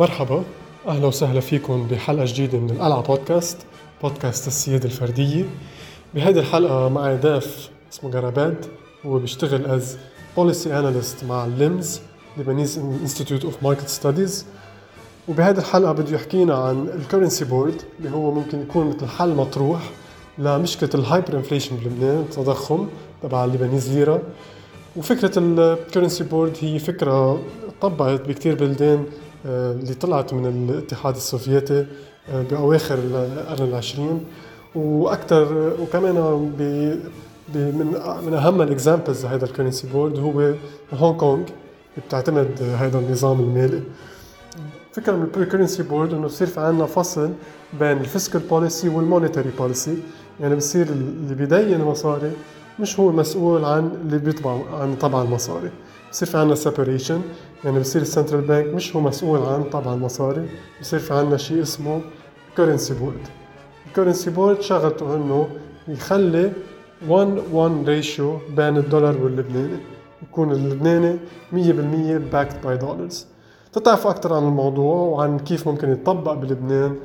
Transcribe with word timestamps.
مرحبا 0.00 0.42
أهلا 0.88 1.06
وسهلا 1.06 1.40
فيكم 1.40 1.86
بحلقة 1.90 2.24
جديدة 2.24 2.58
من 2.58 2.70
القلعة 2.70 3.02
بودكاست 3.02 3.58
بودكاست 4.02 4.46
السياده 4.46 4.84
الفردية. 4.84 5.44
بهذه 6.14 6.38
الحلقة 6.38 6.88
معي 6.88 7.16
ضيف 7.16 7.70
اسمه 7.92 8.10
جراباد 8.10 8.66
هو 9.06 9.18
بيشتغل 9.18 9.66
as 9.66 9.96
policy 10.36 10.78
analyst 10.78 11.24
مع 11.24 11.44
ال 11.44 11.55
LIMS 11.55 12.00
Lebanese 12.36 12.78
Institute 12.78 13.44
of 13.44 13.62
Market 13.62 13.88
Studies 13.88 14.46
وبهذه 15.28 15.58
الحلقة 15.58 15.92
بده 15.92 16.14
يحكينا 16.14 16.54
عن 16.54 16.88
ال 16.88 16.94
currency 16.94 17.44
board 17.44 17.82
اللي 17.98 18.10
هو 18.10 18.30
ممكن 18.30 18.62
يكون 18.62 18.88
مثل 18.88 19.06
حل 19.08 19.34
مطروح 19.34 19.80
لمشكلة 20.38 20.90
ال 20.94 21.36
hyperinflation 21.36 21.76
بلبنان 21.76 22.20
التضخم 22.20 22.88
تبع 23.22 23.44
ال 23.44 23.50
Lebanese 23.50 23.96
ليره 23.96 24.22
وفكرة 24.96 25.32
ال 25.36 25.46
currency 25.46 26.24
board 26.24 26.56
هي 26.60 26.78
فكرة 26.78 27.42
طبقت 27.80 28.28
بكثير 28.28 28.54
بلدان 28.54 29.04
اللي 29.46 29.94
طلعت 29.94 30.34
من 30.34 30.46
الاتحاد 30.70 31.16
السوفيتي 31.16 31.86
آه، 32.32 32.42
بأواخر 32.42 32.94
القرن 32.94 33.68
العشرين. 33.68 34.24
وأكثر 34.74 35.72
وكمان 35.80 36.14
من 37.54 37.94
من 38.26 38.34
أهم 38.34 38.62
ال 38.62 38.69
examples 38.69 39.26
لهذا 39.26 39.44
ال 39.44 39.49
currency 39.49 39.86
board 39.86 40.18
هو 40.18 40.54
هونغ 40.92 41.16
كونغ 41.16 41.42
بتعتمد 42.06 42.62
هذا 42.78 42.98
النظام 42.98 43.40
المالي. 43.40 43.82
فكرة 44.92 45.12
من 45.16 45.28
ال 45.36 45.41
currency 45.41 45.82
board 45.82 46.14
إنه 46.14 46.26
يصير 46.26 46.46
في 46.46 46.60
عندنا 46.60 46.86
فصل 46.86 47.30
بين 47.80 47.98
ال 47.98 48.04
fiscal 48.04 48.40
policy 48.40 48.88
وال 48.88 49.00
monetary 49.00 49.50
policy 49.58 49.98
يعني 50.40 50.54
بصير 50.56 50.86
اللي 50.88 51.34
بيدين 51.34 51.80
المصاري 51.80 52.32
مش 52.80 53.00
هو 53.00 53.10
المسؤول 53.10 53.64
عن 53.64 53.90
اللي 54.04 54.18
بيطبع 54.18 54.58
عن 54.80 54.96
طبع 54.96 55.22
المصاري. 55.22 55.70
بصير 56.12 56.28
في 56.28 56.38
عنا 56.38 56.54
separation 56.54 57.20
يعني 57.64 57.78
بصير 57.80 58.02
ال 58.02 58.07
central 58.07 58.40
bank 58.40 58.74
مش 58.74 58.96
هو 58.96 59.00
مسؤول 59.00 59.40
عن 59.40 59.64
طبع 59.64 59.94
المصاري 59.94 60.48
بصير 60.80 60.98
في 60.98 61.14
عنا 61.14 61.36
شيء 61.36 61.62
اسمه 61.62 62.00
currency 62.56 62.94
board 62.94 63.28
ال 63.86 63.91
currency 63.91 64.30
board 64.30 64.60
شغلته 64.60 65.16
إنه 65.16 65.48
يخلي 65.88 66.52
1 67.08 67.42
1 67.52 67.88
ratio 67.88 68.38
بين 68.56 68.76
الدولار 68.76 69.16
واللبناني 69.22 69.78
يكون 70.22 70.52
اللبناني 70.52 71.18
100% 71.52 71.56
backed 72.32 72.62
by 72.64 72.76
dollars 72.76 73.26
تتعرفوا 73.72 74.10
أكثر 74.10 74.34
عن 74.34 74.42
الموضوع 74.42 74.94
وعن 74.94 75.38
كيف 75.38 75.68
ممكن 75.68 75.92
يطبق 75.92 76.32
بلبنان 76.32 76.96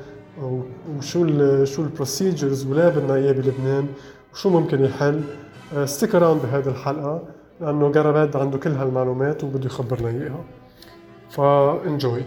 وشو 0.98 1.24
ال 1.24 1.68
شو 1.68 1.82
ال 1.82 1.90
procedures 1.90 2.66
ولا 2.66 2.88
بدنا 2.88 3.14
إياه 3.14 3.32
بلبنان 3.32 3.86
وشو 4.32 4.50
ممكن 4.50 4.84
يحل. 4.84 5.20
stick 5.84 6.12
uh, 6.12 6.14
around 6.14 6.42
بهذه 6.42 6.68
الحلقة. 6.68 7.22
لأنه 7.60 7.92
جرباد 7.92 8.36
عنده 8.36 8.58
كل 8.58 8.70
هالمعلومات 8.70 9.44
وبده 9.44 9.66
يخبرنا 9.66 10.08
إياها. 10.08 10.44
ف 11.30 11.45
enjoy 11.45 12.22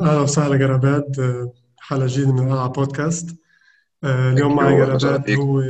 أهلا 0.00 0.20
وسهلا 0.20 0.56
جراباد 0.56 1.16
حلقة 1.78 2.06
جديدة 2.06 2.32
من 2.32 2.38
القلعه 2.38 2.68
بودكاست. 2.68 3.36
اليوم 4.04 4.56
معي 4.56 4.76
جراباد 4.76 5.30
هو 5.30 5.62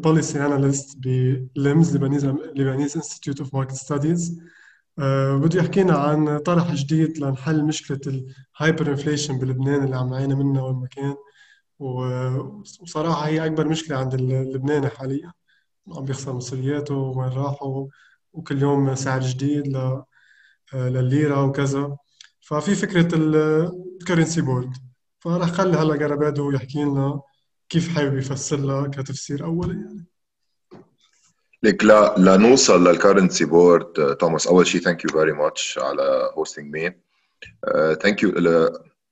policy 0.00 0.46
analyst 0.46 0.98
ب 0.98 1.18
LIMS 1.18 1.96
Lebanese 1.96 2.96
Institute 2.96 3.40
of 3.40 3.54
Market 3.54 3.72
Studies 3.74 4.42
بده 4.98 5.60
يحكينا 5.60 5.94
عن 5.94 6.38
طرح 6.38 6.74
جديد 6.74 7.18
لنحل 7.18 7.64
مشكلة 7.64 8.00
ال 8.06 8.90
hyperinflation 8.90 9.38
بلبنان 9.38 9.84
اللي 9.84 9.96
عم 9.96 10.10
نعاني 10.10 10.34
منها 10.34 10.62
وين 10.62 10.76
ما 10.76 10.86
كان. 10.86 11.14
وصراحة 11.84 13.26
هي 13.26 13.46
أكبر 13.46 13.68
مشكلة 13.68 13.96
عند 13.96 14.14
اللبناني 14.14 14.88
حاليا. 14.88 15.32
عم 15.88 16.04
بيخسر 16.04 16.32
مصرياته 16.32 16.94
وين 16.94 17.28
راحوا 17.28 17.86
وكل 18.32 18.62
يوم 18.62 18.94
سعر 18.94 19.20
جديد 19.20 19.96
للليرة 20.74 21.44
وكذا. 21.44 21.96
ففي 22.40 22.74
فكرة 22.74 23.08
ال 23.14 23.28
currency 23.28 24.40
board 24.40 24.72
فراح 25.18 25.50
خلي 25.50 25.76
هلا 25.76 25.96
جرباد 25.96 26.40
هو 26.40 26.50
يحكي 26.50 26.84
لنا 26.84 27.20
كيف 27.68 27.94
حابب 27.94 28.18
يفسر 28.18 28.56
لها 28.56 28.86
كتفسير 28.86 29.44
أولي 29.44 29.74
يعني. 29.74 30.06
لك 31.62 31.84
لا 31.84 32.14
لنوصل 32.18 32.88
لل 32.88 32.99
currency 32.99 33.44
board 33.44 34.16
توماس. 34.16 34.46
أول 34.46 34.66
شيء 34.66 34.80
thank 34.80 35.04
you 35.04 35.10
very 35.10 35.32
much 35.32 35.78
على 35.78 36.30
hosting 36.34 36.72
me 36.76 36.96
thank 38.02 38.22
you 38.22 38.30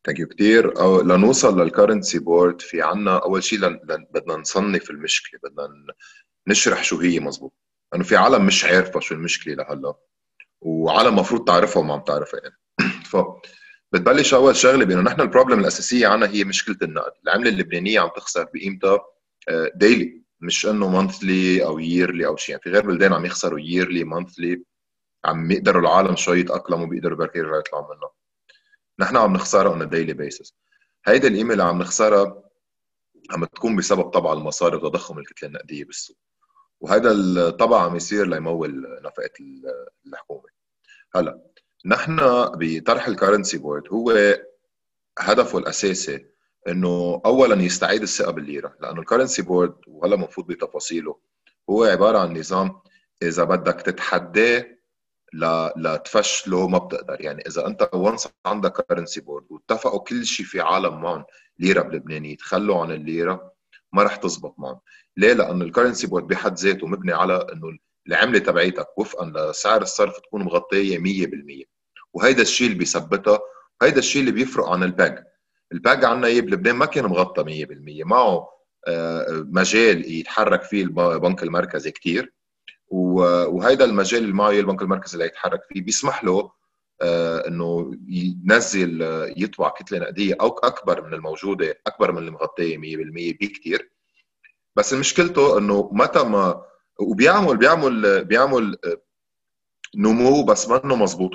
thank 0.06 0.18
you 0.18 0.26
كثير 0.28 0.82
لنوصل 1.02 1.60
لل 1.60 1.72
currency 1.72 2.18
board 2.18 2.60
في 2.60 2.82
عنا 2.82 3.18
أول 3.18 3.42
شيء 3.44 3.58
لن... 3.58 3.80
لن... 3.88 4.06
بدنا 4.10 4.36
نصنف 4.36 4.90
المشكلة. 4.90 5.40
بدنا 5.44 5.68
نشرح 6.48 6.84
شو 6.84 6.98
هي 7.00 7.20
مزبوط 7.20 7.54
لأنه 7.92 8.04
في 8.04 8.16
عالم 8.16 8.46
مش 8.46 8.64
عارفة 8.64 9.00
شو 9.00 9.14
المشكلة 9.14 9.54
لهلا. 9.54 9.94
وعالم 10.60 11.08
المفروض 11.08 11.44
تعرفها 11.44 11.80
وما 11.82 11.94
عم 11.94 12.00
تعرفها 12.00 12.40
يعني. 12.40 12.56
ف 13.10 13.16
بتبلش 13.92 14.34
أول 14.34 14.56
شغلة 14.56 14.84
بأنه 14.84 15.00
نحن 15.00 15.20
ال 15.20 15.25
problem 15.25 15.60
الأساسية 15.60 16.06
عنا 16.06 16.30
هي 16.30 16.44
مشكلة 16.44 16.76
النقد. 16.82 17.12
العملة 17.24 17.50
اللبنانية 17.50 18.00
عم 18.00 18.08
تخسر 18.16 18.44
بقيمتها 18.44 18.98
daily 19.74 20.04
آه، 20.04 20.22
مش 20.40 20.66
إنه 20.66 20.88
monthly 20.88 21.64
أو 21.64 21.78
yearly 21.78 22.26
أو 22.26 22.36
شيء 22.36 22.50
يعني 22.50 22.62
في 22.62 22.70
غير 22.70 22.86
بلدان 22.86 23.12
عم 23.12 23.24
يخسروا 23.26 23.60
yearly 23.60 24.04
monthly 24.04 24.62
عم 25.24 25.50
يقدروا 25.50 25.82
العالم 25.82 26.16
شوي 26.16 26.40
يتأقلموا 26.40 26.86
بيقدروا 26.86 27.18
بركي 27.18 27.38
يرجعوا 27.38 27.58
يطلعوا 27.58 27.94
منها. 27.94 28.10
نحن 28.98 29.16
عم 29.16 29.32
نخسرها 29.32 29.72
on 29.72 29.88
daily 29.88 30.12
basis 30.12 30.54
هيدي 31.06 31.26
القيمه 31.28 31.52
اللي 31.52 31.62
عم 31.62 31.78
نخسرها 31.82 32.42
عم 33.30 33.44
تكون 33.44 33.76
بسبب 33.76 34.02
طبع 34.10 34.32
المصاري 34.32 34.76
وتضخم 34.76 35.18
الكتله 35.18 35.48
النقديه 35.48 35.84
بالسوق. 35.84 36.16
وهذا 36.80 37.12
الطبع 37.12 37.82
عم 37.82 37.96
يصير 37.96 38.26
ليمول 38.26 39.00
نفقة 39.02 39.30
الحكومة. 40.06 40.48
هلأ 41.14 41.42
نحن 41.86 42.16
بطرح 42.54 43.06
ال 43.08 43.14
currency 43.14 43.58
board 43.58 43.88
هو 43.92 44.36
هدفه 45.18 45.58
الأساسي 45.58 46.26
إنه 46.68 47.22
اولا 47.26 47.62
يستعيد 47.62 48.02
الثقة 48.02 48.30
بالليرة 48.32 48.76
لأنه 48.80 49.00
ال 49.00 49.05
currency 49.05 49.42
board 49.42 49.74
وهلأ 49.86 50.16
بنفوت 50.16 50.48
بتفاصيله 50.48 51.18
هو 51.70 51.84
عبارة 51.84 52.18
عن 52.18 52.38
نظام 52.38 52.80
إذا 53.22 53.44
بدك 53.44 53.80
تتحداه 53.80 54.66
لتفشله 55.76 56.68
ما 56.68 56.78
بتقدر. 56.78 57.16
يعني 57.20 57.42
إذا 57.46 57.66
أنت 57.66 57.90
once 57.92 58.28
عندك 58.46 58.72
currency 58.72 59.20
board 59.20 59.46
واتفقوا 59.50 60.00
كل 60.00 60.26
شيء 60.26 60.46
في 60.46 60.60
عالم 60.60 61.00
معهم 61.00 61.24
ليرة 61.58 61.82
بلبنانية 61.82 62.32
يتخلوا 62.32 62.82
عن 62.82 62.90
الليرة 62.90 63.52
ما 63.92 64.02
رح 64.02 64.16
تزبط 64.16 64.54
معهم 64.58 64.80
ليه؟ 65.16 65.32
لأنه 65.32 65.64
ال 65.64 65.69
currency 65.69 66.06
board 66.06 66.26
بحد 66.26 66.58
ذاته 66.58 66.86
مبني 66.86 67.12
على 67.12 67.46
إنه 67.52 67.78
العملة 68.08 68.38
تبعيتك 68.38 68.98
وفقا 68.98 69.50
لسعر 69.50 69.82
الصرف 69.82 70.18
تكون 70.18 70.42
مغطية 70.42 70.98
100% 70.98 71.64
وهيدا 72.12 72.42
الشيء 72.42 72.66
اللي 72.66 72.78
بيثبتها 72.78 73.38
وهيدا 73.80 73.98
الشيء 73.98 74.20
اللي 74.20 74.32
بيفرق 74.32 74.68
عن 74.68 74.82
الباج 74.82 75.24
الباج 75.72 76.04
عندنا 76.04 76.26
إياه 76.26 76.40
بلبنان 76.40 76.74
ما 76.76 76.86
كان 76.86 77.04
مغطى 77.04 77.66
100% 77.66 78.06
معه 78.06 78.48
آه، 78.88 79.26
مجال 79.48 80.12
يتحرك 80.12 80.62
فيه 80.62 80.84
البنك 80.84 81.42
المركزي 81.42 81.90
كثير 81.90 82.32
وهيدا 82.92 83.84
المجال 83.84 84.34
معه 84.34 84.50
البنك 84.50 84.82
المركزي 84.82 85.14
اللي 85.14 85.26
يتحرك 85.26 85.60
فيه 85.68 85.82
بيسمح 85.82 86.24
له 86.24 86.52
آه، 87.02 87.48
إنه 87.48 87.96
ينزل 88.08 89.02
يطبع 89.36 89.68
كتلة 89.68 89.98
نقدية 89.98 90.36
أو 90.40 90.48
أكبر 90.48 91.06
من 91.06 91.14
الموجودة 91.14 91.80
أكبر 91.86 92.12
من 92.12 92.28
المغطية 92.28 92.76
100% 92.76 92.80
بكثير 93.40 93.90
بس 94.76 94.94
مشكلته 94.94 95.58
إنه 95.58 95.90
متى 95.92 96.22
ما 96.24 96.64
وبيعمل 97.00 97.56
بيعمل 97.56 98.24
بيعمل 98.24 98.76
آه، 98.84 99.02
نمو 99.96 100.44
بس 100.44 100.68
منه 100.68 100.96
مزبوط 100.96 101.30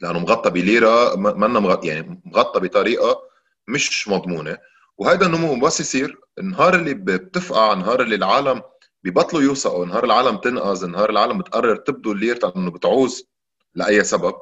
لأنه 0.00 0.18
مغطى 0.18 0.50
بليرة 0.50 1.16
منه 1.16 1.60
مغطى 1.60 1.88
يعني 1.88 2.22
مغطى 2.24 2.60
بطريقة 2.60 3.22
مش 3.68 4.08
مضمونة. 4.08 4.58
وهذا 4.98 5.26
النمو 5.26 5.60
بس 5.60 5.80
يصير. 5.80 6.20
النهار 6.38 6.74
اللي 6.74 6.94
بتفقع 6.94 7.72
النهار 7.72 8.02
اللي 8.02 8.14
العالم 8.14 8.62
ببطلوا 9.04 9.42
يوثقوا 9.42 9.86
نهار 9.86 10.04
العالم 10.04 10.36
تنقذ 10.36 10.86
نهار 10.86 11.10
العالم 11.10 11.38
بتقرر 11.38 11.76
تبدو 11.76 12.12
الليرة 12.12 12.52
إنه 12.56 12.70
بتعوز 12.70 13.28
لأي 13.74 14.04
سبب 14.04 14.34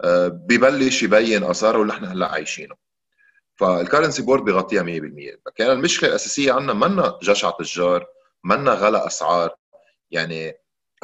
آه، 0.00 0.28
ببلش 0.28 1.02
يبين 1.02 1.44
آثاره 1.44 1.82
اللي 1.82 1.92
إحنا 1.92 2.12
هلأ 2.12 2.28
عايشينه. 2.32 2.74
فال 3.56 3.69
currency 3.69 4.22
board 4.22 4.44
بيغطيها 4.44 4.82
100% 4.82 5.50
كان 5.56 5.70
المشكلة 5.70 6.08
الأساسية 6.10 6.52
عندنا 6.52 6.72
منا 6.72 7.18
جشع 7.22 7.50
تجار 7.50 8.06
منا 8.44 8.72
غلا 8.72 9.06
أسعار. 9.06 9.56
يعني 10.10 10.54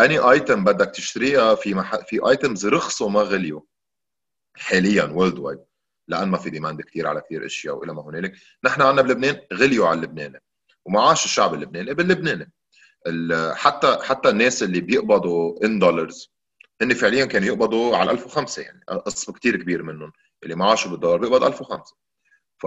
any 0.01 0.19
item 0.19 0.65
بدك 0.65 0.91
تشتريها 0.91 1.55
في 1.55 1.75
مح... 1.75 1.97
في 1.97 2.29
items 2.29 2.67
رخصوا 2.67 3.11
ما 3.11 3.21
غليوا. 3.21 3.61
حاليا 4.57 5.05
worldwide 5.05 5.59
لأن 6.09 6.29
ما 6.29 6.39
في 6.39 6.51
demand 6.51 6.81
كثير 6.83 7.07
على 7.07 7.21
كثير 7.21 7.47
أشياء 7.47 7.77
وإلى 7.77 7.95
ما 7.95 8.03
هنالك. 8.03 8.33
نحن 8.65 8.83
عندنا 8.83 9.03
بلبنان 9.03 9.41
غليوا 9.53 9.89
على 9.89 9.97
اللبناني 9.97 10.43
ومعاش 10.85 11.25
الشعب 11.25 11.55
اللبناني 11.55 11.95
باللبناني. 11.95 12.53
حتى 13.55 13.99
حتى 14.03 14.29
الناس 14.29 14.63
اللي 14.63 14.81
بيقبضوا 14.81 15.65
in 15.65 15.79
dollars 15.79 16.35
هن 16.83 16.95
فعليا 16.95 17.25
كانوا 17.25 17.49
يقبضوا 17.49 17.97
على 17.97 18.11
1005 18.11 18.63
يعني 18.63 18.85
قسم 19.07 19.33
كثير 19.33 19.57
كبير 19.57 19.83
منهم 19.83 20.13
اللي 20.43 20.55
معاشه 20.55 20.89
بالدولار 20.89 21.19
بيقبض 21.19 21.45
1005 21.45 21.97
ف 22.59 22.67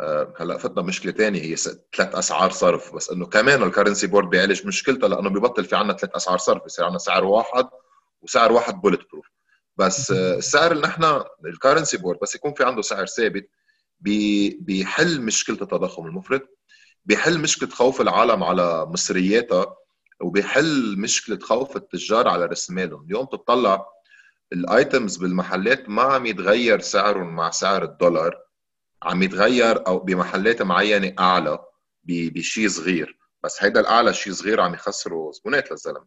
آه، 0.00 0.34
هلأ 0.36 0.58
فتنا 0.58 0.82
مشكلة 0.82 1.12
ثانية 1.12 1.42
هي 1.42 1.56
ثلاث 1.56 2.14
أسعار 2.14 2.50
صرف 2.50 2.94
بس 2.94 3.10
إنه 3.10 3.26
كمان 3.26 3.62
ال 3.62 3.67
currency 3.67 4.06
board 4.06 4.30
بيعالج 4.30 4.66
مشكلتها 4.66 5.08
لأنه 5.08 5.30
ببطل 5.30 5.64
في 5.64 5.76
عندنا 5.76 5.96
ثلاث 5.96 6.14
أسعار 6.14 6.38
صرف 6.38 6.64
بصير 6.64 6.84
عندنا 6.84 6.98
سعر 6.98 7.24
واحد 7.24 7.68
وسعر 8.22 8.52
واحد 8.52 8.80
bulletproof 8.80 9.26
بس 9.76 10.10
آه، 10.10 10.36
السعر 10.38 10.72
اللي 10.72 10.82
نحن 10.82 11.22
ال 11.44 11.50
currency 11.50 11.96
board 11.96 12.18
بس 12.22 12.34
يكون 12.34 12.54
في 12.54 12.64
عنده 12.64 12.82
سعر 12.82 13.06
ثابت 13.06 13.50
بيحل 14.00 15.20
مشكلة 15.20 15.58
التضخم. 15.62 16.06
المفرط 16.06 16.42
بيحل 17.04 17.40
مشكلة 17.40 17.68
خوف 17.68 18.00
العالم 18.00 18.44
على 18.44 18.86
مصرياتها 18.86 19.76
وبيحل 20.20 20.98
مشكلة 20.98 21.38
خوف 21.38 21.76
التجار 21.76 22.28
على 22.28 22.46
راس 22.46 22.70
مالهم 22.70 23.04
اليوم 23.04 23.26
تطلع 23.26 23.86
ال 24.52 24.63
items 24.63 25.16
بالمحلات 25.16 25.88
ما 25.88 26.02
عم 26.02 26.26
يتغير 26.26 26.80
سعرهم 26.80 27.36
مع 27.36 27.50
سعر 27.50 27.84
الدولار 27.84 28.44
عم 29.02 29.22
يتغير 29.22 29.86
أو 29.86 29.98
بمحلات 29.98 30.62
معينة 30.62 31.14
أعلى 31.18 31.58
بشيء 32.04 32.68
صغير. 32.68 33.18
بس 33.44 33.62
هيدا 33.62 33.80
الأعلى 33.80 34.14
شيء 34.14 34.32
صغير 34.32 34.60
عم 34.60 34.74
يخسروا 34.74 35.32
زبونات 35.32 35.70
للزلمة. 35.70 36.06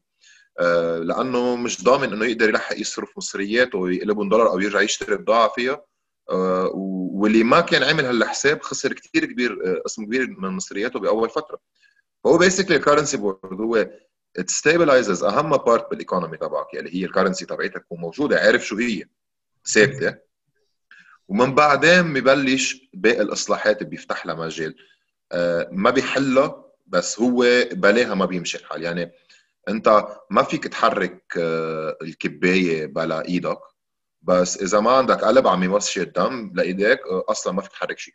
آه، 0.59 0.97
لأنه 0.97 1.55
مش 1.55 1.83
ضامن 1.83 2.13
إنه 2.13 2.25
يقدر 2.25 2.49
يلحق 2.49 2.79
يصرف 2.79 3.17
مصرياته 3.17 3.77
ويقلبهم 3.77 4.29
دولار 4.29 4.49
أو 4.49 4.59
يرجع 4.59 4.81
يشتري 4.81 5.17
بضاعه 5.17 5.49
فيها. 5.55 5.85
واللي 6.33 7.43
ما 7.43 7.61
كان 7.61 7.83
عامل 7.83 8.05
هالحساب 8.05 8.61
خسر 8.61 8.93
كثير 8.93 9.25
كبير 9.25 9.51
آه، 9.65 9.81
قسم 9.85 10.05
كبير 10.05 10.35
من 10.39 10.49
مصرياته 10.49 10.99
بأول 10.99 11.29
فترة. 11.29 11.59
فهو 12.23 12.37
basically 12.37 12.75
ال 12.75 12.80
currency 12.80 13.17
board 13.17 13.61
هو 13.61 13.89
stabilizes 14.39 15.23
أهم 15.23 15.57
part 15.57 15.89
بال 15.89 16.00
economy 16.00 16.37
تبعك 16.37 16.65
اللي 16.73 16.89
يعني 16.89 16.95
هي 17.01 17.05
ال 17.05 17.10
currency 17.10 17.45
تبعتك 17.45 17.83
تكون 17.83 17.99
موجوده 17.99 18.39
عارف 18.39 18.65
شو 18.65 18.77
هي. 18.77 19.05
ثابتة. 19.67 20.17
ومن 21.27 21.55
بعدين 21.55 22.13
ببلش 22.13 22.89
باقي 22.93 23.21
الإصلاحات 23.21 23.83
بيفتح 23.83 24.25
لها 24.25 24.35
مجال. 24.35 24.75
آه، 25.31 25.69
ما 25.71 25.89
بيحلها 25.89 26.65
بس 26.87 27.19
هو 27.19 27.45
بلاها 27.71 28.13
ما 28.15 28.25
بيمشي 28.25 28.57
الحال. 28.57 28.83
يعني 28.83 29.11
أنت 29.69 30.07
ما 30.31 30.43
فيك 30.43 30.67
تحرك 30.67 31.23
آه، 31.37 31.97
الكباية 32.01 32.85
بلا 32.85 33.25
إيدك. 33.25 33.59
بس 34.27 34.57
إذا 34.57 34.79
ما 34.79 34.91
عندك 34.91 35.23
قلب 35.23 35.47
عم 35.47 35.63
يمشي 35.63 36.01
الدم 36.01 36.51
لإيديك 36.55 36.99
آه، 37.07 37.23
أصلا 37.29 37.53
ما 37.53 37.61
فيك 37.61 37.71
تحرك 37.71 37.97
شيء 37.97 38.13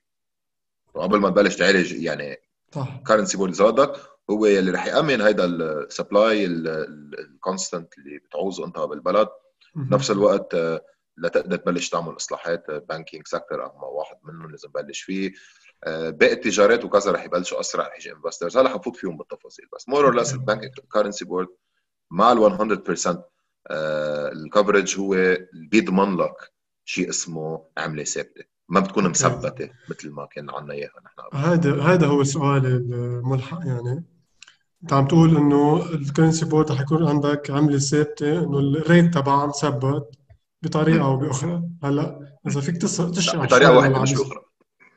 قبل 0.94 1.18
ما 1.18 1.30
تبلش 1.30 1.56
تعالج 1.56 1.92
يعني 1.92 2.36
صح. 2.74 3.02
currency 3.06 3.36
board 3.36 3.52
زادك 3.52 3.92
هو 4.30 4.46
اللي 4.46 4.70
رح 4.70 4.86
يأمن 4.86 5.20
هيدا 5.20 5.44
ال 5.44 5.59
supply 5.59 6.44
ال 6.46 6.63
constant 6.63 7.98
اللي 7.98 8.18
بتعوزه 8.18 8.66
أنت 8.66 8.78
بالبلد. 8.78 9.28
بنفس 9.74 10.10
الوقت 10.10 10.56
لتقدر 11.16 11.56
تبلش 11.56 11.88
تعمل 11.88 12.16
إصلاحات 12.16 12.70
banking 12.70 13.26
sector 13.26 13.64
اهم 13.64 13.82
واحد 13.82 14.16
منهم 14.22 14.50
لازم 14.50 14.68
تبلش 14.68 15.02
فيه. 15.02 15.32
آه، 15.84 16.10
باقي 16.10 16.32
التجارات 16.32 16.84
وكذا 16.84 17.10
رح 17.12 17.24
يبلشوا 17.24 17.60
أسرع 17.60 17.86
رح 17.86 17.96
يجي 17.96 18.12
investors 18.12 18.56
هلا 18.56 18.68
حنفوت 18.68 18.96
فيهم 18.96 19.16
بالتفاصيل 19.16 19.66
بس. 19.76 19.88
more 19.88 20.04
or 20.04 20.14
less 20.14 20.32
البنك 20.32 20.70
currency 20.92 21.24
board 21.24 21.48
مع 22.10 22.32
ال 22.32 22.38
100% 22.38 23.31
ال 23.70 23.84
coverage 23.84 24.98
هو 24.98 25.36
بيضمن 25.70 26.16
لك 26.16 26.52
شيء 26.84 27.08
اسمه 27.08 27.62
عملة 27.78 28.04
ثابتة. 28.04 28.44
ما 28.68 28.80
بتكون 28.80 29.08
مثبتة 29.08 29.70
مثل 29.90 30.10
ما 30.10 30.26
كان 30.26 30.50
عنا 30.50 30.72
إياها 30.74 30.92
نحن 31.04 31.44
هذا 31.44 31.82
هذا 31.82 32.06
هو 32.06 32.20
السؤال 32.20 32.66
الملحق 32.66 33.60
يعني. 33.66 34.04
انت 34.82 34.92
عم 34.92 35.06
تقول 35.06 35.36
إنه 35.36 35.84
ال 35.94 36.00
currency 36.00 36.44
board 36.44 36.72
رح 36.72 36.80
يكون 36.80 37.08
عندك 37.08 37.50
عملة 37.50 37.78
ثابتة 37.78 38.44
إنه 38.44 38.58
ال 38.58 38.69
rate 38.69 39.14
تبعها 39.14 39.46
مثبت 39.46 40.10
بطريقة 40.62 41.04
أو 41.04 41.16
بأخرى. 41.16 41.62
هلأ 41.82 42.38
إذا 42.46 42.60
فيك 42.60 42.76
تشرح 42.76 43.44
بطريقة 43.44 43.76
واحدة 43.76 44.02
مش 44.02 44.12
باخرى 44.14 44.40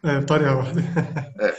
إيه 0.06 0.19
بطريقة 0.19 0.56
واحدة. 0.56 0.81
إيه. 1.41 1.53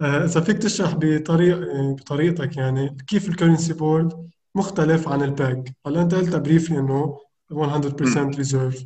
آه، 0.00 0.24
إذا 0.24 0.40
فيك 0.40 0.58
تشرح 0.58 0.94
بطريقه 0.94 1.94
بطريقتك 1.94 2.56
يعني 2.56 2.96
كيف 3.08 3.28
ال 3.28 3.33
currency 3.33 3.72
board 3.72 4.30
مختلف 4.54 5.08
عن 5.08 5.22
ال 5.22 5.35
peg 5.35 5.74
هلا 5.86 6.02
انت 6.02 6.14
قلت 6.14 6.36
briefly 6.36 6.78
انه 6.78 7.18
100% 7.52 8.36
reserve 8.36 8.84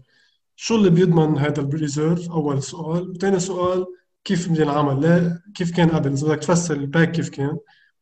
شو 0.57 0.77
اللي 0.77 0.91
بيضمن 0.91 1.39
هذا 1.39 1.61
ال 1.61 1.69
reserve 1.70 2.31
أول 2.31 2.63
سؤال. 2.63 3.11
وثاني 3.11 3.41
سؤال 3.41 3.87
كيف 4.25 4.49
بينعمل 4.49 5.01
لا 5.01 5.43
كيف 5.55 5.77
كان 5.77 5.89
قبل؟ 5.89 6.13
إذا 6.13 6.27
بدك 6.29 6.39
تفسر 6.39 6.75
ال 6.75 6.84
peg 6.84 7.13
كيف 7.13 7.29
كان 7.29 7.59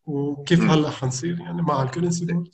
وكيف 0.07 0.61
هلأ 0.61 0.91
حنصير؟ 0.91 1.41
يعني 1.41 1.63
مع 1.63 1.83
ال 1.83 1.88
currency 1.88 2.25
board 2.25 2.49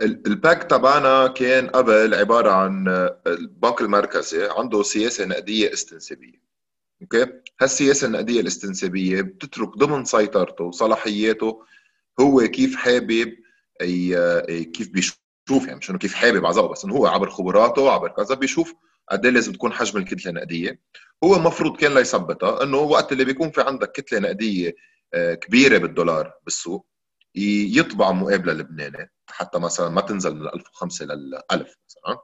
ال 0.00 0.15
peg 0.15 0.62
تبعنا 0.62 1.26
كان 1.26 1.66
قبل 1.66 2.14
عبارة 2.14 2.50
عن 2.50 2.88
البنك 3.26 3.80
المركزي 3.80 4.48
عنده 4.50 4.82
سياسة 4.82 5.24
نقدية 5.24 5.72
استنسابية. 5.72 6.42
أوكي؟ 7.02 7.26
هالسياسة 7.60 8.06
النقدية 8.06 8.40
الاستنسابية 8.40 9.22
بتترك 9.22 9.68
ضمن 9.68 10.04
سيطرته 10.04 10.64
وصلاحياته 10.64 11.62
هو 12.20 12.40
كيف 12.40 12.76
حابب 12.76 13.34
كيف 14.72 14.88
بيشوف 14.90 15.66
يعني 15.66 15.76
مش 15.76 15.90
انه 15.90 15.98
كيف 15.98 16.14
حابب 16.14 16.46
عزقه 16.46 16.68
بس 16.68 16.84
إنه 16.84 16.94
هو 16.94 17.06
عبر 17.06 17.30
خبراته 17.30 17.90
عبر 17.92 18.08
كذا 18.08 18.34
بيشوف 18.34 18.74
قد 19.10 19.24
إيه 19.26 19.32
لازم 19.32 19.52
تكون 19.52 19.72
حجم 19.72 19.98
الكتلة 19.98 20.30
النقدية. 20.30 20.80
هو 21.24 21.36
المفروض 21.36 21.76
كان 21.76 21.94
ليثبتها 21.94 22.62
إنه 22.62 22.76
وقت 22.76 23.12
اللي 23.12 23.24
بيكون 23.24 23.50
في 23.50 23.60
عندك 23.60 23.92
كتلة 23.92 24.18
نقدية 24.18 24.74
آه، 25.14 25.34
كبيرة 25.34 25.78
بالدولار 25.78 26.32
بالسوق 26.44 26.86
يطبع 27.34 28.12
مقابلة 28.12 28.52
لبناني 28.52 29.10
حتى 29.30 29.58
مثلا 29.58 29.88
ما 29.88 30.00
تنزل 30.00 30.34
من 30.34 30.46
1005 30.46 31.04
لل 31.06 31.40
1000 31.52 31.76
مثلا. 31.88 32.18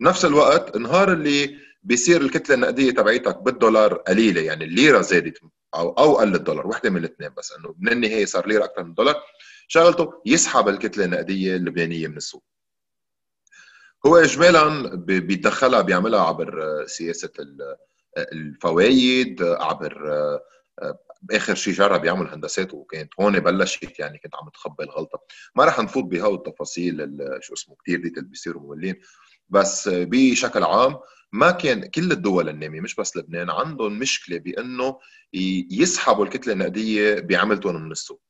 بنفس 0.00 0.24
الوقت 0.24 0.76
النهار 0.76 1.12
اللي 1.12 1.56
بيصير 1.82 2.20
الكتلة 2.22 2.54
النقدية 2.54 2.90
تبعيتك 2.90 3.42
بالدولار 3.42 3.94
قليلة 3.94 4.40
يعني 4.40 4.64
الليرة 4.64 5.00
زادت 5.00 5.38
أو 5.74 5.90
أو 5.90 6.16
قل 6.16 6.34
الدولار 6.34 6.66
وحدة 6.66 6.90
من 6.90 6.96
الاثنين 6.96 7.30
بس 7.36 7.52
إنه 7.52 7.74
من 7.78 7.92
النهاية 7.92 8.24
صار 8.24 8.46
ليرة 8.48 8.64
أكثر 8.64 8.84
من 8.84 8.90
الدولار. 8.90 9.16
شغلته 9.68 10.22
يسحب 10.26 10.68
الكتلة 10.68 11.04
النقدية 11.04 11.56
اللبنانية 11.56 12.08
من 12.08 12.16
السوق. 12.16 12.44
هو 14.06 14.16
اجمالا 14.16 14.94
بيتدخلها 15.04 15.82
بيعملها 15.82 16.20
عبر 16.20 16.84
سياسة 16.86 17.30
الفوائد 18.18 19.42
عبر 19.42 20.12
باخر 21.22 21.54
شيء 21.54 21.74
جرب 21.74 22.04
يعمل 22.04 22.28
هندسات 22.28 22.74
وكانت 22.74 23.12
هون 23.20 23.40
بلشت 23.40 23.98
يعني 23.98 24.18
كنت 24.18 24.34
عم 24.34 24.48
تخبي 24.48 24.84
الغلطة. 24.84 25.22
ما 25.54 25.64
رح 25.64 25.80
نفوت 25.80 26.04
بهو 26.04 26.34
التفاصيل 26.34 27.18
شو 27.40 27.54
اسمه 27.54 27.76
كثير 27.82 28.00
ديتيل 28.00 28.24
بيصيروا 28.24 28.62
مولين 28.62 29.00
بس 29.48 29.88
بشكل 29.92 30.64
عام 30.64 30.98
ما 31.32 31.50
كان 31.50 31.86
كل 31.86 32.12
الدول 32.12 32.48
النامية 32.48 32.80
مش 32.80 32.94
بس 32.94 33.16
لبنان 33.16 33.50
عندهم 33.50 33.98
مشكلة 33.98 34.38
بأنه 34.38 34.98
يسحبوا 35.70 36.24
الكتلة 36.24 36.52
النقدية 36.52 37.20
بعملتهم 37.20 37.84
من 37.84 37.92
السوق. 37.92 38.22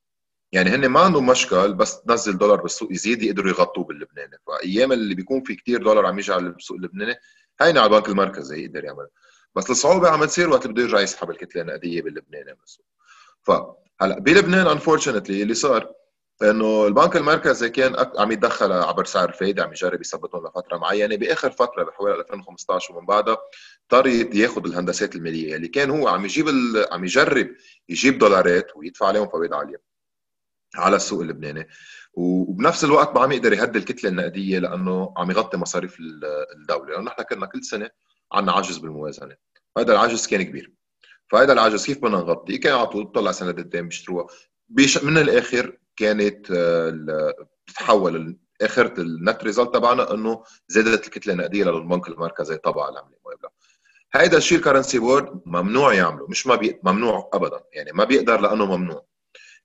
يعني 0.52 0.70
هن 0.70 0.86
ما 0.86 1.00
عندهم 1.00 1.26
مشكل 1.26 1.74
بس 1.74 2.00
تنزل 2.02 2.38
دولار 2.38 2.60
بالسوق 2.62 2.92
يزيد 2.92 3.22
يقدروا 3.22 3.50
يغطوه 3.50 3.84
باللبناني. 3.84 4.38
فأيام 4.46 4.92
اللي 4.92 5.14
بيكون 5.14 5.42
في 5.42 5.54
كتير 5.54 5.82
دولار 5.82 6.06
عم 6.06 6.18
يجي 6.18 6.32
على 6.32 6.46
السوق 6.46 6.76
اللبناني 6.76 7.14
هيني 7.60 7.78
على 7.78 7.86
البنك 7.86 8.08
المركزي 8.08 8.64
يقدر 8.64 8.84
يعمل 8.84 9.06
بس 9.54 9.70
الصعوبة 9.70 10.08
عم 10.10 10.24
تصير 10.24 10.50
وقت 10.50 10.66
بده 10.66 10.82
يرجع 10.82 11.00
يسحب 11.00 11.30
الكتلة 11.30 11.62
النقدية 11.62 12.02
باللبناني 12.02 12.52
من 12.52 12.58
السوق. 12.64 12.86
فهلا 13.42 14.18
بلبنان 14.18 14.66
انفورشنتلي 14.66 15.42
اللي 15.42 15.54
صار 15.54 15.92
إنه 16.42 16.86
البنك 16.86 17.16
المركزي 17.16 17.70
كان 17.70 17.96
عم 18.18 18.32
يتدخل 18.32 18.72
عبر 18.72 19.04
سعر 19.04 19.28
الفائده 19.28 19.62
عم 19.64 19.70
يجرب 19.72 20.00
يثبتهم 20.00 20.46
لفترة 20.46 20.76
معينة. 20.76 21.16
بآخر 21.16 21.50
فترة 21.50 21.82
بحوالي 21.82 22.20
2015 22.20 22.94
ومن 22.96 23.06
بعدها 23.06 23.36
اضطر 23.92 24.06
ياخذ 24.36 24.66
الهندسات 24.66 25.16
المالية 25.16 25.56
اللي 25.56 25.68
كان 25.68 25.90
هو 25.90 26.08
عم 26.08 26.24
يجيب. 26.24 26.48
عم 26.92 27.04
يجرب 27.04 27.48
يجيب 27.88 28.18
دولارات 28.18 28.76
ويدفع 28.76 29.06
عليهم 29.06 29.28
فوائد 29.28 29.52
عالية. 29.52 29.88
على 30.76 30.96
السوق 30.96 31.20
اللبناني. 31.20 31.68
وبنفس 32.12 32.84
الوقت 32.84 33.14
ما 33.14 33.22
عم 33.22 33.32
يقدر 33.32 33.52
يهدي 33.52 33.78
الكتله 33.78 34.10
النقدية 34.10 34.58
لأنه 34.58 35.14
عم 35.16 35.30
يغطي 35.30 35.56
مصاريف 35.56 35.96
الدولة. 36.00 36.90
لأنه 36.92 37.04
نحن 37.04 37.22
كنا 37.22 37.46
كل 37.46 37.64
سنة 37.64 37.90
عندنا 38.32 38.52
عجز 38.52 38.78
بالموازنة. 38.78 39.36
هذا 39.78 39.92
العجز 39.92 40.26
كان 40.26 40.42
كبير. 40.42 40.72
فهذا 41.30 41.52
العجز 41.52 41.86
كيف 41.86 41.98
بدنا 41.98 42.16
نغطيه؟ 42.16 42.60
كان 42.60 42.74
على 42.74 42.86
طول 42.86 43.04
بتطلع 43.04 43.32
سندات 43.32 43.58
الدين 43.58 43.88
بيشتروها. 43.88 44.26
بيش 44.68 45.04
من 45.04 45.18
الآخر 45.18 45.78
كانت 45.96 46.50
آه، 46.50 47.34
بتتحول 47.66 48.36
اخرة 48.62 49.00
النت 49.00 49.44
ريزلت 49.44 49.74
تبعنا 49.74 50.14
إنه 50.14 50.44
زادت 50.68 51.06
الكتلة 51.06 51.32
النقدية 51.32 51.64
للبنك 51.64 52.08
المركزي 52.08 52.56
تبع 52.56 52.88
العمله 52.88 53.16
المقابله 53.16 53.50
هيدا 54.14 54.36
الشيء 54.36 54.58
ال 54.58 54.62
currency 54.62 54.98
board 54.98 55.40
ممنوع 55.46 55.94
يعمله. 55.94 56.26
مش 56.28 56.46
ما 56.46 56.54
بي... 56.54 56.80
ممنوع 56.82 57.30
ابدا. 57.32 57.60
يعني 57.72 57.92
ما 57.92 58.04
بيقدر 58.04 58.40
لأنه 58.40 58.76
ممنوع. 58.76 59.06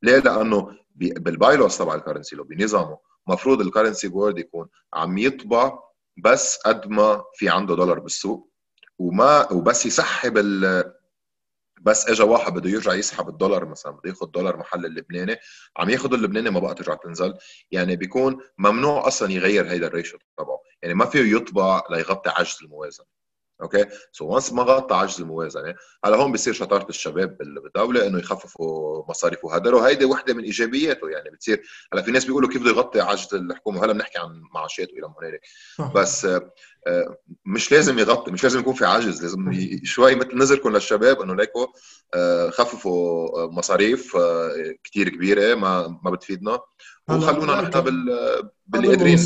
ليه؟ 0.01 0.17
لأنه. 0.17 0.82
بال 0.95 1.16
bylaws 1.16 1.77
تبع 1.77 1.95
ال 1.95 2.00
currency 2.00 2.35
law 2.35 2.43
بنظامه 2.43 2.97
مفروض 3.27 3.61
ال 3.61 3.66
currency 3.66 4.07
board 4.07 4.37
يكون 4.37 4.67
عم 4.93 5.17
يطبع 5.17 5.79
بس 6.17 6.57
قد 6.57 6.87
ما 6.87 7.23
في 7.35 7.49
عنده 7.49 7.75
دولار 7.75 7.99
بالسوق 7.99 8.49
وما 8.99 9.51
وبس 9.51 9.85
يسحب 9.85 10.37
ال 10.37 10.83
بس 11.81 12.07
اجى 12.09 12.23
واحد 12.23 12.53
بده 12.53 12.69
يرجع 12.69 12.93
يسحب 12.93 13.29
الدولار 13.29 13.65
مثلا 13.65 13.91
بده 13.91 14.09
ياخذ 14.09 14.25
دولار 14.31 14.57
محل 14.57 14.85
اللبناني 14.85 15.37
عم 15.77 15.89
ياخذ 15.89 16.13
اللبناني 16.13 16.49
ما 16.49 16.59
بقى 16.59 16.75
ترجع 16.75 16.93
تنزل. 16.95 17.33
يعني 17.71 17.95
بيكون 17.95 18.39
ممنوع 18.57 19.07
أصلا 19.07 19.31
يغير 19.31 19.71
هيدا 19.71 19.87
ال 19.87 19.92
ratio 19.92 20.17
تبعه. 20.37 20.59
يعني 20.81 20.93
ما 20.93 21.05
فيه 21.05 21.35
يطبع 21.35 21.83
ليغطي 21.89 22.29
عجز 22.29 22.57
الموازنة. 22.63 23.05
أوكي؟ 23.61 23.85
so 24.11 24.25
once 24.25 24.53
ما 24.53 24.63
غطى 24.63 24.95
عجز 24.95 25.21
الموازنة 25.21 25.75
هلا 26.05 26.17
هون 26.17 26.31
بصير 26.31 26.53
شطارة 26.53 26.89
الشباب 26.89 27.37
بالدولة 27.37 28.07
إنه 28.07 28.19
يخففوا 28.19 29.03
مصاريف 29.09 29.45
وهدر 29.45 29.75
وهيدي 29.75 30.05
وحدة 30.05 30.33
من 30.33 30.43
إيجابياته 30.43 31.09
يعني 31.09 31.29
بتصير 31.29 31.61
هلا 31.93 32.01
في 32.01 32.11
ناس 32.11 32.25
بيقولوا 32.25 32.49
كيف 32.49 32.61
بده 32.61 32.71
يغطي 32.71 33.01
عجز 33.01 33.27
الحكومة؟ 33.33 33.85
هلا 33.85 33.93
بنحكي 33.93 34.19
عن 34.19 34.41
معاشات 34.55 34.87
وإلى 34.93 35.07
ما 35.07 35.15
هنالك. 35.21 35.41
بس 35.95 36.25
آه، 36.87 37.17
مش 37.45 37.71
لازم 37.71 37.99
يغطي 37.99 38.31
مش 38.31 38.43
لازم 38.43 38.59
يكون 38.59 38.73
في 38.73 38.85
عجز 38.85 39.23
لازم 39.23 39.51
شوي 39.83 40.15
مثل 40.15 40.37
نذركم 40.37 40.69
للشباب 40.69 41.21
إنه 41.21 41.35
ليكو 41.35 41.67
آه، 42.13 42.49
خففوا 42.49 43.47
مصاريف 43.47 44.15
آه، 44.15 44.75
كثير 44.83 45.09
كبيرة 45.09 45.55
ما 45.55 45.99
ما 46.03 46.11
بتفيدنا. 46.11 46.59
وخلونا 47.09 47.61
نحن 47.61 47.81
بال 47.81 48.05
بالقادرين 48.67 49.19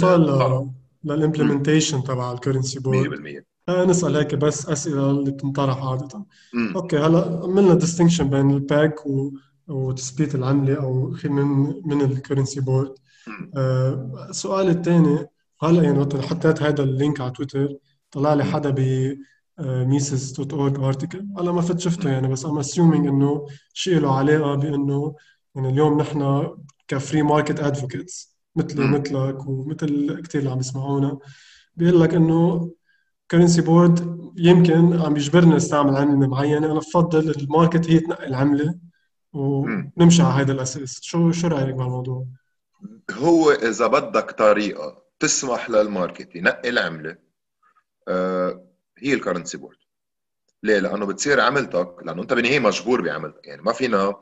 لل 1.04 1.16
implementation 1.16 2.04
تبع 2.04 2.32
ال 2.32 2.37
currency 2.37 2.80
board 2.80 3.44
100% 3.44 3.57
نسأل 3.70 4.16
هيك 4.18 4.36
بس 4.36 4.70
أسئلة 4.70 5.12
اللي 5.12 5.32
بتنطرح 5.32 5.84
عادة. 5.86 6.26
مم. 6.54 6.76
okay 6.76 6.98
هلا 6.98 7.40
عملنا 7.44 7.74
distinction 7.74 8.30
بين 8.30 8.52
ال 8.52 8.65
peg 8.65 9.06
و... 9.06 9.32
وتثبيت 9.68 10.36
العملة 10.36 10.76
أو 10.84 11.10
من 11.26 11.44
من 11.88 12.02
ال 12.02 12.08
currency 12.08 12.62
board 12.62 12.96
آه 13.58 14.28
السؤال 14.30 14.70
الثاني 14.70 15.28
هلا 15.62 15.84
يعني 15.84 16.00
وقت 16.00 16.16
حطيت 16.18 16.62
هذا 16.64 16.84
ال 16.84 16.91
link 16.91 17.22
على 17.22 17.32
تويتر 17.32 17.70
طلع 18.12 18.34
لي 18.34 18.44
حدا 18.44 18.70
ب 18.70 18.80
Mises 19.60 20.32
dot 20.32 20.54
org 20.54 20.80
article 20.80 21.26
هلا 21.40 21.52
ما 21.52 21.62
فت 21.62 21.80
شفته 21.80 22.10
يعني 22.10 22.28
بس 22.28 22.46
I'm 22.46 22.58
assuming 22.60 23.08
إنه 23.08 23.46
شيء 23.74 24.00
له 24.00 24.16
علاقة 24.18 24.56
بإنه 24.56 25.16
يعني 25.56 25.70
اليوم 25.70 25.98
نحن 26.02 26.48
ك 26.88 26.95
free 26.95 27.22
market 27.22 27.60
advocates 27.60 28.38
مثلي 28.56 28.88
مثلك 28.88 29.48
ومثل 29.48 30.22
كثير 30.22 30.42
اللي 30.42 30.52
عم 30.52 30.60
يسمعونا 30.60 31.20
بيقول 31.76 32.02
لك 32.02 32.14
إنه 32.14 32.72
currency 33.32 33.62
board 33.62 34.18
يمكن 34.38 35.02
عم 35.02 35.16
يجبرنا 35.16 35.56
نستعمل 35.56 35.96
عملة 35.96 36.28
معينة 36.28 36.72
أنا 36.72 36.74
بفضل 36.74 37.30
ال 37.30 37.38
market 37.38 37.90
هي 37.90 38.00
تنقي 38.00 38.28
العملة 38.28 38.80
ونمشي 39.34 40.22
على 40.22 40.44
هذا 40.44 40.52
الأساس. 40.52 41.00
شو 41.02 41.32
شو 41.32 41.48
رأيك 41.48 41.76
بالموضوع 41.76 42.26
هو 43.12 43.52
إذا 43.52 43.88
بدك 43.88 44.32
طريقة 44.32 45.04
تسمح 45.20 45.70
لل 45.70 45.86
market 45.86 46.36
ينقي 46.36 46.70
العملة 46.70 47.18
آه 48.08 48.68
هي 48.98 49.14
ال 49.14 49.19
currency 49.19 49.58
board. 49.58 49.78
ليه؟ 50.64 50.80
لأنه 50.80 51.06
بتصير 51.06 51.42
عملتك 51.42 51.96
لأنه 52.04 52.22
أنت 52.22 52.34
بالنهايه 52.34 52.60
مجبور 52.60 53.02
بعملتك. 53.02 53.48
يعني 53.48 53.62
ما 53.62 53.74
فينا 53.74 54.16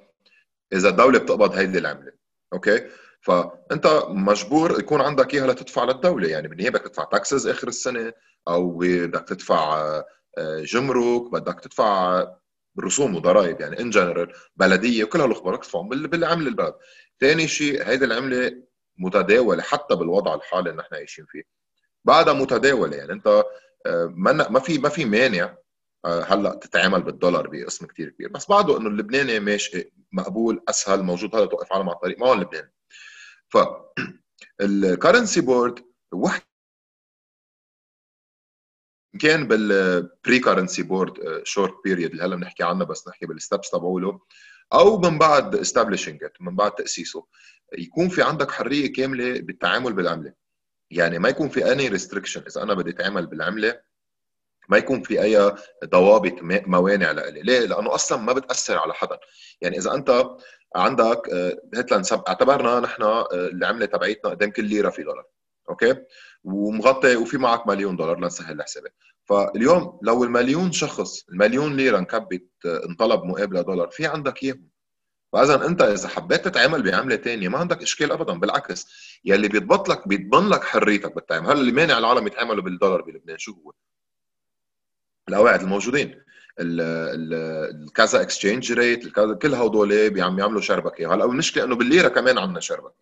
إذا 0.73 0.89
الدولة 0.89 1.19
بتقبض 1.19 1.51
هيدي 1.51 1.77
العملة. 1.77 2.11
okay؟ 2.53 2.81
فأنت 3.21 4.03
مجبور 4.09 4.79
يكون 4.79 5.01
عندك 5.01 5.33
إياها 5.33 5.47
لتدفع 5.47 5.83
للدولة. 5.83 6.27
يعني 6.27 6.47
بالنهايه 6.47 6.69
بدك 6.69 6.81
تدفع 6.81 7.03
taxes 7.03 7.47
آخر 7.47 7.67
السنة 7.67 8.13
أو 8.47 8.77
بدك 8.77 9.27
تدفع 9.27 9.77
آه، 10.37 10.59
جمرك 10.59 11.31
بدك 11.31 11.59
تدفع 11.59 12.25
رسوم 12.79 13.15
وضرائب 13.15 13.61
يعني 13.61 13.79
in 13.79 13.89
general 13.89 14.33
بلدية 14.55 15.03
وكل 15.03 15.21
هالاخبار 15.21 15.55
تدفعهم 15.55 15.89
بالعملة 15.89 16.47
البلد. 16.47 16.73
ثاني 17.19 17.47
شيء 17.47 17.87
هيدي 17.87 18.05
العملة 18.05 18.63
متداولة 18.97 19.61
حتى 19.63 19.95
بالوضع 19.95 20.35
الحالي 20.35 20.69
اللي 20.69 20.81
نحن 20.81 20.95
عايشين 20.95 21.25
فيه. 21.25 21.43
بعدها 22.05 22.33
متداولة 22.33 22.97
يعني 22.97 23.11
أنت 23.13 23.43
آه، 23.85 24.13
ما 24.15 24.59
في 24.59 24.77
ما 24.77 24.89
في 24.89 25.05
مانع 25.05 25.57
آه، 26.05 26.21
هلأ 26.23 26.55
تتعامل 26.55 27.03
بالدولار 27.03 27.47
بقسم 27.47 27.85
كثير 27.85 28.09
كبير. 28.09 28.29
بس 28.29 28.49
بعده 28.49 28.77
إنه 28.77 28.89
اللبناني 28.89 29.39
ماشي 29.39 29.91
مقبول 30.11 30.63
أسهل 30.69 31.03
موجود 31.03 31.35
هذا 31.35 31.45
توقف 31.45 31.73
عالم 31.73 31.89
على 31.89 31.95
الطريق 31.95 32.19
ما 32.19 32.27
هو 32.27 32.33
اللبناني. 32.33 32.73
ف 33.49 33.57
ال 34.61 34.70
currency 34.70 35.41
board 35.41 35.79
وحدة 36.13 36.54
كان 39.21 39.47
بال 39.47 39.84
pre 39.84 40.39
currency 40.39 40.83
board 40.83 41.41
short 41.43 41.73
period 41.83 42.11
اللي 42.11 42.23
هلا 42.23 42.35
بنحكي 42.35 42.63
عنها 42.63 42.85
بس 42.85 43.07
نحكي 43.07 43.25
بال 43.25 43.38
steps 43.38 43.69
تبعوله 43.69 44.19
أو 44.73 44.97
من 44.97 45.17
بعد 45.17 45.55
establishing 45.55 46.23
من 46.39 46.55
بعد 46.55 46.71
تأسيسه. 46.71 47.25
يكون 47.77 48.09
في 48.09 48.21
عندك 48.21 48.51
حرية 48.51 48.93
كاملة 48.93 49.39
بالتعامل 49.39 49.93
بالعملة. 49.93 50.33
يعني 50.91 51.19
ما 51.19 51.29
يكون 51.29 51.49
في 51.49 51.71
any 51.71 51.87
restriction 51.87 52.43
إذا 52.47 52.63
أنا 52.63 52.73
بدي 52.73 52.89
أتعامل 52.89 53.27
بالعملة 53.27 53.79
ما 54.69 54.77
يكون 54.77 55.01
في 55.01 55.21
أي 55.21 55.55
ضوابط 55.85 56.33
موانع 56.41 57.11
لإلي. 57.11 57.41
ليه؟ 57.41 57.59
لأنه 57.59 57.95
أصلا 57.95 58.17
ما 58.17 58.33
بتأثر 58.33 58.77
على 58.77 58.93
حدا. 58.93 59.19
يعني 59.61 59.77
إذا 59.77 59.93
أنت 59.93 60.25
عندك 60.75 61.29
آه، 61.33 61.61
هات 61.75 61.91
لنسب 61.91 62.21
اعتبرنا 62.27 62.79
نحن 62.79 63.03
آه، 63.03 63.27
العملة 63.33 63.85
تبعيتنا 63.85 64.31
قدام 64.31 64.51
كل 64.51 64.65
ليرة 64.65 64.89
في 64.89 65.03
دولار 65.03 65.25
okay؟ 65.69 65.95
ومغطي 66.45 67.15
وفي 67.15 67.37
معك 67.37 67.67
مليون 67.67 67.95
دولار 67.95 68.19
لنسهل 68.19 68.55
الحسابات. 68.55 68.95
فاليوم 69.23 69.99
لو 70.03 70.23
المليون 70.23 70.71
شخص 70.71 71.29
المليون 71.29 71.75
ليرة 71.77 71.97
انكبت 71.97 72.49
آه، 72.65 72.85
انطلب 72.85 73.23
مقابلة 73.23 73.61
دولار 73.61 73.89
في 73.89 74.05
عندك 74.05 74.43
اياهم 74.43 74.69
فإذا 75.33 75.65
أنت 75.65 75.81
إذا 75.81 76.07
حبيت 76.07 76.45
تتعامل 76.45 76.83
بعملة 76.83 77.15
ثانية 77.15 77.49
ما 77.49 77.57
عندك 77.57 77.81
إشكال 77.81 78.11
ابدا 78.11 78.33
بالعكس 78.33 78.87
يلي 79.25 79.47
بيضبط 79.47 79.89
لك 79.89 80.07
بيضمن 80.07 80.49
لك 80.49 80.63
حريتك 80.63 81.15
بالتعامل. 81.15 81.47
هلا 81.47 81.59
اللي 81.59 81.71
مانع 81.71 81.97
العالم 81.97 82.27
يتعاملوا 82.27 82.63
بالدولار 82.63 83.01
بلبنان؟ 83.01 83.37
شو 83.37 83.51
هو؟ 83.51 83.73
القواعد 85.29 85.61
الموجودين. 85.61 86.21
الكازا 86.59 88.21
exchange 88.21 88.71
rate 88.73 89.07
كل 89.41 89.53
هدول 89.55 90.21
عم 90.21 90.39
يعملوا 90.39 90.61
شربكة. 90.61 91.13
هلا 91.13 91.25
المشكلة 91.25 91.63
إنه 91.63 91.75
بالليرة 91.75 92.07
كمان 92.07 92.37
عندنا 92.37 92.59
شربكة. 92.59 92.95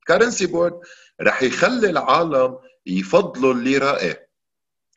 ال 0.00 0.05
currency 0.05 0.46
board 0.46 0.80
رح 1.20 1.42
يخلي 1.42 1.90
العالم 1.90 2.58
يفضلوا 2.86 3.54
الليره 3.54 3.96
إيه 3.96 4.28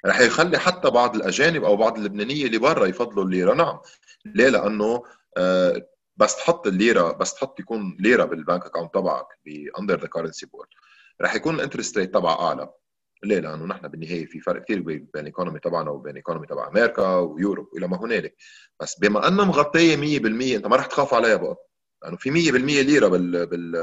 رح 0.05 0.19
يخلي 0.19 0.59
حتى 0.59 0.89
بعض 0.89 1.15
الأجانب 1.15 1.63
أو 1.63 1.75
بعض 1.77 1.97
اللبنانية 1.97 2.45
اللي 2.45 2.57
برا 2.57 2.85
يفضلوا 2.85 3.23
الليره 3.25 3.53
نعم. 3.53 3.79
ليه؟ 4.25 4.49
لأنه 4.49 5.03
آه 5.37 5.87
بس 6.17 6.35
تحط 6.35 6.67
الليرة 6.67 7.11
بس 7.11 7.33
تحط 7.33 7.59
يكون 7.59 7.97
ليرة 7.99 8.25
بال 8.25 8.38
bank 8.38 8.65
account 8.65 8.93
تبعك 8.93 9.25
under 9.79 9.99
the 10.01 10.07
currency 10.07 10.45
board 10.45 10.67
رح 11.21 11.35
يكون 11.35 11.55
ال 11.55 11.60
interest 11.60 11.97
rate 11.97 12.13
تبعها 12.13 12.47
أعلى. 12.47 12.69
ليه؟ 13.23 13.39
لأنه 13.39 13.65
نحن 13.65 13.87
بالنهاية 13.87 14.25
في 14.25 14.39
فرق 14.39 14.63
كثير 14.63 14.79
بين 14.81 15.07
ال 15.15 15.21
economy 15.21 15.59
تبعنا 15.59 15.89
وبين 15.91 16.11
ال 16.11 16.16
economy 16.16 16.47
تبع 16.47 16.67
أمريكا 16.67 17.15
و 17.15 17.23
Europe 17.23 17.69
والى 17.73 17.87
ما 17.87 17.97
هنالك. 18.01 18.35
بس 18.79 18.99
بما 18.99 19.27
أنها 19.27 19.45
مغطية 19.45 19.95
100% 19.95 20.55
أنت 20.55 20.67
ما 20.67 20.75
رح 20.75 20.85
تخاف 20.85 21.13
عليها 21.13 21.35
بقى. 21.35 21.55
لأنه 22.03 22.17
في 22.17 22.31
100% 22.31 22.55
ليرة 22.85 23.07
بال 23.07 23.45
بال 23.45 23.75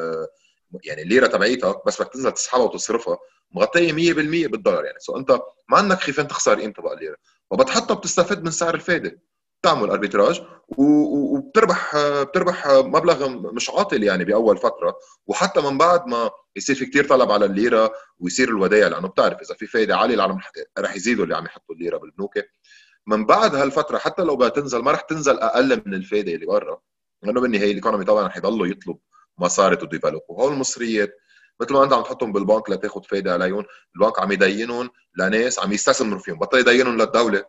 يعني 0.84 1.02
الليرة 1.02 1.26
تبعيتك 1.26 1.86
بس 1.86 2.02
بدك 2.02 2.12
تنزل 2.12 2.32
تسحبها 2.32 2.64
وتصرفها. 2.64 3.18
مغطية 3.54 3.92
100% 3.92 4.48
بالدولار 4.50 4.84
يعني. 4.84 4.98
so 4.98 5.16
أنت 5.16 5.30
ما 5.68 5.78
عندك 5.78 5.98
خيفان 6.00 6.28
تخسر 6.28 6.60
قيمتها 6.60 6.82
بقى 6.82 6.94
الليره 6.94 7.16
وبتحطها 7.50 7.94
بتستفيد 7.94 8.44
من 8.44 8.50
سعر 8.50 8.74
الفائده 8.74 9.20
بتعمل 9.62 9.90
arbitrage 9.90 10.42
وبتربح 10.78 11.96
بتربح 12.22 12.66
مبلغ 12.68 13.28
مش 13.28 13.70
عاطل 13.70 14.02
يعني 14.02 14.24
بأول 14.24 14.56
فترة. 14.56 14.96
وحتى 15.26 15.60
من 15.60 15.78
بعد 15.78 16.06
ما 16.06 16.30
يصير 16.56 16.76
في 16.76 16.86
كثير 16.86 17.04
طلب 17.08 17.30
على 17.30 17.44
الليرة 17.44 17.92
ويصير 18.18 18.48
الودائع 18.48 18.88
لأنه 18.88 19.08
بتعرف 19.08 19.40
إذا 19.40 19.54
في 19.54 19.66
فائده 19.66 19.96
عالية 19.96 20.14
العالم 20.14 20.38
رح 20.78 20.96
يزيدوا 20.96 21.24
اللي 21.24 21.36
عم 21.36 21.44
يحطوا 21.46 21.74
الليرة 21.74 21.96
بالبنوك. 21.96 22.34
من 23.06 23.26
بعد 23.26 23.54
هالفترة 23.54 23.98
حتى 23.98 24.22
لو 24.22 24.36
بدها 24.36 24.48
تنزل 24.48 24.78
ما 24.78 24.92
رح 24.92 25.00
تنزل 25.00 25.38
أقل 25.38 25.82
من 25.86 25.94
الفائده 25.94 26.32
اللي 26.34 26.46
برا. 26.46 26.80
لأنه 27.22 27.40
بالنهاية 27.40 27.70
ال 27.70 27.74
economy 27.75 28.04
تبعنا 28.04 28.26
رح 28.26 28.36
يضلوا 28.36 28.66
يطلب 28.66 28.98
مصاري 29.38 29.76
to 29.76 29.86
develop 29.86 30.22
وهول 30.28 30.52
المصريات 30.52 31.14
مثل 31.62 31.72
ما 31.72 31.84
انت 31.84 31.92
عم 31.92 32.02
تحطهم 32.02 32.32
بالبنك 32.32 32.70
لتاخذ 32.70 33.02
فائده 33.02 33.32
عليهم 33.32 33.64
البنك 33.96 34.20
عم 34.20 34.32
يدينهم 34.32 34.90
لناس 35.16 35.58
عم 35.58 35.72
يستثمروا 35.72 36.18
فيهم 36.18 36.38
بطل 36.38 36.58
يدينهم 36.58 36.96
للدولة. 36.96 37.44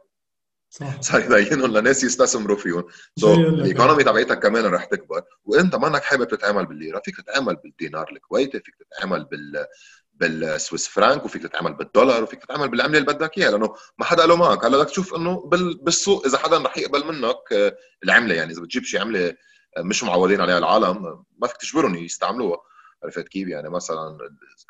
صح. 0.69 1.01
صار 1.01 1.39
يدينهم 1.39 1.77
لناس 1.77 2.03
يستثمروا 2.03 2.57
فيهم. 2.57 2.83
so 3.19 3.33
ال 3.33 3.42
economy 3.42 4.03
تبعيتك 4.03 4.39
كمان 4.39 4.65
رح 4.65 4.85
تكبر. 4.85 5.21
وانت 5.45 5.75
ما 5.75 5.87
انك 5.87 6.03
حابب 6.03 6.27
تتعامل 6.27 6.65
بالليرة 6.65 7.01
فيك 7.05 7.21
تتعامل 7.21 7.55
بالدينار 7.55 8.11
الكويتي 8.11 8.59
فيك 8.59 8.75
تتعامل 8.75 9.25
بال 9.25 9.65
بال 10.13 10.35
Swiss 10.35 10.87
franc 10.87 11.25
وفيك 11.25 11.43
تتعامل 11.43 11.73
بالدولار 11.73 12.23
وفيك 12.23 12.43
تتعامل 12.45 12.69
بالعملة 12.69 12.97
اللي 12.97 13.13
بدك 13.13 13.37
إياها 13.37 13.51
لأنه 13.51 13.75
ما 13.97 14.05
حدا 14.05 14.25
له 14.25 14.35
معك. 14.35 14.65
هلا 14.65 14.77
بدك 14.77 14.89
تشوف 14.89 15.15
إنه 15.15 15.49
بالسوق 15.81 16.25
إذا 16.25 16.37
حدا 16.37 16.57
رح 16.57 16.77
يقبل 16.77 17.05
منك 17.05 17.53
آه، 17.53 17.77
العملة 18.03 18.35
يعني 18.35 18.51
إذا 18.53 18.61
بتجيب 18.61 18.83
شي 18.83 18.99
عملة 18.99 19.35
آه، 19.77 19.81
مش 19.81 20.03
معودين 20.03 20.41
عليها 20.41 20.57
العالم 20.57 21.23
ما 21.37 21.47
فيك 21.47 21.57
تجبرهم 21.57 21.95
يستعملوها. 21.95 22.57
عرفت 23.03 23.27
كيف؟ 23.27 23.47
يعني 23.47 23.69
مثلا 23.69 24.17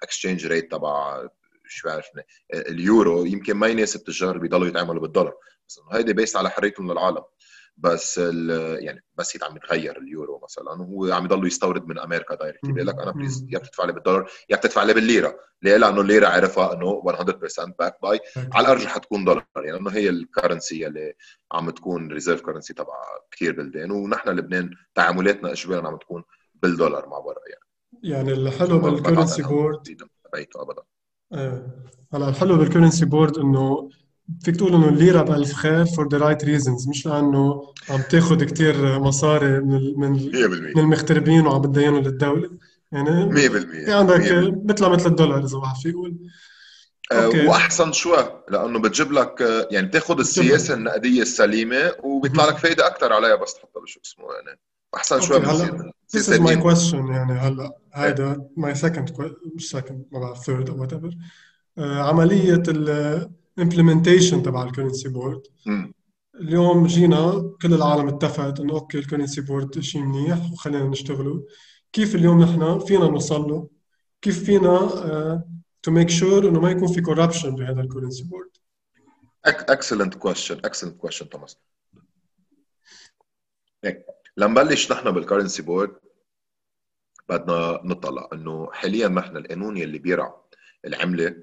ال 0.01 0.07
exchange 0.07 0.48
rate 0.48 0.72
تبع 0.72 1.28
شو 1.68 1.88
بعرفني 1.88 2.24
اليورو 2.54 3.25
يمكن 3.25 3.54
ما 3.54 3.68
يناسب 3.68 4.00
التجار 4.00 4.38
بيضلوا 4.38 4.68
يتعاملوا 4.68 5.02
بالدولار. 5.02 5.38
بس 5.70 5.80
إنه 5.80 5.98
هيدي 5.98 6.13
based 6.13 6.38
على 6.38 6.50
حريتهم 6.50 6.92
للعالم. 6.92 7.24
بس 7.78 8.18
يعني 8.18 9.04
بس 9.16 9.44
عم 9.44 9.58
يتغير 9.58 9.98
اليورو 9.98 10.40
مثلا. 10.44 10.72
وهو 10.72 11.13
عم 11.13 11.25
يضل 11.25 11.48
يستورد 11.48 11.88
من 11.88 12.00
أمريكا 12.00 12.36
direct 12.36 12.65
بيقول 12.66 12.88
لك 12.88 13.00
أنا 13.00 13.12
please 13.12 13.46
يا 13.50 13.60
بتدفع 13.60 13.86
لي 13.86 13.94
بالدولار 13.94 14.32
يا 14.50 14.56
بتدفع 14.56 14.84
لي 14.84 14.94
بالليرة. 14.94 15.40
ليه؟ 15.62 15.78
لأنه 15.78 16.02
الليرة 16.02 16.28
عرفها 16.28 16.74
إنه 16.74 17.02
100% 17.02 17.75
backed 17.80 18.01
by 18.01 18.20
على 18.54 18.66
الأرجح 18.66 18.88
حتكون 18.88 19.25
دولار. 19.25 19.46
يعني 19.56 19.72
لأنه 19.72 19.92
هي 19.92 20.10
ال 20.10 20.18
currency 20.18 20.88
اللي 20.88 21.13
عم 21.52 21.70
تكون 21.70 22.12
reserve 22.12 22.42
currency 22.42 22.74
تبع 22.74 22.94
كثير 23.32 23.52
بلدان. 23.52 23.92
ونحن 23.92 24.30
لبنان 24.30 24.75
تعاملاتنا 24.96 25.52
اجبارا 25.52 25.88
عم 25.88 25.98
تكون 25.98 26.24
بالدولار 26.54 27.10
مع 27.10 27.20
برا 27.20 27.42
يعني. 27.48 27.62
يعني 28.04 28.34
الحلو 28.34 28.80
بال 28.80 28.92
currency 28.92 29.42
board 29.42 29.98
ابدا. 30.56 30.82
إيه 31.34 31.68
هلا 32.14 32.30
الحلو 32.30 32.58
بال 32.58 32.67
currency 32.67 33.06
board 33.06 33.38
إنه 33.38 33.90
فيك 34.44 34.56
تقول 34.56 34.74
إنه 34.76 34.90
الليرة 34.90 35.22
بألف 35.22 35.54
خير 35.54 35.86
for 35.86 36.08
the 36.08 36.18
right 36.18 36.46
reasons 36.46 36.88
مش 36.88 37.06
لأنه 37.06 37.74
عم 37.90 38.02
تاخذ 38.02 38.44
كثير 38.44 39.00
مصاري 39.00 39.60
من 39.60 40.00
من 40.00 40.12
من 40.76 40.80
المغتربين 40.80 41.48
وعم 41.48 41.62
بتدينوا 41.62 42.00
للدولة. 42.00 42.50
يعني 42.92 43.30
100% 43.30 43.86
في 43.86 43.94
عندك 43.94 44.22
مثل 44.66 44.90
مثل 44.90 45.10
الدولار 45.10 45.46
إذا 45.46 45.58
واحد 45.58 45.76
في 45.76 45.90
يقول. 45.90 46.18
آه، 47.12 47.26
okay. 47.25 47.48
وأحسن 47.48 47.92
شوي 47.92 48.42
لأنه 48.50 48.80
بتجيب 48.80 49.12
لك 49.12 49.42
آه، 49.42 49.68
يعني 49.72 49.88
بتاخذ 49.88 50.20
السياسة 50.20 50.74
النقدية 50.74 51.22
السليمة 51.22 51.92
وبيطلع 52.04 52.46
لك 52.46 52.58
فايدة 52.58 52.88
أكثر 52.88 53.14
عليها 53.14 53.36
بس 53.36 53.54
تحطها 53.54 53.86
شو 53.86 54.00
اسمه 54.06 54.26
يعني. 54.34 54.60
أحسن 54.96 55.22
شوي 55.22 55.38
هلا 55.38 55.94
This 56.16 56.28
is 56.28 56.40
my 56.40 56.56
question 56.56 57.10
يعني 57.10 57.34
هلا 57.34 57.78
هيدا 57.94 58.50
my 58.58 58.74
second 58.74 59.22
مش 59.56 59.76
second 59.76 59.94
ما 60.12 60.20
بعرف 60.20 60.50
third 60.50 60.70
أو 60.70 60.88
whatever. 60.88 61.14
uh, 61.14 61.82
عملية 61.82 62.64
ال 62.68 63.30
implementation 63.62 64.44
تبع 64.44 64.64
ال 64.63 64.69
currency 64.69 65.10
board. 65.10 65.42
اليوم 66.36 66.88
جينا 66.88 67.54
كل 67.62 67.74
العالم 67.74 68.08
اتفقت 68.08 68.60
إنه 68.60 68.74
okay 68.74 68.98
ال 69.00 69.04
currency 69.04 69.42
board 69.42 69.80
شيء 69.80 70.02
منيح 70.02 70.52
وخلينا 70.52 70.88
نشتغله. 70.88 71.48
كيف 71.94 72.16
اليوم 72.16 72.42
نحن 72.42 72.80
فينا 72.80 73.08
نوصل 73.08 73.42
له؟ 73.42 73.70
كيف 74.22 74.44
فينا 74.44 75.44
to 75.84 75.92
make 75.92 76.10
sure 76.10 76.50
إنه 76.50 76.60
ما 76.60 76.72
يكون 76.72 76.88
في 76.88 77.02
corruption 77.01 77.56
بهذا 77.56 77.82
ال 77.82 77.86
currency 77.86 78.24
board؟ 78.24 78.50
excellent 79.46 80.15
question 80.15 80.58
excellent 80.65 80.98
question 80.98 81.30
توماس 81.30 81.58
لنبلش 84.38 84.92
نحن 84.92 85.12
بال 85.12 85.22
currency 85.22 85.62
board 85.62 85.96
بدنا 87.30 87.82
نطلع 87.84 88.30
إنه 88.34 88.72
حاليا 88.72 89.08
نحن 89.08 89.38
القانون 89.38 89.78
يلي 89.78 90.00
بيرعى 90.00 90.34
العملة 90.86 91.36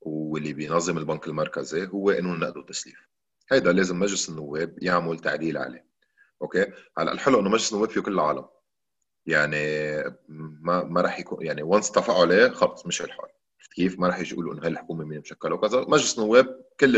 واللي 0.00 0.52
بينظم 0.52 0.98
البنك 0.98 1.26
المركزي 1.26 1.86
هو 1.86 2.10
قانون 2.10 2.34
النقد 2.34 2.56
والتسليف 2.56 3.08
هيدا 3.52 3.72
لازم 3.72 3.98
مجلس 3.98 4.28
النواب 4.28 4.82
يعمل 4.82 5.18
تعديل 5.18 5.56
عليه. 5.58 5.86
أوكي؟ 6.42 6.66
هلأ 6.98 7.12
الحلو 7.12 7.40
إنه 7.40 7.48
مجلس 7.48 7.72
النواب 7.72 7.90
فيه 7.90 8.00
كل 8.00 8.12
العالم. 8.12 8.44
يعني 9.26 9.58
ما 10.28 10.84
ما 10.84 11.00
راح 11.00 11.20
يكون 11.20 11.46
يعني 11.46 11.62
و 11.62 11.68
once 11.68 11.90
اتفقوا 11.90 12.22
عليه 12.22 12.48
خلص 12.48 12.86
مش 12.86 13.02
الحال 13.02 13.28
كيف؟ 13.74 13.98
ما 13.98 14.06
راح 14.08 14.18
يجي 14.18 14.32
يقولوا 14.32 14.54
إنه 14.54 14.62
هاي 14.62 14.68
الحكومة 14.68 15.04
مين 15.04 15.20
مشكله 15.20 15.54
وكذا. 15.54 15.80
مجلس 15.80 16.18
النواب 16.18 16.64
كل 16.80 16.96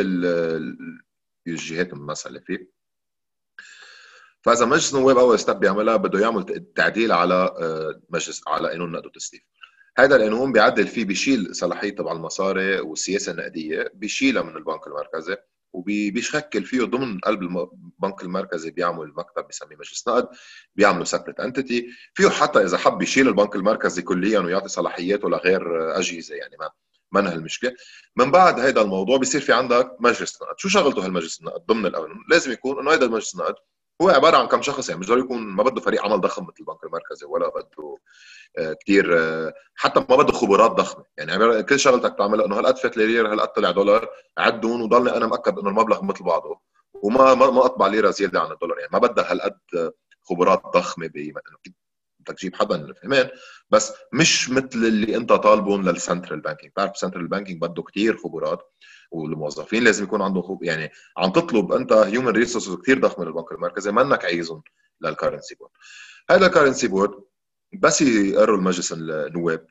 الجهات 1.47 1.93
الممثله 1.93 2.41
فيه. 2.41 2.82
فإذا 4.43 4.65
مجلس 4.65 4.95
النواب 4.95 5.19
أول 5.19 5.39
step 5.39 5.57
بيعملها 5.57 5.97
بده 5.97 6.21
يعمل 6.21 6.65
تعديل 6.77 7.13
على 7.13 7.35
آه، 7.35 8.01
مجلس 8.11 8.43
على 8.47 8.69
قانون 8.69 8.87
النقد 8.89 9.05
والتسليف 9.05 9.43
هذا 9.99 10.17
القانون 10.17 10.53
بيعدل 10.53 10.87
فيه 10.87 11.05
بيشيل 11.05 11.55
صلاحية 11.55 11.91
تبع 11.91 12.13
المصاري 12.13 12.81
والسياسة 12.81 13.33
النقدية 13.33 13.91
بيشيلها 13.95 14.43
من 14.43 14.57
البنك 14.57 14.87
المركزي 14.87 15.37
وبيشكل 15.73 16.65
فيه 16.65 16.85
ضمن 16.85 17.19
قلب 17.19 17.43
البنك 17.43 18.23
المركزي 18.23 18.71
بيعمل 18.71 19.13
مكتب 19.17 19.47
بيسميه 19.47 19.77
مجلس 19.77 20.09
نقد 20.09 20.29
بيعملوا 20.77 21.05
سيبريت 21.05 21.41
انتيتي 21.41 21.87
فيه 22.15 22.29
حتى 22.29 22.65
إذا 22.65 22.79
حب 22.79 23.03
يشيل 23.03 23.29
البنك 23.29 23.57
المركزي 23.57 24.03
كليا 24.03 24.41
ويعطي 24.41 24.69
صلاحياته 24.69 25.31
لغير 25.31 25.97
أجهزة 25.99 26.35
يعني 26.35 26.57
ما 26.61 26.71
ما 27.13 27.35
المشكلة. 27.35 27.75
من 28.17 28.31
بعد 28.31 28.61
هذا 28.61 28.81
الموضوع 28.83 29.17
بيصير 29.17 29.41
في 29.41 29.53
عندك 29.53 29.97
مجلس 30.01 30.43
نقد. 30.43 30.55
شو 30.59 30.69
شغلته 30.69 31.05
هالمجلس 31.05 31.41
النقد 31.41 31.67
ضمن 31.67 31.87
القانون؟ 31.87 32.25
لازم 32.31 32.53
يكون 32.53 32.79
إنه 32.79 32.93
هذا 32.93 33.05
المجلس 33.05 33.35
النقد 33.35 33.55
هو 34.03 34.09
عبارة 34.09 34.37
عن 34.37 34.47
كم 34.47 34.63
شخص 34.63 34.89
يعني 34.89 35.01
مش 35.01 35.07
ضروري 35.07 35.23
يكون 35.23 35.43
ما 35.43 35.63
بده 35.63 35.81
فريق 35.81 36.05
عمل 36.05 36.21
ضخم 36.21 36.43
مثل 36.43 36.55
البنك 36.61 36.85
المركزي 36.85 37.27
ولا 37.27 37.49
بده 37.49 37.97
آه، 38.59 38.73
كثير 38.73 39.19
آه، 39.19 39.55
حتى 39.75 40.05
ما 40.09 40.17
بده 40.17 40.33
خبرات 40.33 40.71
ضخمة. 40.71 41.05
يعني 41.17 41.63
كل 41.63 41.81
شغلتك 41.81 42.19
تعملها 42.19 42.47
إنه 42.47 42.59
هالقد 42.59 42.79
فات 42.79 42.97
ليرة 42.97 43.33
هالقد 43.33 43.49
طلع 43.49 43.71
دولار 43.71 44.09
عدون 44.39 44.83
وضلني 44.83 45.17
أنا 45.17 45.27
مأكد 45.27 45.59
إنه 45.59 45.69
المبلغ 45.69 46.05
مثل 46.05 46.25
بعضه 46.25 46.61
وما 46.95 47.35
ما 47.35 47.65
أطبع 47.65 47.87
ليرة 47.87 48.11
زيادة 48.11 48.41
عن 48.41 48.53
الدولار. 48.53 48.79
يعني 48.79 48.91
ما 48.93 48.99
بدها 48.99 49.33
هالقد 49.33 49.59
خبرات 50.23 50.63
ضخمة 50.75 51.07
ب 51.07 51.33
بدك 52.21 52.39
تجيب 52.39 52.57
حدا 52.57 52.77
من 52.77 52.85
الفهمان 52.85 53.31
بس 53.71 53.93
مش 54.13 54.51
مثل 54.51 54.69
اللي 54.75 55.17
أنت 55.17 55.33
طالبهم 55.33 55.89
لل 55.89 56.00
central 56.00 56.41
banking 56.41 56.73
بتعرف 56.73 56.91
ال 56.93 56.97
central 56.97 57.29
banking 57.29 57.63
بده 57.63 57.83
كثير 57.83 58.17
خبرات. 58.17 58.73
والموظفين 59.13 59.85
لازم 59.85 60.05
يكون 60.05 60.23
عندهم 60.23 60.59
يعني 60.63 60.91
عم 61.17 61.33
تطلب 61.33 61.73
أنت 61.73 61.93
human 61.93 62.29
resources 62.29 62.75
كثير 62.75 62.99
ضخمة 63.01 63.25
للبنك 63.25 63.53
المركزي 63.53 63.93
ما 63.93 64.03
إنك 64.03 64.25
عايزهم 64.25 64.63
لل 65.01 65.11
currency 65.11 65.55
board 65.55 65.71
هذا 66.31 66.47
ال 66.47 66.51
currency 66.51 66.89
board 66.89 67.25
بس 67.73 68.03
يقروا 68.03 68.57
المجلس 68.57 68.93
النواب 68.93 69.67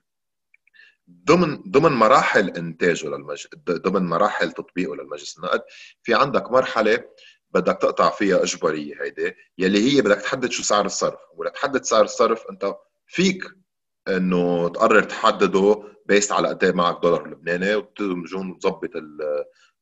ضمن 1.25 1.61
ضمن 1.71 1.91
مراحل 1.91 2.49
إنتاجه 2.49 3.07
للمجلس 3.07 3.47
ضمن 3.69 4.09
مراحل 4.09 4.51
تطبيقه 4.51 4.95
للمجلس 4.95 5.37
النقد 5.37 5.61
في 6.03 6.13
عندك 6.13 6.51
مرحلة 6.51 7.03
بدك 7.51 7.77
تقطع 7.81 8.09
فيها 8.09 8.43
إجبارية 8.43 9.01
هيدي 9.01 9.35
يلي 9.57 9.91
هي 9.97 10.01
بدك 10.01 10.21
تحدد 10.21 10.51
شو 10.51 10.63
سعر 10.63 10.85
الصرف. 10.85 11.19
ولا 11.35 11.49
تحدد 11.49 11.83
سعر 11.83 12.03
الصرف 12.03 12.43
أنت 12.49 12.75
فيك 13.07 13.43
إنه 14.07 14.69
تقرر 14.69 15.03
تحدده 15.03 15.83
based 16.05 16.31
على 16.31 16.47
قد 16.47 16.63
إيه 16.63 16.71
معك 16.71 17.01
دولار 17.03 17.27
لبناني 17.27 17.75
وتمجون 17.75 18.51
وتظبط 18.51 18.89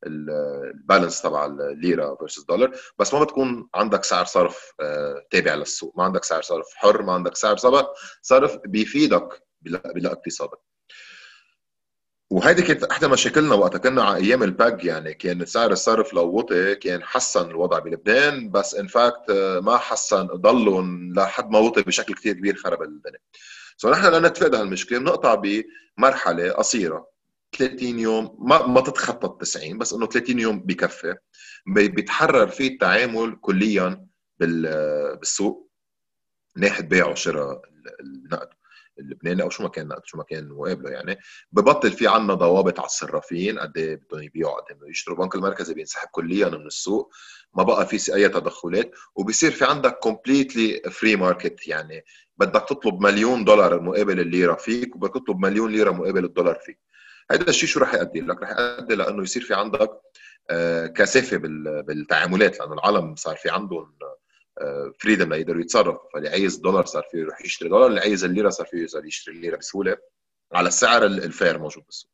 ال 0.06 0.20
balance 0.20 1.22
تبع 1.22 1.46
الليرة 1.46 2.14
versus 2.14 2.44
دولار 2.44 2.72
بس 2.98 3.14
ما 3.14 3.24
بتكون 3.24 3.68
عندك 3.74 4.04
سعر 4.04 4.24
صرف 4.24 4.72
آه، 4.80 5.26
تابع 5.30 5.54
للسوق. 5.54 5.94
ما 5.96 6.04
عندك 6.04 6.24
سعر 6.24 6.42
صرف 6.42 6.66
حر 6.74 7.02
ما 7.02 7.12
عندك 7.12 7.36
سعر 7.36 7.56
صرف 8.22 8.58
بيفيدك 8.66 9.42
بالاقتصاد 9.62 10.48
وهيدي 12.30 12.62
كانت 12.62 12.84
إحدى 12.84 13.08
مشاكلنا 13.08 13.54
وقتها. 13.54 13.78
كنا 13.78 14.02
على 14.02 14.16
أيام 14.16 14.42
ال 14.42 14.52
peg 14.52 14.84
يعني 14.84 15.14
كان 15.14 15.46
سعر 15.46 15.72
الصرف 15.72 16.14
لو 16.14 16.36
وطي 16.36 16.74
كان 16.74 17.02
حسن 17.02 17.50
الوضع 17.50 17.78
بلبنان 17.78 18.50
بس 18.50 18.74
in 18.74 18.86
fact 18.86 19.30
آه، 19.30 19.60
ما 19.60 19.76
حسن 19.76 20.26
ضلهم 20.26 21.14
لحد 21.14 21.50
ما 21.50 21.58
وطي 21.58 21.82
بشكل 21.82 22.14
كثير 22.14 22.32
كبير 22.34 22.56
خرب 22.56 22.82
الدنيا. 22.82 23.18
so 23.80 23.90
نحن 23.90 24.06
لنتفادى 24.06 24.56
هالمشكلة 24.56 24.98
بنقطع 24.98 25.42
بمرحلة 25.98 26.50
قصيرة. 26.50 27.10
30 27.58 27.98
يوم 27.98 28.36
ما 28.38 28.66
ما 28.66 28.80
تتخطى 28.80 29.26
ال 29.26 29.38
90 29.38 29.78
بس 29.78 29.92
إنه 29.92 30.06
30 30.06 30.38
يوم 30.38 30.60
بكفي. 30.60 31.14
بيتحرر 31.66 32.48
فيه 32.48 32.68
التعامل 32.68 33.38
كليا 33.40 34.06
بالسوق 34.38 35.70
ناحية 36.56 36.84
بيع 36.84 37.06
وشراء 37.06 37.62
النقد. 38.00 38.48
اللبناني 39.00 39.42
أو 39.42 39.50
شو 39.50 39.62
ما 39.62 39.68
كان 39.68 39.92
شو 40.04 40.18
ما 40.18 40.24
كان 40.24 40.48
مقابله 40.48 40.90
يعني. 40.90 41.18
ببطل 41.52 41.92
في 41.92 42.08
عنا 42.08 42.34
ضوابط 42.34 42.78
على 42.78 42.86
الصرافين 42.86 43.58
قد 43.58 43.78
إيه 43.78 43.94
بدهم 43.94 44.22
يبيعوا 44.22 44.60
قد 44.60 44.82
إيه 44.82 44.90
يشتروا. 44.90 45.16
البنك 45.16 45.34
المركزي 45.34 45.74
بينسحب 45.74 46.08
كليا 46.08 46.48
من 46.48 46.66
السوق 46.66 47.12
ما 47.54 47.62
بقى 47.62 47.86
في 47.86 48.14
أي 48.14 48.28
تدخلات 48.28 48.90
وبصير 49.14 49.50
في 49.50 49.64
عندك 49.64 49.98
completely 49.98 50.80
free 50.90 51.16
market 51.16 51.68
يعني 51.68 52.04
بدك 52.36 52.64
تطلب 52.68 53.00
مليون 53.00 53.44
دولار 53.44 53.80
مقابل 53.80 54.20
الليرة 54.20 54.54
فيك 54.54 54.96
وبدك 54.96 55.14
تطلب 55.14 55.38
مليون 55.38 55.70
ليرة 55.72 55.90
مقابل 55.90 56.24
الدولار 56.24 56.54
فيك. 56.54 56.80
هذا 57.30 57.48
الشيء 57.50 57.68
شو 57.68 57.80
رح 57.80 57.94
يؤدي 57.94 58.20
لك؟ 58.20 58.42
رح 58.42 58.50
يؤدي 58.58 58.94
لأنه 58.94 59.22
يصير 59.22 59.42
في 59.42 59.54
عندك 59.54 59.90
آه، 60.50 60.86
كثافة 60.86 61.36
بالتعاملات 61.82 62.58
لأنه 62.60 62.74
العالم 62.74 63.16
صار 63.16 63.36
في 63.36 63.50
عندهم 63.50 63.94
فريدم 65.00 65.32
ليقدروا 65.32 65.60
يتصرفوا 65.60 66.10
فاللي 66.14 66.28
عايز 66.28 66.56
دولار 66.56 66.86
صار 66.86 67.02
فيه 67.10 67.18
يروح 67.18 67.44
يشتري 67.44 67.68
دولار 67.68 67.86
اللي 67.86 68.00
عايز 68.00 68.24
الليرة 68.24 68.48
صار 68.48 68.66
فيه 68.66 68.78
يقدر 68.82 69.04
يشتري 69.04 69.34
الليرة 69.34 69.56
بسهولة 69.56 69.96
على 70.52 70.68
السعر 70.68 71.04
الفير 71.06 71.58
موجود 71.58 71.84
بالسوق 71.84 72.10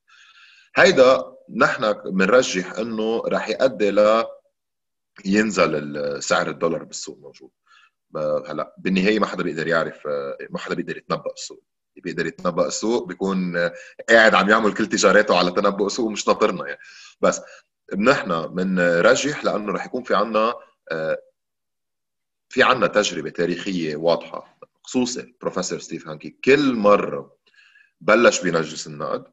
هيدا 0.77 1.37
نحن 1.57 1.93
بنرجح 1.93 2.73
إنه 2.73 3.23
رح 3.27 3.49
يؤدي 3.49 3.91
ل 3.91 4.25
ينزل 5.25 6.23
سعر 6.23 6.51
الدولار 6.51 6.85
بالسوق 6.85 7.19
موجود. 7.19 7.51
هلا 8.49 8.75
بالنهاية 8.79 9.19
ما 9.19 9.27
حدا 9.27 9.43
بيقدر 9.43 9.67
يعرف 9.67 10.07
ما 10.51 10.59
حدا 10.59 10.75
بيقدر 10.75 10.97
يتنبأ 10.97 11.33
السوق. 11.33 11.63
اللي 11.97 12.03
بيقدر 12.03 12.27
يتنبأ 12.27 12.67
السوق 12.67 13.07
بيكون 13.07 13.57
قاعد 14.09 14.35
عم 14.35 14.49
يعمل 14.49 14.75
كل 14.75 14.87
تجارته 14.87 15.39
على 15.39 15.51
تنبؤ 15.51 15.87
السوق 15.87 16.07
ومش 16.07 16.29
ناطرنا 16.29 16.67
يعني. 16.67 16.81
بس 17.21 17.41
نحن 17.99 18.47
بنرجح 18.47 19.45
لأنه 19.45 19.73
رح 19.73 19.87
يكون 19.87 20.03
في 20.03 20.15
عنا 20.15 20.55
آه، 20.93 21.19
في 22.49 22.63
عنا 22.63 22.87
تجربة 22.87 23.31
تاريخية 23.31 23.97
واضحة 23.97 24.59
خصوصي 24.83 25.35
بروفيسور 25.41 25.79
ستيف 25.79 26.09
هانكي 26.09 26.31
كل 26.45 26.75
مرة 26.75 27.37
بلش 28.01 28.41
بمجلس 28.41 28.87
النقد 28.87 29.25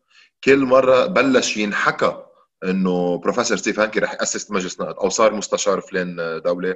كل 0.43 0.60
مرة 0.60 1.06
بلش 1.06 1.58
ينحكى 1.58 2.23
إنه 2.63 3.17
بروفيسور 3.17 3.58
ستيف 3.58 3.80
هانكي 3.80 3.99
رح 3.99 4.13
يأسس 4.13 4.52
مجلس 4.52 4.82
نقد 4.82 4.95
أو 4.95 5.10
صار 5.10 5.34
مستشار 5.34 5.82
فلان 5.82 6.41
دولة 6.45 6.76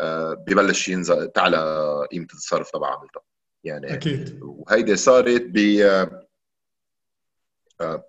آه، 0.00 0.34
ببلش 0.34 0.88
ينزل 0.88 1.28
تعلى 1.28 1.58
قيمة 2.12 2.26
الصرف 2.34 2.70
تبع 2.70 2.98
عملتها 2.98 3.22
يعني 3.64 3.94
أكيد. 3.94 4.38
وهيدي 4.42 4.96
صارت 4.96 5.42
ب 5.42 5.56
آه، 7.80 8.04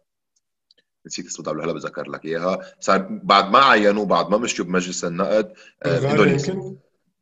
نسيت 1.05 1.25
اسم 1.25 1.39
الدولة 1.39 1.63
هلا 1.65 1.73
بذكر 1.73 2.09
لك 2.09 2.25
إياها. 2.25 2.75
صار 2.79 3.07
بعد 3.23 3.51
ما 3.51 3.59
عينوه 3.59 4.05
بعد 4.05 4.29
ما 4.29 4.37
مشوا 4.37 4.65
بمجلس 4.65 5.05
النقد 5.05 5.53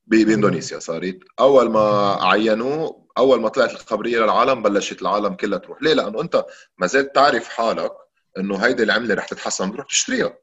بإندونيسيا 0.08 0.80
صارت. 0.80 1.20
أول 1.40 1.70
ما 1.70 2.18
عينوه 2.22 3.08
أول 3.18 3.42
ما 3.42 3.50
طلعت 3.50 3.72
الخبرية 3.72 4.20
للعالم 4.20 4.64
بلشت 4.64 5.02
العالم 5.02 5.34
كلها 5.34 5.60
تروح. 5.60 5.82
ليه؟ 5.82 5.94
لأنه 5.94 6.22
أنت 6.22 6.46
ما 6.78 6.88
زلت 6.88 7.16
تعرف 7.16 7.48
حالك 7.48 7.92
إنه 8.38 8.58
هيدي 8.58 8.84
العملة 8.84 9.16
رح 9.16 9.28
تتحسن 9.28 9.72
بتروح 9.72 9.88
تشتريها. 9.88 10.38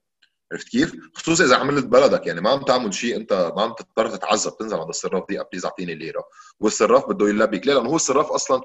عرفت 0.53 0.68
كيف؟ 0.68 0.94
خصوصا 1.14 1.44
إذا 1.44 1.57
عملت 1.57 1.87
بلدك. 1.87 2.27
يعني 2.27 2.40
ما 2.40 2.50
عم 2.50 2.62
تعمل 2.62 2.94
شيء 2.94 3.16
أنت 3.16 3.53
ما 3.57 3.62
عم 3.62 3.72
تضطر 3.72 4.16
تتعذب 4.16 4.57
تنزل 4.59 4.77
عند 4.77 4.88
الصراف 4.88 5.24
دي 5.29 5.42
بليز 5.53 5.64
اعطيني 5.64 5.94
ليرة. 5.94 6.24
والصراف 6.61 7.07
بده 7.09 7.29
يلبيك. 7.29 7.66
ليه؟ 7.66 7.74
لأنه 7.74 7.88
هو 7.88 7.96
الصراف 7.96 8.27
أصلا 8.27 8.62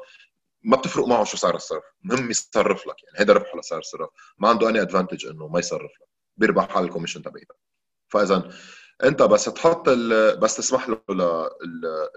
ما 0.63 0.77
بتفرق 0.77 1.07
معه 1.07 1.23
شو 1.23 1.37
سعر 1.37 1.55
الصرف 1.55 1.83
المهم 2.05 2.31
يصرف 2.31 2.87
لك. 2.87 2.95
يعني 3.03 3.25
هذا 3.25 3.33
ربحه 3.33 3.59
لسعر 3.59 3.79
الصرف 3.79 4.09
ما 4.37 4.49
عنده 4.49 4.69
any 4.69 4.81
advantage 4.81 5.25
إنه 5.25 5.47
ما 5.47 5.59
يصرف 5.59 5.91
لك. 5.91 6.09
بيربح 6.37 6.77
على 6.77 6.85
ال 6.85 6.89
commission 6.89 7.21
تبعيتك. 7.21 7.55
فاذا 8.07 8.49
انت 9.03 9.21
بس 9.23 9.45
تحط 9.45 9.89
بس 10.39 10.55
تسمح 10.55 10.89
له 10.89 11.01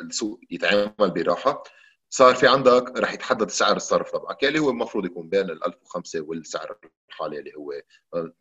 السوق 0.00 0.40
يتعامل 0.50 0.92
براحة. 1.10 1.62
صار 2.10 2.34
في 2.34 2.46
عندك 2.48 2.92
رح 2.96 3.12
يتحدد 3.12 3.50
سعر 3.50 3.76
الصرف 3.76 4.10
تبعك 4.10 4.44
اللي 4.44 4.58
هو 4.58 4.70
المفروض 4.70 5.04
يكون 5.04 5.28
بين 5.28 5.50
ال 5.50 5.64
1005 5.64 6.20
والسعر 6.20 6.78
الحالي 7.08 7.38
اللي 7.38 7.52
هو 7.56 7.72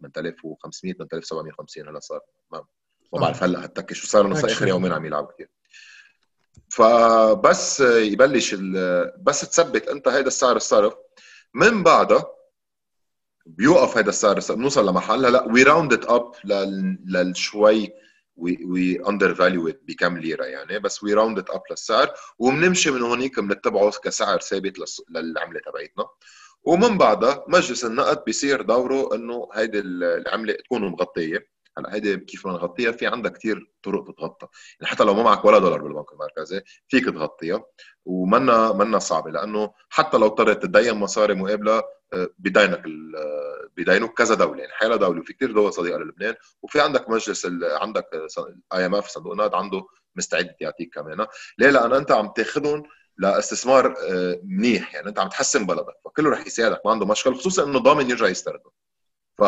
8500 0.01 0.93
8750 0.93 1.87
هلا 1.87 1.99
صار. 1.99 2.19
ما 2.51 2.65
ما 3.13 3.19
بعرف 3.19 3.43
هلأ 3.43 3.65
هتك 3.65 3.93
شو 3.93 4.07
صار 4.07 4.27
نص 4.27 4.43
آخر 4.43 4.67
يومين 4.67 4.91
عم 4.91 5.05
يلعب 5.05 5.31
كثير 5.31 5.49
فبس 6.69 7.79
يبلش 7.79 8.53
بس 9.17 9.41
تثبت 9.41 9.87
أنت 9.87 10.07
هيدا 10.07 10.27
السعر 10.27 10.55
الصرف. 10.55 10.93
من 11.53 11.83
بعدها 11.83 12.25
بيوقف 13.45 13.97
هيدا 13.97 14.09
السعر 14.09 14.39
بنوصل 14.49 14.89
لمحل 14.89 15.25
هلأ 15.25 15.43
we 15.43 15.63
round 15.63 15.93
it 15.93 16.05
up 16.05 16.31
لل 17.05 17.93
شوي 18.41 19.09
we 19.09 19.35
undervalue 19.35 19.73
بكم 19.87 20.17
ليره 20.17 20.43
يعني. 20.45 20.79
بس 20.79 21.03
we 21.03 21.13
round 21.13 21.39
it 21.39 21.49
up 21.49 21.61
للسعر 21.71 22.13
وبنمشي 22.39 22.91
من 22.91 23.01
هونيك 23.01 23.39
بنتبعه 23.39 23.91
كسعر 24.03 24.39
ثابت 24.39 24.77
للعملة 25.09 25.59
تبعتنا 25.59 26.05
ومن 26.63 26.97
بعدها 26.97 27.45
مجلس 27.47 27.85
النقد 27.85 28.23
بيصير 28.25 28.61
دوره 28.61 29.15
إنه 29.15 29.49
هيدي 29.53 29.79
العملة 29.79 30.53
تكون 30.53 30.81
مغطية. 30.81 31.50
هلا 31.77 31.93
هيدي 31.93 32.17
كيف 32.17 32.47
بدنا 32.47 32.57
نغطيها 32.57 32.91
في 32.91 33.07
عندها 33.07 33.31
كثير 33.31 33.71
طرق 33.83 34.11
تتغطى. 34.11 34.47
يعني 34.79 34.91
حتى 34.91 35.03
لو 35.03 35.13
ما 35.13 35.23
معك 35.23 35.45
ولا 35.45 35.59
دولار 35.59 35.81
بالبنك 35.81 36.13
المركزي 36.13 36.61
فيك 36.87 37.05
تغطيها. 37.05 37.63
ومنا 38.05 38.73
منا 38.73 38.99
صعبة 38.99 39.31
لأنه 39.31 39.73
حتى 39.89 40.17
لو 40.17 40.25
اضطريت 40.25 40.63
تدين 40.63 40.93
مصاري 40.93 41.33
مقابلة 41.33 41.83
آه، 42.13 42.29
بدينك 42.39 42.83
آه، 43.17 43.69
بدينك 43.77 44.13
كذا 44.13 44.35
دولة. 44.35 44.59
يعني 44.59 44.73
حيلا 44.73 44.95
دولة 44.95 45.19
وفي 45.19 45.33
كثير 45.33 45.51
دول 45.51 45.73
صديقة 45.73 45.97
للبنان. 45.97 46.35
وفي 46.61 46.81
عندك 46.81 47.09
مجلس 47.09 47.47
عندك 47.63 48.09
آي 48.73 48.85
إم 48.85 48.95
إف 48.95 49.07
صندوق 49.07 49.31
النقد 49.31 49.53
عنده 49.53 49.87
مستعد 50.15 50.55
يعطيك 50.61 50.93
كمان. 50.93 51.27
ليه؟ 51.57 51.69
لأن 51.69 51.93
أنت 51.93 52.11
عم 52.11 52.27
تاخذهم 52.27 52.83
لإستثمار 53.17 53.95
آه، 54.09 54.39
منيح. 54.43 54.95
يعني 54.95 55.09
أنت 55.09 55.19
عم 55.19 55.29
تحسن 55.29 55.65
بلدك 55.65 55.95
فكله 56.05 56.29
رح 56.29 56.47
يساعدك 56.47 56.81
ما 56.85 56.91
عنده 56.91 57.05
مشكلة 57.05 57.33
خصوصا 57.33 57.63
إنه 57.63 57.79
ضامن 57.79 58.09
يرجع 58.09 58.27
يستردهم 58.27 58.71
ف 59.37 59.43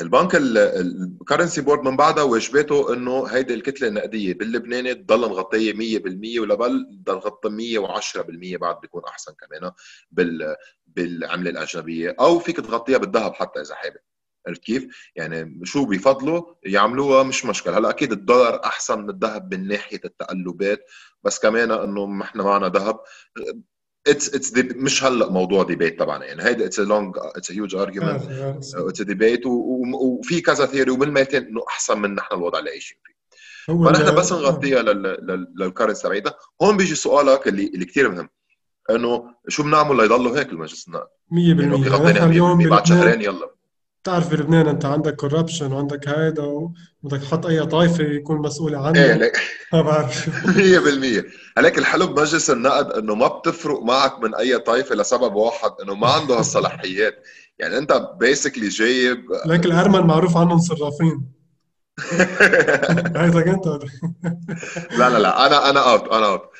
البنك 0.00 0.34
ال 0.34 0.48
currency 0.48 1.60
board 1.60 1.88
من 1.88 1.96
بعدها 1.96 2.24
واجباته 2.24 2.94
إنه 2.94 3.26
هيدي 3.26 3.54
الكتلة 3.54 3.88
النقدية 3.88 4.34
باللبناني 4.34 4.94
تضل 4.94 5.20
مغطيه 5.20 5.72
100% 5.72 6.40
ولا 6.40 6.54
بل 6.54 6.86
تضل 7.06 7.14
مغطيه 7.14 7.86
110% 8.56 8.56
بعد 8.58 8.80
بيكون 8.80 9.02
أحسن 9.08 9.32
كمان 9.32 9.72
بال 10.10 10.56
بالعملة 10.86 11.50
الأجنبية 11.50 12.16
أو 12.20 12.38
فيك 12.38 12.56
تغطيها 12.56 12.98
بالذهب 12.98 13.34
حتى 13.34 13.60
إذا 13.60 13.74
حابب. 13.74 13.96
عرفت 14.48 14.62
كيف؟ 14.62 15.10
يعني 15.16 15.60
شو 15.64 15.84
بيفضلوا 15.84 16.54
يعملوها 16.62 17.22
مش 17.22 17.44
مشكلة، 17.44 17.78
هلأ 17.78 17.90
أكيد 17.90 18.12
الدولار 18.12 18.64
أحسن 18.64 19.02
من 19.02 19.10
الذهب 19.10 19.54
من 19.54 19.68
ناحية 19.68 20.00
التقلبات 20.04 20.84
بس 21.22 21.38
كمان 21.38 21.70
إنه 21.70 22.22
إحنا 22.22 22.42
معنا 22.42 22.68
ذهب. 22.68 23.00
it's 24.08 24.34
it's 24.34 24.52
مش 24.56 25.04
هلا 25.04 25.30
موضوع 25.30 25.62
debate 25.62 25.98
طبعا. 25.98 26.24
يعني 26.24 26.44
هيدا 26.44 26.64
it's 26.64 26.80
long 26.80 27.14
it's 27.18 27.52
huge 27.52 27.74
argument 27.74 28.22
it's 28.74 29.02
debate 29.02 29.46
وفي 29.46 30.40
كذا 30.40 30.66
theory 30.66 30.90
وبالميتين 30.90 31.42
إنه 31.46 31.60
أحسن 31.68 31.98
من 31.98 32.14
نحن 32.14 32.34
الوضع 32.34 32.58
اللي 32.58 32.70
عايشين 32.70 32.98
فيه. 33.04 33.16
فنحن 33.66 34.14
بس 34.14 34.32
نغطيها 34.32 34.82
لل 35.56 35.65
currency 35.65 36.02
تبعيتها 36.02 36.34
هون 36.62 36.76
بيجي 36.76 36.94
سؤالك 36.94 37.48
اللي 37.48 37.66
اللي 37.66 37.84
كثير 37.84 38.10
مهم. 38.10 38.28
إنه 38.90 39.34
شو 39.48 39.62
بنعمل 39.62 39.96
ليضلوا 39.96 40.38
هيك 40.38 40.48
المجلس؟ 40.48 40.88
النقد 40.88 41.06
100% 41.32 42.16
يعني 42.16 42.24
اليوم 42.24 42.68
بعد 42.68 42.86
شهرين 42.86 43.22
يلا. 43.22 43.55
بتعرف 44.06 44.30
بلبنان 44.30 44.68
انت 44.68 44.84
عندك 44.84 45.16
corruption 45.16 45.72
وعندك 45.72 46.08
هيدا 46.08 46.42
وبدك 46.42 47.22
تحط 47.22 47.46
أي 47.46 47.66
طائفة 47.66 48.04
يكون 48.04 48.38
مسؤوله 48.38 48.86
عنه. 48.86 49.00
إيه 49.00 49.12
لك 49.12 49.36
ما 49.72 49.82
بعرف. 49.82 50.28
100% 50.46 51.24
هلاك 51.58 51.78
الحلو 51.78 52.06
بمجلس 52.06 52.50
النقد 52.50 52.92
إنه 52.92 53.14
ما 53.14 53.28
بتفرق 53.28 53.82
معك 53.82 54.20
من 54.22 54.34
أي 54.34 54.58
طائفة 54.58 54.94
لسبب 54.94 55.34
واحد 55.34 55.70
إنه 55.82 55.94
ما 55.94 56.08
عنده 56.08 56.38
هالصلاحيات. 56.38 57.14
يعني 57.58 57.78
أنت 57.78 58.10
basically 58.20 58.68
جايب 58.68 59.24
لك 59.46 59.66
الأرمن 59.66 60.00
معروف 60.00 60.36
عنهم 60.36 60.58
صرافين. 60.58 61.26
عايزك 63.16 63.48
انت 63.48 63.66
لا 64.98 65.10
لا 65.10 65.18
لا. 65.18 65.46
أنا 65.46 65.70
أنا 65.70 65.92
out 65.92 66.08
أنا 66.08 66.26
out 66.26 66.50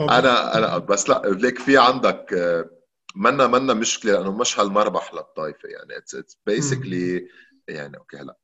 أنا 0.00 0.58
أنا 0.58 0.66
out 0.74 0.82
بس 0.82 1.08
لا 1.08 1.22
ليك 1.26 1.58
في 1.58 1.78
عندك 1.78 2.34
منا 3.16 3.46
منا 3.46 3.74
مشكلة 3.74 4.12
لأنه 4.12 4.32
مش 4.32 4.60
هالمربح 4.60 5.14
للطائفة. 5.14 5.68
يعني 5.68 5.96
it's 5.96 6.14
it's 6.14 6.38
basically 6.46 7.28
يعني 7.68 7.96
okay 7.98 8.16
هلا 8.16 8.38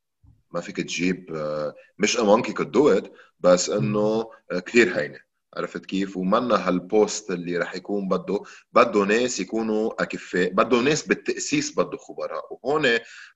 ما 0.50 0.60
فيك 0.60 0.76
تجيب 0.76 1.34
آه، 1.34 1.74
مش 1.98 2.16
a 2.16 2.20
monkey 2.20 2.52
could 2.52 2.70
do 2.76 3.00
it 3.00 3.08
بس 3.40 3.70
إنه 3.70 4.30
آه، 4.52 4.58
كثير 4.58 4.98
هينة. 4.98 5.18
عرفت 5.56 5.86
كيف؟ 5.86 6.16
ومنا 6.16 6.68
هال 6.68 6.86
boost 6.86 7.30
اللي 7.30 7.58
رح 7.58 7.74
يكون 7.74 8.08
بده 8.08 8.42
بده 8.72 9.04
ناس 9.04 9.40
يكونوا 9.40 10.02
أكفاء، 10.02 10.52
بده 10.52 10.80
ناس 10.80 11.06
بالتأسيس 11.06 11.78
بده 11.78 11.96
خبراء، 11.96 12.44
وهون 12.50 12.86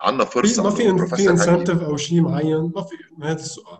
عندنا 0.00 0.24
فرصة 0.24 0.62
ما 0.62 0.70
في 0.70 1.16
في 1.16 1.30
incentive 1.30 1.82
أو 1.82 1.96
شيء 1.96 2.20
معين؟ 2.20 2.72
ما 2.74 2.82
في 2.82 2.96
هذا 3.22 3.40
السؤال. 3.40 3.78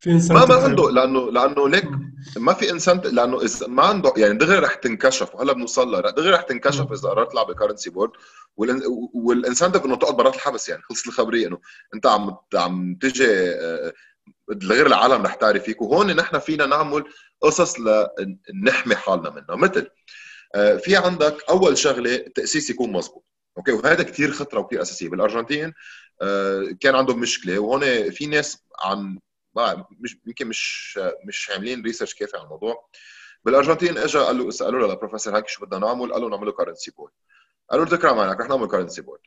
في 0.00 0.10
ما 0.30 0.44
ما 0.44 0.54
عنده 0.54 0.90
لأنه 0.90 1.30
لأنه 1.30 1.68
ليك 1.68 1.88
ما 2.36 2.52
في 2.52 2.70
إنسان 2.70 3.00
لأنه 3.04 3.42
إذا 3.42 3.66
ما 3.66 3.82
عنده 3.82 4.12
يعني 4.16 4.38
دغري 4.38 4.58
رح 4.58 4.74
تنكشف 4.74 5.34
وهلا 5.34 5.52
بنوصل 5.52 5.90
لها 5.90 6.00
دغري 6.00 6.30
رح 6.30 6.42
تنكشف 6.42 6.92
إذا 6.92 7.08
قررت 7.08 7.32
تلعب 7.32 7.46
ب 7.46 7.51
currency 7.51 7.90
board 7.90 8.10
وال 9.14 9.27
incentive 9.27 9.84
انه 9.84 9.96
تقعد 9.96 10.16
برات 10.16 10.34
الحبس 10.34 10.68
يعني 10.68 10.82
خلصت 10.82 11.06
الخبرية 11.06 11.46
إنه 11.46 11.60
أنت 11.94 12.06
عم 12.06 12.36
عم 12.54 12.98
تجي 13.00 13.26
آه، 13.30 13.92
غير 14.62 14.86
العالم 14.86 15.22
رح 15.22 15.34
تعرف 15.34 15.62
فيك. 15.62 15.82
وهون 15.82 16.16
نحن 16.16 16.38
فينا 16.38 16.66
نعمل 16.66 17.04
قصص 17.40 17.74
لنحمي 18.54 18.96
حالنا 18.96 19.30
منها. 19.30 19.56
مثل 19.56 19.90
آه، 20.54 20.76
في 20.76 20.96
عندك 20.96 21.36
أول 21.50 21.78
شغلة 21.78 22.14
التاسيس 22.14 22.70
يكون 22.70 22.92
مزبوط 22.92 23.24
okay؟ 23.58 23.72
وهذا 23.72 24.02
كثير 24.02 24.32
خطرة 24.32 24.60
وكثير 24.60 24.82
أساسية. 24.82 25.08
بالأرجنتين 25.08 25.72
آه، 26.22 26.76
كان 26.80 26.94
عندهم 26.94 27.20
مشكلة. 27.20 27.58
وهون 27.58 28.10
في 28.10 28.26
ناس 28.26 28.58
عن 28.84 29.18
مش 30.00 30.16
يمكن 30.26 30.46
مش 30.48 30.98
مش 31.24 31.50
عاملين 31.50 31.82
research 31.82 32.14
كافي 32.14 32.36
على 32.36 32.44
الموضوع. 32.44 32.88
بالأرجنتين 33.44 33.98
اجى 33.98 34.18
قال 34.18 34.38
له 34.38 34.50
سألوا 34.50 34.86
للبروفيسور 34.88 35.36
هانك 35.36 35.48
شو 35.48 35.66
بدنا 35.66 35.86
نعمل؟ 35.86 36.12
قال 36.12 36.22
له 36.22 36.52
currency 36.52 36.90
board 36.90 37.12
قالوا 37.70 37.84
له 37.84 37.96
تكرم 37.96 38.18
عليك 38.18 38.40
رح 38.40 38.48
نعمل 38.48 38.68
currency 38.68 39.02
board 39.02 39.20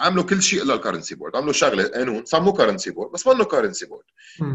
عملوا 0.00 0.24
كل 0.24 0.42
شيء 0.42 0.62
إلا 0.62 0.74
ال 0.74 0.78
currency 0.78 1.14
board 1.14 1.36
عملوا 1.36 1.52
شغلة 1.52 1.88
قانون 1.88 2.24
سموه 2.24 2.52
currency 2.52 2.90
board 2.90 3.12
بس 3.12 3.26
منه 3.26 3.44
currency 3.44 3.86
board 3.86 4.04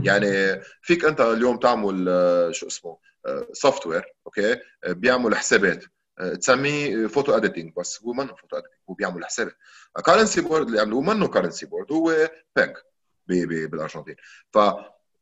يعني 0.03 0.61
فيك 0.81 1.05
أنت 1.05 1.21
اليوم 1.21 1.57
تعمل 1.57 2.05
آه، 2.09 2.51
شو 2.51 2.67
اسمه 2.67 2.97
soft 3.53 3.85
آه، 3.85 3.89
ware 3.89 4.15
okay؟ 4.25 4.53
آه، 4.53 4.57
بيعمل 4.91 5.35
حسابات. 5.35 5.83
تسميه 6.41 7.07
photo 7.07 7.35
editing 7.35 7.73
بس 7.77 8.03
هو 8.03 8.13
منه 8.13 8.35
photo 8.35 8.57
editing 8.57 8.79
هو 8.89 8.93
بيعمل 8.93 9.25
حسابات. 9.25 9.55
currency 10.05 10.41
board 10.41 10.67
اللي 10.67 10.79
عملوه 10.81 11.01
منه 11.01 11.27
currency 11.27 11.65
board 11.65 11.91
هو 11.91 12.29
بيج 12.55 12.75
بالأرجنتين. 13.65 14.15
ف 14.53 14.57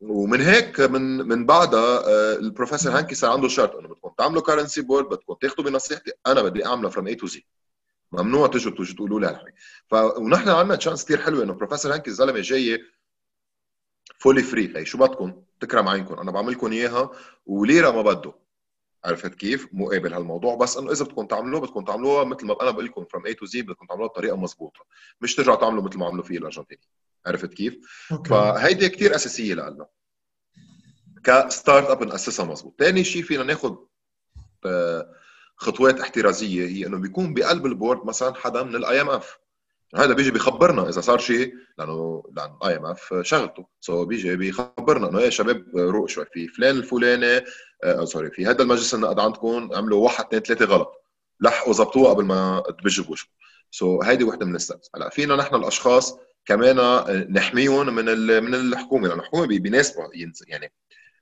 ومن 0.02 0.42
هيك 0.42 0.80
من 0.80 1.02
من 1.18 1.46
بعدها 1.46 2.00
آه، 2.08 2.36
البروفيسور 2.36 2.98
هانكي 2.98 3.16
صار 3.16 3.32
عنده 3.32 3.48
شرط 3.48 3.76
إنه 3.76 3.88
بدكم 3.88 4.12
تعملوا 4.18 4.42
currency 4.42 4.82
board 4.82 5.06
بدكم 5.06 5.34
تاخذوا 5.34 5.70
بنصيحتي 5.70 6.12
أنا 6.28 6.42
بدي 6.42 6.66
اعمله 6.66 6.90
from 6.90 7.08
A 7.08 7.16
to 7.16 7.28
Z 7.28 7.46
ممنوع 8.12 8.48
تجوا 8.48 8.72
تجوا 8.72 8.96
تقولوا 8.96 9.20
لي 9.20 9.28
هالحكي. 9.28 9.52
ف 9.88 9.94
ونحن 9.94 10.50
عندنا 10.50 10.76
chance 10.76 11.06
كثير 11.06 11.22
حلوة 11.22 11.44
إنه 11.44 11.54
بروفيسور 11.54 11.94
هانكي 11.94 12.10
الزلمة 12.10 12.40
جاي 12.40 12.84
fully 14.20 14.44
free 14.44 14.78
هي 14.78 14.86
شو 14.86 14.98
بدكم؟ 14.98 15.44
تكرم 15.60 15.88
عينكم. 15.88 16.14
أنا 16.14 16.32
بعمل 16.32 16.52
لكم 16.52 16.72
إياها 16.72 17.12
وليرة 17.46 17.92
ما 17.92 18.02
بده. 18.02 18.34
عرفت 19.06 19.36
كيف؟ 19.36 19.68
مقابل 19.74 20.14
هالموضوع. 20.14 20.56
بس 20.56 20.78
إنه 20.78 20.92
إذا 20.92 21.06
بدكم 21.06 21.26
تعملوه 21.28 21.62
بدكم 21.62 21.86
تعملوها 21.86 22.24
مثل 22.24 22.46
ما 22.46 22.62
أنا 22.62 22.72
بقول 22.72 22.86
لكم 22.86 23.06
from 23.06 23.26
A 23.26 23.34
to 23.34 23.46
Z 23.46 23.62
بدكم 23.62 23.86
تعملوها 23.86 24.10
بطريقة 24.10 24.38
مضبوطة. 24.38 24.80
مش 25.22 25.36
ترجعوا 25.36 25.58
تعملوا 25.58 25.84
مثل 25.84 25.98
ما 25.98 26.06
عملوا 26.06 26.24
فيه 26.24 26.38
الأرجنتيني. 26.38 26.82
عرفت 27.26 27.54
كيف؟ 27.54 27.78
okay. 28.12 28.30
فهيدي 28.30 28.90
كثير 28.90 29.16
أساسية 29.16 29.54
لنا 29.54 29.88
ك 31.24 31.35
start 31.35 31.90
up 31.90 32.04
نأسسها 32.04 32.46
مضبوط 32.46 32.76
ثاني 32.80 33.04
شيء 33.04 33.24
فينا 33.24 33.44
ناخذ 33.44 33.76
آه، 34.66 35.14
خطوات 35.56 36.00
احترازية 36.00 36.68
هي 36.68 36.88
إنه 36.88 36.98
بيكون 36.98 37.34
بقلب 37.34 37.66
ال 37.66 37.73
board 37.73 38.06
مثلا 38.06 38.34
حدا 38.36 38.64
من 38.64 38.76
ال 38.76 39.02
IMF 39.02 39.40
هذا 39.96 40.14
بيجي 40.14 40.32
بيخبرنا 40.32 40.90
إذا 40.90 41.02
صار 41.02 41.20
شيء 41.20 41.54
لأنه 41.78 42.24
لأن 42.36 42.58
IMF 42.66 43.14
شغلته. 43.22 43.68
so 43.80 44.08
بيجي 44.08 44.36
بيخبرنا 44.36 45.10
إنه 45.10 45.22
يا 45.22 45.30
شباب 45.30 45.66
روق 45.76 46.10
شوي 46.10 46.26
في 46.34 46.48
فلان 46.48 46.78
الفلاني 46.78 47.46
آه 47.84 48.06
sorry 48.06 48.32
في 48.32 48.46
هذا 48.46 48.62
المجلس 48.62 48.94
النقد 48.94 49.20
عندكم 49.20 49.70
عملوا 49.74 50.04
واحد 50.04 50.26
اثنين 50.26 50.42
ثلاثة 50.42 50.66
غلط. 50.66 50.92
لحقوا 51.42 51.74
ظبطوها 51.74 52.10
قبل 52.10 52.26
ما 52.26 52.64
تبج 52.80 53.06
بوشكم 53.06 53.32
so, 53.72 54.06
هيدي 54.06 54.24
وحدة 54.24 54.46
من 54.46 54.56
ال 54.56 54.62
steps 54.62 54.90
هلأ 54.96 55.10
فينا 55.10 55.36
نحن 55.36 55.56
الأشخاص 55.56 56.18
كمان 56.46 56.78
نحميهم 57.32 57.96
من 57.96 58.06
من 58.44 58.56
الحكومة 58.56 59.08
لأن 59.08 59.20
الحكومة 59.20 59.46
بيناسبها 59.48 60.10
يعني 60.48 60.72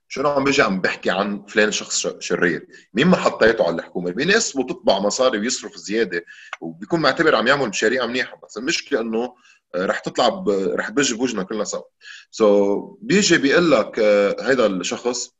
شو 0.08 0.20
أنا 0.20 0.28
عم 0.28 0.44
بيجي 0.44 0.62
عم 0.62 0.80
بحكي 0.80 1.10
عن 1.10 1.44
فلان 1.46 1.72
شخص 1.72 2.06
شرير؟ 2.18 2.66
مين 2.94 3.06
ما 3.06 3.16
حطيته 3.16 3.66
على 3.66 3.76
الحكومة؟ 3.76 4.10
بيناسبه 4.10 4.66
تطبع 4.66 4.98
مصاري 4.98 5.38
ويصرف 5.38 5.76
زيادة 5.76 6.24
وبيكون 6.60 7.00
معتبر 7.00 7.34
عم 7.34 7.46
يعمل 7.46 7.68
مشاريع 7.68 8.06
منيحة 8.06 8.40
بس 8.44 8.58
المشكلة 8.58 9.00
إنه 9.00 9.34
آه، 9.74 9.86
رح 9.86 9.98
تطلع 9.98 10.28
ب... 10.28 10.48
رح 10.48 10.88
تبج 10.88 11.14
بوجنا 11.14 11.42
كلنا 11.42 11.64
سوا. 11.64 11.82
so, 12.30 12.98
بيجي 13.02 13.38
بيقول 13.38 13.70
لك 13.70 13.98
هيدا 14.40 14.66
الشخص 14.66 15.30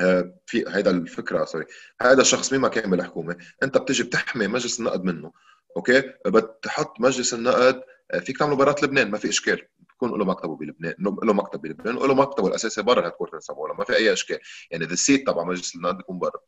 آه، 0.00 0.34
في 0.46 0.64
هيدا 0.68 0.90
الفكرة 0.90 1.44
sorry 1.44 1.64
هذا 2.02 2.20
الشخص 2.20 2.52
مين 2.52 2.60
ما 2.60 2.68
كان 2.68 2.90
بالحكومة؟ 2.90 3.36
أنت 3.62 3.78
بتجي 3.78 4.02
بتحمي 4.02 4.46
مجلس 4.46 4.78
النقد 4.80 5.04
منه. 5.04 5.32
okay؟ 5.76 6.00
بتحط 6.26 7.00
مجلس 7.00 7.34
النقد 7.34 7.82
آه، 8.10 8.18
فيك 8.18 8.38
تعمله 8.38 8.56
برات 8.56 8.82
لبنان 8.82 9.10
ما 9.10 9.18
في 9.18 9.28
إشكال. 9.28 9.62
بكون 9.78 10.18
له 10.18 10.24
مكتبه 10.24 10.56
بلبنان 10.56 10.94
له 10.98 11.32
مكتب 11.32 11.60
بلبنان 11.60 11.96
وله 11.96 12.14
مكتبه 12.14 12.48
الأساسي 12.48 12.82
برا 12.82 13.00
ال 13.00 13.03
headquarter 13.03 13.40
تبعه 13.40 13.72
ما 13.72 13.84
في 13.84 13.96
أي 13.96 14.12
إشكال. 14.12 14.38
يعني 14.70 14.84
ذا 14.84 14.92
ال 14.92 14.99
seat 14.99 15.26
تبع 15.26 15.44
مجلس 15.44 15.76
النقد 15.76 15.96
بيكون 15.96 16.18
برا. 16.18 16.40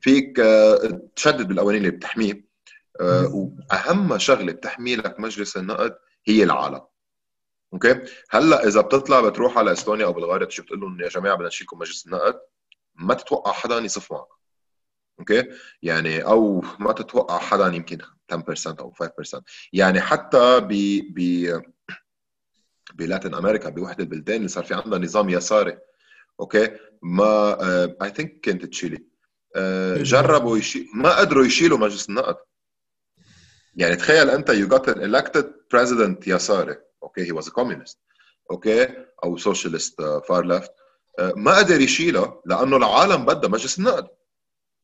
فيك 0.00 0.40
تشدد 1.16 1.48
بالقوانين 1.48 1.80
اللي 1.80 1.96
بتحميه 1.96 2.50
وأهم 3.00 4.18
شغلة 4.18 4.52
بتحمي 4.52 4.96
لك 4.96 5.20
مجلس 5.20 5.56
النقد 5.56 5.96
هي 6.26 6.42
العالم. 6.42 6.80
okay؟ 7.72 8.00
هلأ 8.30 8.66
إذا 8.66 8.80
بتطلع 8.80 9.20
بتروح 9.20 9.58
على 9.58 9.72
إستونيا 9.72 10.06
أو 10.06 10.12
بلغاريا 10.12 10.46
تشوف 10.46 10.64
بتقول 10.64 10.80
لهم 10.80 11.00
يا 11.00 11.08
جماعة 11.08 11.34
بدنا 11.34 11.48
نشيلكم 11.48 11.78
مجلس 11.78 12.06
النقد 12.06 12.40
ما 12.94 13.14
تتوقع 13.14 13.52
حدا 13.52 13.78
يصف 13.78 14.12
معك. 14.12 14.28
okay؟ 15.18 15.44
يعني 15.82 16.24
أو 16.24 16.64
ما 16.78 16.92
تتوقع 16.92 17.38
حدا 17.38 17.66
يمكن 17.66 17.98
10% 18.32 18.80
أو 18.80 18.92
5% 18.92 19.40
يعني 19.72 20.00
حتى 20.00 20.60
ب 20.60 20.68
ب 21.14 21.62
بلاتين 22.94 23.34
أمريكا 23.34 23.68
بوحدة 23.68 24.04
البلدان 24.04 24.36
اللي 24.36 24.48
صار 24.48 24.64
في 24.64 24.74
عندها 24.74 24.98
نظام 24.98 25.30
يساري. 25.30 25.78
okay؟ 26.40 26.70
ما 27.02 27.62
I 28.02 28.10
uh, 28.10 28.12
think 28.12 28.40
كانت 28.40 28.64
تشيلي. 28.64 28.96
uh, 28.96 30.02
جربوا 30.02 30.58
يشيل 30.58 30.88
ما 30.94 31.18
قدروا 31.18 31.44
يشيلوا 31.44 31.78
مجلس 31.78 32.08
النقد. 32.08 32.36
يعني 33.74 33.96
تخيل 33.96 34.30
أنت 34.30 34.50
you 34.50 34.68
got 34.68 34.88
an 34.88 35.14
elected 35.14 35.54
president 35.72 36.28
يساري. 36.28 36.76
okay؟ 37.02 37.26
he 37.26 37.32
was 37.32 37.48
a 37.48 37.52
communist 37.52 37.98
okay؟ 38.50 38.88
أو 39.24 39.36
socialist 39.36 40.02
far 40.28 40.44
left 40.44 40.72
ما 41.36 41.56
قدر 41.58 41.80
يشيلها 41.80 42.40
لأنه 42.46 42.76
العالم 42.76 43.24
بدها 43.24 43.50
مجلس 43.50 43.78
النقد. 43.78 44.08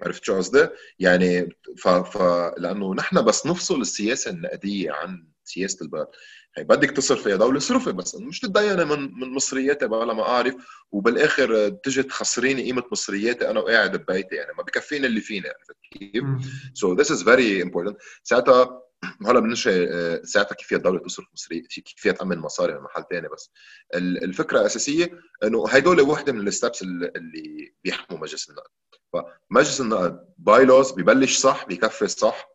عرفت 0.03 0.25
شو 0.25 0.37
قصدي؟ 0.37 0.69
يعني 0.99 1.49
ف... 1.79 1.89
ف... 1.89 2.19
لأنه 2.59 2.95
نحن 2.95 3.25
بس 3.25 3.47
نفصل 3.47 3.81
السياسة 3.81 4.31
النقدية 4.31 4.93
عن 4.93 5.29
سياسة 5.45 5.85
البلد. 5.85 6.07
هي 6.57 6.65
بدك 6.65 6.91
تصرف 6.91 7.23
فيها 7.23 7.37
دولة 7.37 7.59
صرفي 7.59 7.93
بس 7.93 8.15
مش 8.15 8.41
تتديني 8.41 8.85
من 8.85 9.01
من 9.21 9.35
مصرياتي 9.35 9.87
بلا 9.87 10.15
ما 10.15 10.23
أعرف. 10.23 10.55
وبالآخر 10.93 11.69
تجي 11.69 12.03
تخسريني 12.03 12.63
قيمة 12.63 12.83
مصرياتي 12.93 13.51
أنا 13.51 13.61
وقاعد 13.61 13.97
ببيتي 13.97 14.35
يعني 14.35 14.53
ما 14.59 14.63
بكفيني 14.63 15.07
اللي 15.07 15.21
فيني 15.21 15.49
عرفت 15.49 15.77
كيف؟ 15.93 16.25
so 16.75 16.95
this 16.95 17.11
is 17.11 17.23
very 17.25 17.63
important 17.63 17.97
ساعتها 18.23 18.83
هلا 19.27 19.41
بنشي 19.41 19.85
آه، 19.89 20.23
ساعتها 20.25 20.55
كيف 20.55 20.67
فيها 20.67 20.79
الدولة 20.79 20.99
تصرف 21.01 21.27
مصاري 21.35 21.61
كيف 21.61 21.95
فيها 21.97 22.13
تأمن 22.13 22.39
مصاري 22.39 22.75
من 22.75 22.81
محل 22.81 23.05
ثاني 23.11 23.29
بس. 23.29 23.51
الفكرة 23.95 24.61
الأساسية 24.61 25.21
إنه 25.45 25.69
هدول 25.69 26.01
وحدة 26.01 26.33
من 26.33 26.49
ال 26.49 26.54
steps 26.54 26.83
اللي 26.83 27.75
بيحموا 27.85 28.19
مجلس 28.21 28.51
النقد. 28.51 28.71
فمجلس 29.13 29.81
النقد 29.81 30.27
by 30.39 30.65
laws 30.65 30.93
ببلش 30.93 31.39
صح 31.39 31.67
بكفي 31.67 32.09
صح. 32.09 32.49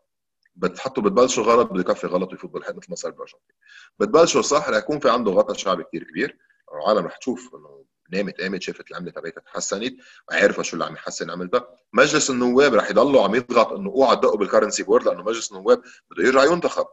بتحطوا 0.56 1.04
بتبلشوا 1.04 1.44
غلط 1.44 1.72
بده 1.72 1.80
يكفي 1.80 2.08
غلط 2.08 2.32
ويفوت 2.32 2.50
بالحيط 2.50 2.76
مثل 2.76 2.88
ما 2.90 2.96
صار 2.96 3.12
بالأرجنتين. 3.12 3.56
بتبلشوا 4.00 4.42
صح 4.42 4.70
رح 4.70 4.78
يكون 4.78 5.00
في 5.00 5.10
عنده 5.10 5.32
غطاء 5.32 5.58
شعبي 5.58 5.84
كثير 5.84 6.04
كبير. 6.04 6.38
العالم 6.74 7.06
رح 7.06 7.18
تشوف 7.18 7.56
إنه 7.56 7.86
نامت 8.12 8.42
قامت 8.42 8.62
شافت 8.62 8.92
العملة 8.92 9.12
تبعتها 9.12 9.42
تحسنت 9.42 9.96
وعارفه 10.30 10.64
شو 10.64 10.74
اللي 10.74 10.86
عم 10.86 10.94
يحسن 10.94 11.30
عملتها 11.30 11.68
مجلس 11.94 12.30
النواب 12.30 12.74
رح 12.76 12.90
يضلوا 12.90 13.24
عم 13.24 13.36
يضغط 13.36 13.72
إنه 13.72 13.90
أوعى 13.90 14.16
تدقوا 14.16 14.38
بال 14.38 14.47
currency 14.47 14.84
board 14.84 15.06
لأنه 15.06 15.24
مجلس 15.24 15.52
النواب 15.52 15.82
بده 16.12 16.24
يرجع 16.28 16.44
ينتخب. 16.44 16.88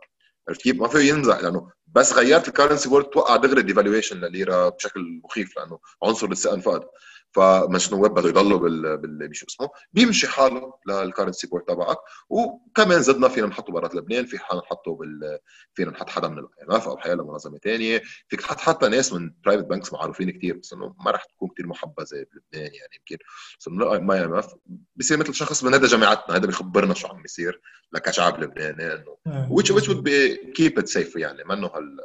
عرفت 0.49 0.63
كيف؟ 0.63 0.77
ما 0.77 0.89
فيه 0.89 0.99
ينزع 0.99 1.41
لأنه 1.41 1.71
بس 1.87 2.13
غيرت 2.13 2.49
ال 2.49 2.53
currency 2.53 2.89
board 2.89 3.05
توقع 3.05 3.37
دغري 3.37 3.61
ال 3.61 3.65
devaluation 3.65 4.17
لليره 4.17 4.69
بشكل 4.69 5.21
مخيف 5.25 5.57
لأنه 5.57 5.79
عنصر 6.03 6.27
الثقه 6.27 6.55
انفقد. 6.55 6.89
فمش 7.33 7.93
نواب 7.93 8.15
بده 8.15 8.29
يضلوا 8.29 8.59
بال 8.59 8.97
بال 8.97 9.37
شو 9.37 9.47
اسمه 9.49 9.69
بيمشي 9.93 10.29
حاله 10.29 10.73
للكرنسي 10.89 11.47
بورد 11.47 11.65
تبعك 11.65 11.97
وكمان 12.29 13.03
زدنا 13.03 13.29
فينا 13.29 13.47
نحطه 13.47 13.73
برات 13.73 13.95
لبنان 13.95 14.27
في 14.27 14.39
حال 14.39 14.59
نحطه 14.59 14.95
بال 14.95 15.39
فينا 15.75 15.91
نحط 15.91 16.11
حدا 16.11 16.29
من 16.29 16.39
الاي 16.39 16.65
ام 16.65 16.73
اف 16.73 16.89
أو 16.89 16.97
حيلا 16.97 17.23
منظمه 17.23 17.59
ثانية 17.59 18.03
فيك 18.29 18.41
تحط 18.41 18.61
حتى 18.61 18.89
ناس 18.89 19.13
من 19.13 19.33
برايفت 19.45 19.65
بانكس 19.65 19.93
معروفين 19.93 20.31
كثير 20.31 20.57
بس 20.57 20.73
إنه 20.73 20.95
ما 21.05 21.11
راح 21.11 21.25
تكون 21.25 21.49
كثير 21.49 21.67
محبه 21.67 22.05
زي 22.05 22.25
بلبنان 22.25 22.75
يعني 22.75 22.95
يمكن. 22.99 23.25
بس 23.61 23.69
إنه 23.69 23.97
ام 23.97 24.35
اف 24.35 24.55
بصير 24.97 25.19
مثل 25.19 25.35
شخص 25.35 25.65
من 25.65 25.75
هذا 25.75 25.87
جامعتنا 25.87 26.37
هذا 26.37 26.47
بيخبرنا 26.47 26.95
شو 26.95 27.09
عم 27.09 27.23
بيصير 27.23 27.61
لكشعب 27.93 28.41
لبناني 28.41 28.95
إنه 28.95 29.17
which 29.49 29.67
which 29.67 29.89
would 29.89 30.03
be 30.03 30.37
keep 30.59 30.83
it 30.83 30.89
safe 30.95 31.17
يعني 31.17 31.45
منه 31.45 31.67
هال 31.67 31.97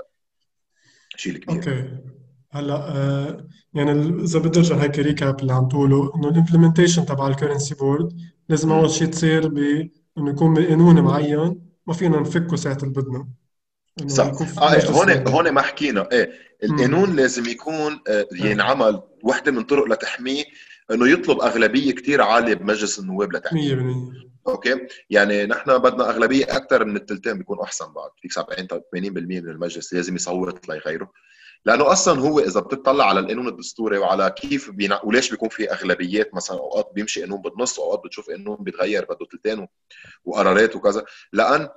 شيء 1.15 1.33
الكبير. 1.33 1.55
okay. 1.57 1.97
هلا 2.53 2.75
آه 2.75 3.47
يعني 3.73 4.23
إذا 4.23 4.39
بدي 4.39 4.59
ارجع 4.59 4.75
هيك 4.75 4.99
recap 4.99 5.39
اللي 5.39 5.53
عم 5.53 5.67
تقوله 5.67 6.11
إنه 6.15 6.29
ال 6.29 6.34
implementation 6.34 7.05
تبع 7.05 7.27
ال 7.27 7.32
currency 7.32 7.75
board 7.75 8.17
لازم 8.49 8.71
أول 8.71 8.89
شيء 8.89 9.07
تصير 9.07 9.47
ب 9.47 9.57
إنه 10.17 10.29
يكون 10.29 10.53
بقانون 10.53 11.01
معين 11.01 11.61
ما 11.87 11.93
فينا 11.93 12.19
نفكه 12.19 12.55
ساعة 12.55 12.77
اللي 12.83 12.93
بدنا 12.93 13.27
صح. 14.07 14.31
آه 14.57 14.73
إيه، 14.73 14.89
هون 14.89 15.27
هون 15.27 15.49
ما 15.49 15.61
حكينا. 15.61 16.07
إيه 16.11 16.31
القانون. 16.63 17.15
لازم 17.15 17.45
يكون 17.45 17.99
آه 18.07 18.27
ينعمل 18.31 19.01
وحدة 19.23 19.51
من 19.51 19.63
طرق 19.63 19.85
لتحميه 19.87 20.43
إنه 20.91 21.09
يطلب 21.09 21.41
أغلبية 21.41 21.91
كثير 21.91 22.21
عالية 22.21 22.53
بمجلس 22.53 22.99
النواب 22.99 23.33
لتحميه. 23.33 23.75
100% 23.75 24.47
okay؟ 24.47 24.87
يعني 25.09 25.45
نحن 25.45 25.77
بدنا 25.77 26.09
أغلبية 26.09 26.43
أكثر 26.43 26.85
من 26.85 26.95
الثلثين 26.95 27.37
بيكون 27.37 27.59
أحسن 27.59 27.85
بعد. 27.85 28.09
فيك 28.21 28.31
70 28.31 28.67
80% 28.67 28.73
من 28.93 29.49
المجلس 29.49 29.93
لازم 29.93 30.15
يصوت 30.15 30.69
ليغيره 30.69 31.11
لأنه 31.65 31.91
أصلا 31.91 32.19
هو 32.19 32.39
إذا 32.39 32.59
بتطلع 32.59 33.05
على 33.05 33.19
القانون 33.19 33.47
الدستوري 33.47 33.97
وعلى 33.97 34.29
كيف 34.29 34.71
بينا... 34.71 35.01
وليش 35.03 35.29
بيكون 35.29 35.49
في 35.49 35.71
أغلبيات 35.71 36.33
مثلا 36.33 36.57
أوقات 36.57 36.91
بيمشي 36.95 37.21
قانون 37.21 37.41
بالنص 37.41 37.79
وأوقات 37.79 38.01
بتشوف 38.05 38.29
قانون 38.29 38.57
بيتغير 38.59 39.05
بده 39.05 39.27
ثلثين 39.31 39.67
وقرارات 40.25 40.75
وكذا 40.75 41.05
لأن 41.33 41.69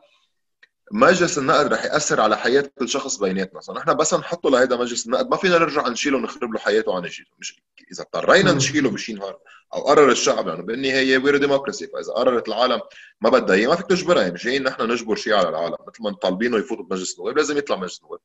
مجلس 0.93 1.39
النقد 1.39 1.73
رح 1.73 1.85
يأثر 1.85 2.21
على 2.21 2.37
حياة 2.37 2.71
كل 2.79 2.89
شخص 2.89 3.17
بيناتنا. 3.17 3.59
مثلا 3.59 3.79
نحن 3.79 3.95
بس 3.95 4.15
نحطه 4.15 4.51
لهيدا 4.51 4.77
مجلس 4.77 5.07
النقد 5.07 5.31
ما 5.31 5.37
فينا 5.37 5.59
نرجع 5.59 5.89
نشيله 5.89 6.17
ونخرب 6.17 6.53
له 6.53 6.59
حياته 6.59 6.97
عن 6.97 7.03
جديد. 7.03 7.27
مش 7.39 7.63
إذا 7.93 8.03
اضطرينا 8.03 8.53
نشيله 8.53 8.91
بشي 8.91 9.13
نهار 9.13 9.39
أو 9.75 9.81
قرر 9.81 10.11
الشعب 10.11 10.49
يعني 10.49 10.63
بالنهاية 10.63 11.19
we're 11.19 11.37
democracy 11.37 11.87
فإذا 11.87 12.13
قررت 12.13 12.49
العالم 12.49 12.81
ما 13.21 13.31
بدها 13.31 13.57
اياه 13.57 13.69
ما 13.69 13.77
فيك 13.77 13.87
تجبرها 13.87 14.23
يعني 14.23 14.35
جايين 14.35 14.63
نحن 14.63 14.83
نجبر 14.83 15.17
شيء 15.17 15.35
على 15.35 15.49
العالم 15.49 15.77
مثل 15.89 16.03
ما 16.03 16.13
طالبينه 16.13 16.59
يفوتوا 16.59 16.85
بمجلس 16.85 17.19
النواب 17.19 17.37
لازم 17.37 17.59
يطلع 17.59 17.77
مجلس 17.77 18.01
النواب. 18.01 18.21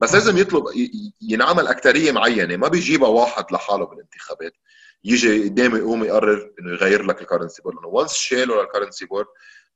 بس 0.00 0.14
لازم 0.14 0.38
يطلب 0.38 0.64
ينعمل 1.20 1.66
اكثريه 1.66 2.12
معينة 2.12 2.56
ما 2.56 2.68
بيجيبها 2.68 3.08
واحد 3.08 3.52
لحاله 3.52 3.86
بالانتخابات 3.86 4.52
يجي 5.04 5.44
قدامه 5.44 5.78
يقوم 5.78 6.04
يقرر 6.04 6.52
إنه 6.60 6.72
يغير 6.72 7.02
لك 7.02 7.20
ال 7.22 7.26
currency 7.26 7.62
board 7.62 7.76
لأنه 7.76 7.88
once 7.88 8.12
شالوا 8.12 8.62
ال 8.62 8.67
currency 8.67 9.06
board 9.06 9.26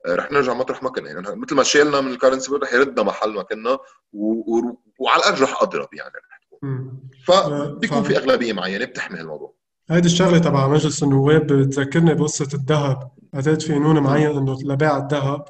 رح 0.08 0.32
نرجع 0.32 0.54
مطرح 0.54 0.82
ما 0.82 0.90
كنا. 0.90 1.10
يعني 1.10 1.20
مثل 1.36 1.54
ما 1.54 1.62
شالنا 1.62 2.00
من 2.00 2.10
ال 2.10 2.15
currency 2.15 2.52
رح 2.62 2.72
يردنا 2.72 3.02
محل 3.02 3.30
ما 3.30 3.42
كنا 3.42 3.78
و... 4.12 4.32
و... 4.32 4.80
وعلى 4.98 5.22
الارجح 5.22 5.62
أضرب 5.62 5.88
يعني 5.92 6.10
رح 6.30 6.40
تكون. 6.46 7.00
فبيكون 7.26 8.02
في 8.02 8.16
أغلبية 8.16 8.52
معينة 8.52 8.84
بتحمي 8.84 9.20
الموضوع 9.20 9.54
هيدي 9.90 10.06
الشغلة 10.06 10.38
تبع 10.38 10.68
مجلس 10.68 11.02
النواب 11.02 11.46
بتذكرني 11.46 12.14
بقصة 12.14 12.48
الذهب. 12.54 13.10
اعتقد 13.34 13.62
في 13.62 13.72
قانون 13.72 13.98
معين 13.98 14.36
إنه 14.36 14.58
لبيع 14.62 14.96
الذهب 14.96 15.44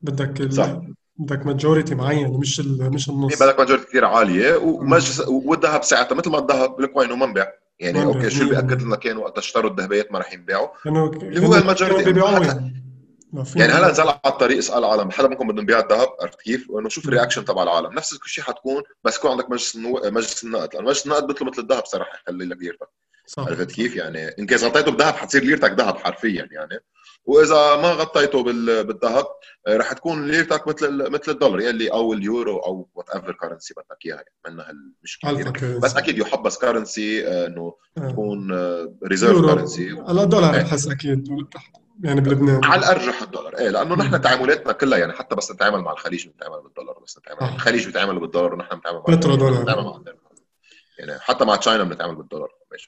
بدك 0.00 0.52
صح. 0.52 0.76
بدك 1.16 1.46
ماجوريتي 1.46 1.94
معين 1.94 2.30
مش 2.30 2.60
مش 2.60 3.08
النص. 3.08 3.42
بدك 3.42 3.58
ماجوريتي 3.58 3.86
كثير 3.86 4.04
عالية. 4.04 4.56
ومجلس 4.56 5.20
والذهب 5.28 5.82
ساعتها 5.82 6.14
مثل 6.14 6.30
ما 6.30 6.38
الذهب 6.38 6.76
بالكوين 6.76 7.12
منبع 7.12 7.46
يعني 7.78 8.04
أوكي 8.04 8.30
شو 8.30 8.48
بيأكد 8.48 8.82
لنا 8.82 8.96
كان 8.96 9.16
وقت 9.16 9.38
اشتروا 9.38 9.70
الذهبيات 9.70 10.12
ما 10.12 10.18
راح 10.18 10.32
ينباعوا 10.32 10.68
اللي 10.86 11.46
هو 11.46 11.54
الماجوريتي 11.54 12.12
يعني 13.56 13.72
هلا 13.72 13.90
نزل 13.90 14.02
على 14.02 14.20
الطريق 14.26 14.58
اسأل 14.58 14.78
العالم 14.78 15.10
حدا 15.10 15.28
منكم 15.28 15.48
بده 15.48 15.62
يبيع 15.62 15.78
الذهب؟ 15.78 16.08
عرفت 16.20 16.40
كيف؟ 16.40 16.70
وإنه 16.70 16.88
شوف 16.88 17.08
الرياكشن 17.08 17.44
تبع 17.44 17.62
العالم. 17.62 17.92
نفس 17.92 18.12
الشيء 18.12 18.44
حتكون 18.44 18.82
بس 19.04 19.16
يكون 19.16 19.30
عندك 19.30 19.50
مجلس 19.50 19.76
النو... 19.76 20.00
مجلس 20.04 20.44
النقد 20.44 20.74
لأنه 20.74 20.86
مجلس 20.86 21.06
النقد 21.06 21.30
مثله 21.30 21.50
مثل 21.50 21.62
الذهب 21.62 21.84
صراحة 21.84 22.18
يخلي 22.22 22.44
لك 22.44 22.58
ليرتك 22.60 22.88
عرفت 23.38 23.70
كيف؟ 23.70 23.96
يعني 23.96 24.28
إن 24.28 24.46
كيس 24.46 24.64
غطيته 24.64 24.90
بذهب 24.90 25.14
حتصير 25.14 25.44
ليرتك 25.44 25.72
ذهب 25.72 25.96
حرفيا 25.96 26.48
يعني. 26.52 26.80
وإذا 27.24 27.76
ما 27.76 27.92
غطيته 27.92 28.42
بالذهب 28.82 29.26
رح 29.68 29.92
تكون 29.92 30.26
ليرتك 30.26 30.68
مثل 30.68 31.10
مثل 31.10 31.32
الدولار 31.32 31.60
يلي 31.60 31.92
أو 31.92 32.12
اليورو 32.12 32.58
أو 32.58 32.88
whatever 32.94 33.32
currency 33.32 33.74
بدك 33.74 34.06
إياها 34.06 34.16
يعني 34.16 34.28
منها 34.48 34.70
المشكلة 34.70 35.78
بس 35.78 35.96
أكيد 35.96 36.18
يحبس 36.18 36.58
currency 36.58 37.28
آه، 37.28 37.46
إنه 37.46 37.74
آه. 37.98 38.08
تكون 38.08 38.52
reserve 39.04 39.40
currency 39.40 39.90
الدولار 39.90 40.62
بحس 40.62 40.88
أكيد 40.88 41.28
يعني 42.00 42.20
بلبنان. 42.20 42.64
على 42.64 42.78
الأرجح 42.78 43.22
الدولار. 43.22 43.58
إيه 43.58 43.68
لأنه 43.68 43.94
نحن 43.94 44.20
تعاملاتنا 44.20 44.72
كلها 44.72 44.98
يعني 44.98 45.12
حتى 45.12 45.36
بس 45.36 45.52
نتعامل 45.52 45.80
مع 45.80 45.92
الخليج 45.92 46.28
بنتعامل 46.28 46.62
بالدولار 46.62 46.98
بس 47.04 47.18
نتعامل 47.18 47.40
آه. 47.40 47.54
الخليج 47.54 47.86
بيتعامل 47.86 48.20
بالدولار 48.20 48.54
ونحن 48.54 48.74
بنتعامل 48.74 49.02
مع 49.08 49.14
بترو 49.14 49.34
دولار. 49.34 49.60
بنتعامل 49.60 49.84
مع. 49.84 50.00
يعني 50.98 51.20
حتى 51.20 51.44
مع 51.44 51.56
China 51.56 51.84
بنتعامل 51.84 52.14
بالدولار. 52.14 52.48
ماشي. 52.72 52.86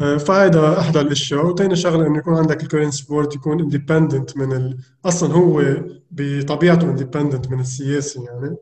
آه، 0.00 0.16
فهيدا 0.16 0.80
احدى 0.80 1.00
الأشياء. 1.00 1.46
وثاني 1.46 1.76
شغلة 1.76 2.06
إنه 2.06 2.18
يكون 2.18 2.34
عندك 2.34 2.62
ال 2.62 2.67
currency 2.67 3.06
board 3.08 3.34
يكون 3.34 3.60
independent 3.60 4.36
من 4.36 4.52
ال... 4.52 4.78
أصلا 5.04 5.32
هو 5.32 5.62
بطبيعته 6.10 6.84
independent 6.84 7.50
من 7.50 7.60
السياسي 7.60 8.24
يعني. 8.24 8.56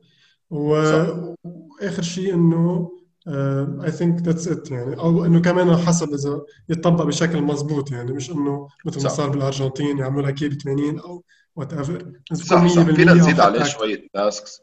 و... 0.51 0.69
واخر 1.83 2.03
شيء 2.03 2.35
إنه 2.35 2.93
I 3.29 3.91
think 3.91 4.23
that's 4.23 4.49
it 4.49 4.71
يعني. 4.71 4.97
أو 4.99 5.25
إنه 5.25 5.41
كمان 5.41 5.77
حسب 5.77 6.13
إذا 6.13 6.43
يتطبق 6.69 7.05
بشكل 7.05 7.43
مضبوط 7.43 7.93
يعني 7.93 8.13
مش 8.13 8.31
إنه 8.31 8.69
مثل 8.87 9.03
ما. 9.03 9.09
صار 9.09 9.29
بالأرجنتين 9.29 9.99
يعملوا 9.99 10.23
لك 10.23 10.43
اياه 10.43 10.51
ب 10.51 10.53
80 10.53 10.99
أو 10.99 11.25
whatever 11.57 12.13
صح. 12.33 12.67
صح 12.67 12.83
فينا 12.83 13.15
نزيد 13.15 13.41
عليه 13.41 13.63
شوي 13.63 13.71
شوية 13.71 14.09
tasks 14.15 14.63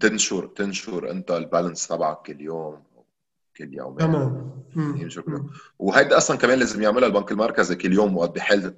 تنشر 0.00 0.46
تنشر 0.46 1.10
أنت 1.10 1.30
ال 1.30 1.37
balance 1.37 1.86
تبعك 1.88 2.22
كل 2.26 2.40
يوم 2.40 2.82
كل 3.56 3.74
يومين. 3.74 3.98
تمام. 3.98 4.62
مم. 4.74 5.08
يوم 5.26 5.50
وهيدا 5.78 6.16
أصلا 6.16 6.36
كمان 6.36 6.58
لازم 6.58 6.82
يعملها 6.82 7.08
البنك 7.08 7.32
المركزي 7.32 7.74
كل 7.74 7.92
يوم 7.92 8.16
وقت 8.16 8.34
بحاله 8.34 8.74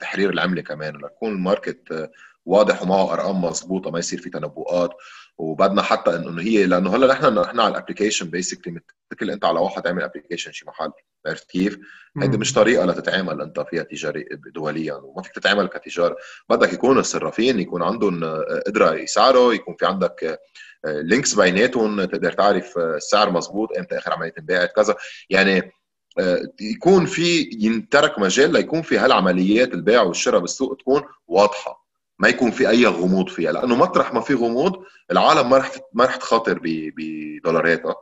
تحرير 0.00 0.30
العملة 0.30 0.62
كمان. 0.62 0.96
ليكون 0.96 1.32
ال 1.32 1.41
market 1.41 1.92
آه، 1.92 2.10
واضح 2.46 2.82
ومعه 2.82 3.12
أرقام 3.12 3.44
مضبوطه 3.44 3.90
ما 3.90 3.98
يصير 3.98 4.20
في 4.20 4.30
تنبؤات. 4.30 4.90
وبدنا 5.38 5.82
حتى 5.82 6.16
إنه 6.16 6.42
هي 6.42 6.66
لأنه 6.66 6.96
هلأ 6.96 7.06
نحن 7.06 7.34
نحن 7.34 7.60
على 7.60 7.70
ال 7.70 7.75
application 7.75 8.30
basically 8.30 8.80
متكل 9.12 9.30
أنت 9.30 9.44
على 9.44 9.60
واحد 9.60 9.82
تعمل 9.82 10.02
application 10.02 10.52
شي 10.52 10.64
محل 10.66 10.90
عرفت 11.26 11.50
كيف؟ 11.50 11.78
هيدي. 12.22 12.38
مش 12.38 12.52
طريقة 12.52 12.86
لتتعامل 12.86 13.40
أنت 13.40 13.60
فيها 13.60 13.82
تجاري 13.82 14.24
دوليا 14.54 14.94
وما 14.94 15.22
فيك 15.22 15.32
تتعامل 15.32 15.66
كتجار 15.66 16.16
بدك 16.48 16.72
يكونوا 16.72 17.00
الصرافين 17.00 17.60
يكون 17.60 17.82
عندهم 17.82 18.24
آه، 18.24 18.62
قدرة 18.66 18.94
يسعروا 18.94 19.52
يكون 19.52 19.74
في 19.78 19.86
عندك 19.86 20.40
links 20.84 21.34
بيناتهم 21.34 22.04
تقدر 22.04 22.32
تعرف 22.32 22.78
آه، 22.78 22.96
السعر 22.96 23.30
مزبوط 23.30 23.78
إمتى 23.78 23.98
آخر 23.98 24.12
عملية 24.12 24.34
انباعت 24.38 24.72
كذا 24.72 24.96
يعني 25.30 25.72
آه، 26.18 26.42
يكون 26.60 27.06
في 27.06 27.50
ينترك 27.52 28.18
مجال 28.18 28.52
ليكون 28.52 28.82
في 28.82 28.98
هالعمليات 28.98 29.74
البيع 29.74 30.02
والشراء 30.02 30.40
بالسوق 30.40 30.76
تكون 30.76 31.02
واضحة 31.26 31.87
ما 32.18 32.28
يكون 32.28 32.50
في 32.50 32.68
أي 32.68 32.86
غموض 32.86 33.28
فيها 33.28 33.52
لأنه 33.52 33.76
مطرح 33.76 34.14
ما 34.14 34.20
في 34.20 34.34
غموض 34.34 34.84
العالم 35.10 35.50
ما 35.50 35.56
رح 35.58 35.72
ما 35.92 36.04
رح 36.04 36.16
تخاطر 36.16 36.60
بدولاراتها 36.96 37.94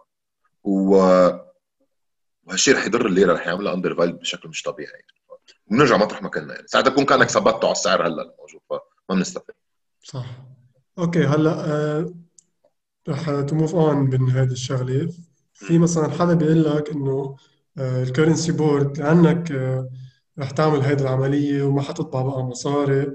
و 0.64 0.96
وهالشيء 2.46 2.74
رح 2.74 2.86
يضر 2.86 3.06
الليره 3.06 3.32
رح 3.32 3.46
يعملها 3.46 3.74
undervalue 3.74 4.16
بشكل 4.16 4.48
مش 4.48 4.62
طبيعي. 4.62 5.02
بنرجع 5.70 5.96
مطرح 5.96 6.22
ما 6.22 6.28
كنا. 6.28 6.54
يعني 6.54 6.66
ساعتها 6.66 6.90
بكون 6.90 7.04
كانك 7.04 7.30
ثبتته 7.30 7.64
على 7.64 7.72
السعر 7.72 8.06
هلأ 8.06 8.22
الموجود 8.22 8.60
فما 8.70 8.80
بنستفيد. 9.10 9.54
صح. 10.02 10.26
أوكي 10.98 11.24
هلأ 11.24 11.64
آه، 11.72 12.14
رح 13.08 13.40
ت 13.40 13.47
move 13.47 13.74
on 13.74 13.96
من 13.96 14.30
هذه 14.30 14.52
الشغلة. 14.52 15.12
في 15.54 15.78
مثلا 15.78 16.10
حدا 16.10 16.34
بيقول 16.34 16.64
لك 16.64 16.90
إنه 16.90 17.36
ال 17.78 17.87
currency 17.87 18.52
board 18.52 18.98
لانك 18.98 19.52
آه، 19.52 19.88
رح 20.38 20.50
تعمل 20.50 20.80
هذه 20.80 21.00
العملية 21.02 21.62
وما 21.62 21.82
حتطبع 21.82 22.22
بقى 22.22 22.44
مصاري. 22.44 23.12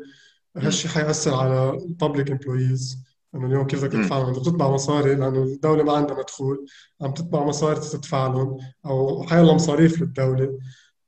هالشيء 0.57 0.91
حيأثر 0.91 1.33
على 1.33 1.69
ال 1.69 1.78
public 1.78 2.31
employees 2.31 3.03
إنه 3.35 3.47
اليوم 3.47 3.67
كيف 3.67 3.83
بدك. 3.83 3.93
تدفع 3.93 4.29
انت 4.29 4.39
بتطبع 4.39 4.69
مصاري 4.71 5.15
لأنه 5.15 5.43
الدولة 5.43 5.83
ما 5.83 5.93
عندها 5.93 6.17
مدخول. 6.17 6.65
عم 7.01 7.13
تطبع 7.13 7.43
مصاري 7.45 7.79
تدفع 7.79 8.27
لهم 8.27 8.57
أو 8.85 9.23
حيلا 9.23 9.53
مصاريف 9.53 10.01
للدولة. 10.01 10.59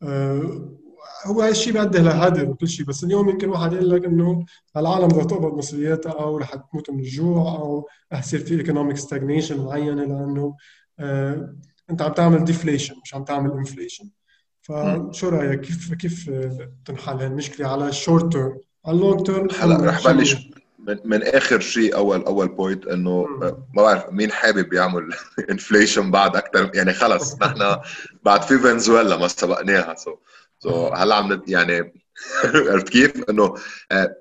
آه، 0.03 0.69
هو 1.25 1.41
هاي 1.41 1.51
الشيء 1.51 1.73
بيؤدي 1.73 1.99
لهدر 1.99 2.49
وكل 2.49 2.67
شيء. 2.67 2.85
بس 2.85 3.03
اليوم 3.03 3.29
يمكن 3.29 3.49
واحد 3.49 3.73
يقول 3.73 3.89
لك 3.89 4.05
إنه 4.05 4.45
العالم 4.77 5.07
بدها 5.07 5.23
تقبض 5.23 5.57
مصرياتها 5.57 6.11
أو 6.11 6.37
رح 6.37 6.55
تموت 6.55 6.89
من 6.89 6.99
الجوع 6.99 7.55
أو 7.55 7.87
رح 8.13 8.19
يصير 8.19 8.39
في 8.39 8.55
economic 8.55 8.97
stagnation 8.97 9.65
معينة 9.65 10.03
لأنه 10.03 10.55
آه، 10.99 11.55
أنت 11.89 12.01
عم 12.01 12.11
تعمل 12.11 12.43
deflation 12.43 12.95
مش 13.03 13.15
عم 13.15 13.23
تعمل 13.23 13.51
inflation 13.51 14.09
فشو 14.61 15.29
رأيك؟ 15.29 15.61
كيف 15.61 15.93
كيف 15.93 16.31
تنحل 16.85 17.17
هالمشكلة 17.17 17.67
على 17.67 17.87
ال 17.87 17.94
short 17.94 18.31
term 18.31 18.59
على 18.85 18.95
ال 18.95 19.01
long 19.01 19.25
term 19.25 19.47
هلا 19.59 19.89
رح 19.89 20.07
بلش 20.07 20.35
من, 20.79 20.99
من 21.05 21.23
آخر 21.23 21.59
شيء 21.59 21.95
اول 21.95 22.23
أول 22.23 22.47
point 22.47 22.87
إنه. 22.87 23.25
ما 23.73 23.83
بعرف 23.83 24.09
مين 24.09 24.31
حابب 24.31 24.73
يعمل 24.73 25.13
inflation 25.51 26.11
بعد 26.11 26.35
أكثر 26.35 26.71
يعني 26.73 26.93
خلص 26.93 27.35
نحن 27.41 27.77
بعد 28.23 28.41
في 28.41 28.57
فنزويلا 28.57 29.17
ما 29.17 29.27
سبقناها. 29.27 29.95
so 29.95 30.15
so 30.59 30.87
هلا 30.87 31.15
عم 31.15 31.41
يعني 31.47 31.93
عرفت 32.71 32.89
كيف؟ 32.89 33.29
إنه 33.29 33.55
آه 33.91 34.15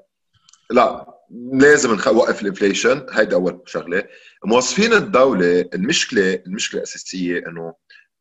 لا 0.71 1.13
لازم 1.53 1.97
نوقف 2.07 2.43
ال 2.43 2.49
inflation 2.49 3.07
هيدي 3.11 3.35
أول 3.35 3.61
شغلة. 3.67 4.05
موظفين 4.45 4.93
الدولة 4.93 5.69
المشكلة 5.75 6.43
المشكلة 6.47 6.79
الأساسية 6.79 7.39
إنه 7.47 7.75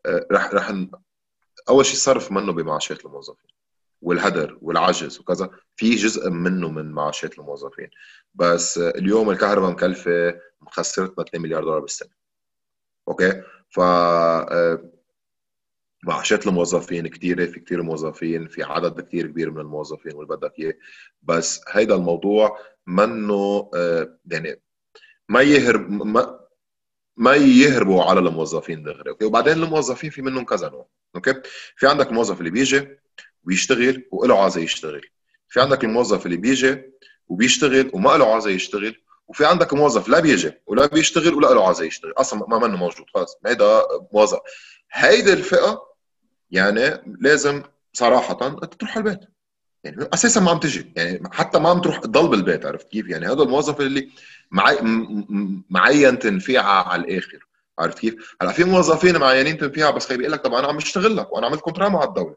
آه 0.05 0.27
رح 0.31 0.53
رح 0.53 0.73
أول 1.69 1.85
شيء 1.85 1.95
صرف 1.95 2.31
منه 2.31 2.53
بمعاشات 2.53 3.05
الموظفين. 3.05 3.60
والهدر 4.01 4.57
والعجز 4.61 5.19
وكذا 5.19 5.49
في 5.75 5.95
جزء 5.95 6.29
منه 6.29 6.69
من 6.71 6.91
معاشات 6.91 7.39
الموظفين. 7.39 7.89
بس 8.35 8.77
اليوم 8.77 9.29
الكهرباء 9.29 9.71
مكلفة 9.71 10.39
مخسرتنا 10.61 11.25
2 11.25 11.43
مليار 11.43 11.63
دولار 11.63 11.79
بالسنة. 11.79 12.09
أوكي؟ 13.07 13.43
ف 13.69 13.79
آه، 13.79 14.91
معاشات 16.03 16.47
الموظفين 16.47 17.07
كثيرة 17.07 17.45
في 17.45 17.59
كثير 17.59 17.83
موظفين 17.83 18.47
في 18.47 18.63
عدد 18.63 19.01
كثير 19.01 19.27
كبير 19.27 19.51
من 19.51 19.61
الموظفين 19.61 20.15
واللي 20.15 20.35
بدك 20.35 20.59
إياه. 20.59 20.73
بس 21.21 21.61
هيدا 21.69 21.95
الموضوع 21.95 22.59
منه 22.87 23.71
آه، 23.75 24.17
يعني 24.31 24.61
ما 25.29 25.41
يهرب 25.41 25.91
ما 25.91 26.41
ما 27.17 27.35
يهربوا 27.35 28.03
على 28.03 28.19
الموظفين 28.19 28.83
دغري 28.83 29.09
أوكي؟ 29.09 29.25
وبعدين 29.25 29.53
الموظفين 29.63 30.09
في 30.09 30.21
منهم 30.21 30.45
كذا 30.45 30.69
نوع 30.69 30.87
أوكي؟ 31.15 31.33
في 31.75 31.87
عندك 31.87 32.07
الموظف 32.09 32.39
اللي 32.39 32.49
بيجي 32.49 33.00
ويشتغل 33.47 34.03
وله 34.11 34.41
عايزه 34.43 34.61
يشتغل. 34.61 35.01
في 35.49 35.61
عندك 35.61 35.83
الموظف 35.83 36.25
اللي 36.25 36.37
بيجي 36.37 36.81
وبيشتغل 37.27 37.91
وما 37.93 38.17
له 38.17 38.33
عايزه 38.33 38.49
يشتغل 38.49 38.95
وفي 39.27 39.45
عندك 39.45 39.73
موظف 39.73 40.07
لا 40.07 40.19
بيجي 40.19 40.51
ولا 40.65 40.85
بيشتغل 40.85 41.33
ولا 41.33 41.47
له 41.47 41.67
عايزه 41.67 41.85
يشتغل. 41.85 42.13
أصلا 42.17 42.45
ما 42.47 42.67
منه 42.67 42.77
موجود 42.77 43.05
خلص 43.13 43.37
هيدا 43.45 43.81
موظف. 44.13 44.39
هيدي 44.91 45.33
الفئة 45.33 45.81
يعني 46.51 47.03
لازم 47.21 47.63
صراحة 47.93 48.33
تروح 48.65 48.97
على 48.97 49.09
البيت. 49.09 49.27
يعني 49.83 50.09
أساسا 50.13 50.39
ما 50.41 50.51
عم 50.51 50.59
تجي. 50.59 50.93
يعني 50.95 51.21
حتى 51.31 51.59
ما 51.59 51.69
عم 51.69 51.81
تروح 51.81 51.99
تضل 51.99 52.27
بالبيت 52.27 52.65
عرفت 52.65 52.87
كيف؟ 52.89 53.07
يعني 53.07 53.25
هذا 53.25 53.43
الموظف 53.43 53.81
اللي 53.81 54.09
معين 55.69 56.19
تنفيعها 56.19 56.89
على 56.89 57.01
الآخر 57.01 57.47
عرفت 57.79 57.99
كيف؟ 57.99 58.35
هلأ 58.41 58.51
في 58.51 58.63
موظفين 58.63 59.17
معينين 59.17 59.57
تنفيعها 59.57 59.91
بس 59.91 60.07
خي 60.07 60.17
بيقول 60.17 60.31
لك 60.31 60.41
طب 60.41 60.53
أنا 60.53 60.67
عم 60.67 60.77
بشتغل 60.77 61.17
لك 61.17 61.33
وأنا 61.33 61.47
عملت 61.47 61.61
كونترا 61.61 61.89
مع 61.89 62.03
الدولة. 62.03 62.35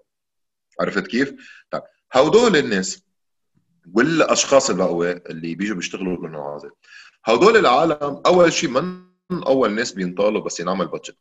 عرفت 0.81 1.07
كيف؟ 1.07 1.35
طيب 1.71 1.83
هدول 2.13 2.57
الناس 2.57 3.05
والأشخاص 3.95 4.71
البقوة 4.71 5.11
اللي 5.11 5.55
بيجوا 5.55 5.77
بيشتغلوا 5.77 6.17
بالمناظر 6.17 6.71
هدول 7.25 7.57
العالم 7.57 8.23
أول 8.27 8.53
شيء 8.53 8.71
من 8.71 9.05
أول 9.33 9.71
ناس 9.71 9.93
بينطالوا 9.93 10.41
بس 10.41 10.61
ينعمل 10.61 10.89
budget 10.89 11.17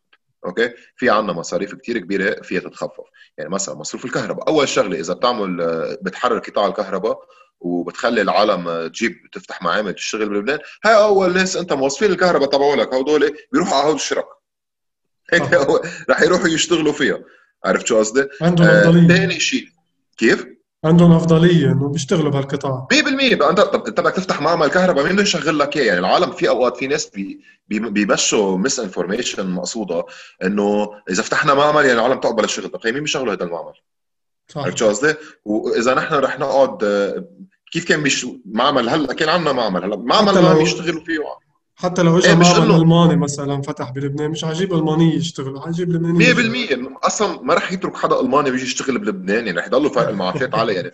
أوكي؟ 0.46 0.74
في 0.96 1.10
عندنا 1.10 1.34
مصاريف 1.34 1.76
كتير 1.76 1.98
كبيرة 1.98 2.42
فيها 2.42 2.60
تتخفف 2.60 3.04
يعني 3.38 3.50
مثلا 3.50 3.76
مصروف 3.76 4.06
الكهرباء 4.06 4.48
أول 4.48 4.70
شغلة 4.70 5.00
إذا 5.00 5.14
بتعمل 5.14 5.58
بتحرر 6.02 6.40
قطاع 6.40 6.68
الكهرباء 6.68 7.20
وبتخلي 7.60 8.22
العالم 8.22 8.88
تجيب 8.88 9.16
تفتح 9.32 9.62
معامل 9.62 9.94
تشتغل 9.94 10.30
بلبنان 10.30 10.60
هاي 10.86 10.96
أول 10.96 11.34
ناس 11.34 11.58
أنت 11.58 11.74
موظفين 11.74 12.12
الكهرباء 12.12 12.50
تبعولك 12.50 12.94
هدول 12.94 13.38
بيروحوا 13.52 13.78
على 13.78 13.88
هول 13.88 13.96
الشرك 13.96 14.26
هيك 15.34 15.54
رح 16.10 16.22
يروحوا 16.22 16.48
يشتغلوا 16.48 16.94
فيها. 16.94 17.20
عرفت 17.66 17.88
شو 17.88 17.98
قصدي؟ 18.00 18.28
عندهم 18.42 18.68
آه، 18.68 18.82
أفضلية. 18.82 19.08
ثاني 19.08 19.40
شيء. 19.40 19.68
كيف؟ 20.18 20.46
عندهم 20.86 21.12
أفضلية 21.12 21.66
إنه 21.72 21.88
بيشتغلوا 21.90 22.32
بهالقطاع. 22.32 22.88
100% 22.94 23.36
بقى 23.36 23.50
انت 23.50 23.60
طب 23.60 23.86
أنت 23.88 24.00
بدك 24.00 24.14
تفتح 24.14 24.42
معمل 24.42 24.68
كهرباء 24.68 25.04
مين 25.04 25.14
بده 25.14 25.22
يشغل 25.22 25.60
لك 25.60 25.78
إياه؟ 25.78 25.86
يعني 25.86 26.00
العالم 26.00 26.32
في 26.32 26.50
أوقات 26.50 26.78
في 26.78 26.88
ناس 26.88 27.10
بي 27.10 27.40
بي- 27.68 27.80
بيمشوا 27.90 28.58
misinformation 28.58 29.48
مقصودة 29.50 30.06
إنه 30.44 30.90
إذا 31.10 31.24
فتحنا 31.24 31.54
معمل 31.54 31.86
يعني 31.86 32.00
العالم 32.00 32.20
تقبل 32.20 32.44
الشغل. 32.44 32.70
طب 32.70 32.80
مين 32.86 33.00
بيشغلوا 33.04 33.34
هذا 33.34 33.44
المعمل؟ 33.44 33.74
صح. 34.48 34.62
عرفت 34.62 34.78
شو 34.78 34.88
قصدي؟ 34.90 35.14
وإذا 35.46 35.94
نحن 35.94 36.14
رح 36.16 36.40
نقعد 36.40 36.84
آه، 36.84 37.26
كيف 37.72 37.86
كان 37.88 38.04
بيش 38.04 38.28
معمل؟ 38.46 38.90
هلا 38.90 39.14
كان 39.14 39.30
عندنا 39.30 39.52
معمل. 39.52 39.84
هلا 39.84 39.96
معمل 39.96 40.34
ما 40.34 40.40
لو- 40.40 40.48
عم 40.48 40.62
يشتغلوا 40.62 41.04
فيه 41.04 41.20
حتى 41.84 42.02
لو 42.02 42.18
اجى 42.18 42.28
إيه، 42.28 42.36
إنه- 42.36 42.58
الماني 42.58 43.16
مثلا 43.16 43.62
فتح 43.62 43.92
بلبنان 43.92 44.32
مش 44.32 44.46
حيجيب 44.46 44.74
الماني 44.74 45.16
يشتغلوا 45.16 45.62
حيجيب 45.62 45.90
لبناني 45.92 46.34
100% 46.34 46.98
أصلا 47.04 47.42
ما 47.42 47.54
رح 47.54 47.72
يترك 47.72 47.98
حدا 47.98 48.22
ألماني 48.22 48.52
بيجي 48.52 48.64
يشتغل 48.64 48.98
بلبنان 48.98 49.48
يعني 49.48 49.60
رح 49.60 49.66
يضلوا 49.68 49.90
فرق 49.90 50.08
المعاشات 50.10 50.56
عالي 50.58 50.74
يعني 50.74 50.92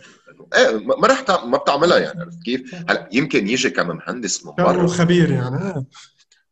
إيه 0.57 0.77
ما 0.97 1.07
رح. 1.07 1.45
ما 1.45 1.57
بتعملها 1.57 1.97
يعني 1.97 2.21
عرفت 2.21 2.43
كيف؟ 2.43 2.75
هلا 2.89 3.09
يمكن 3.11 3.47
يجي 3.47 3.69
كمهندس 3.69 4.37
برا 4.37 4.87
خبير 4.87 5.31
يعني 5.31 5.55
آه. 5.55 5.85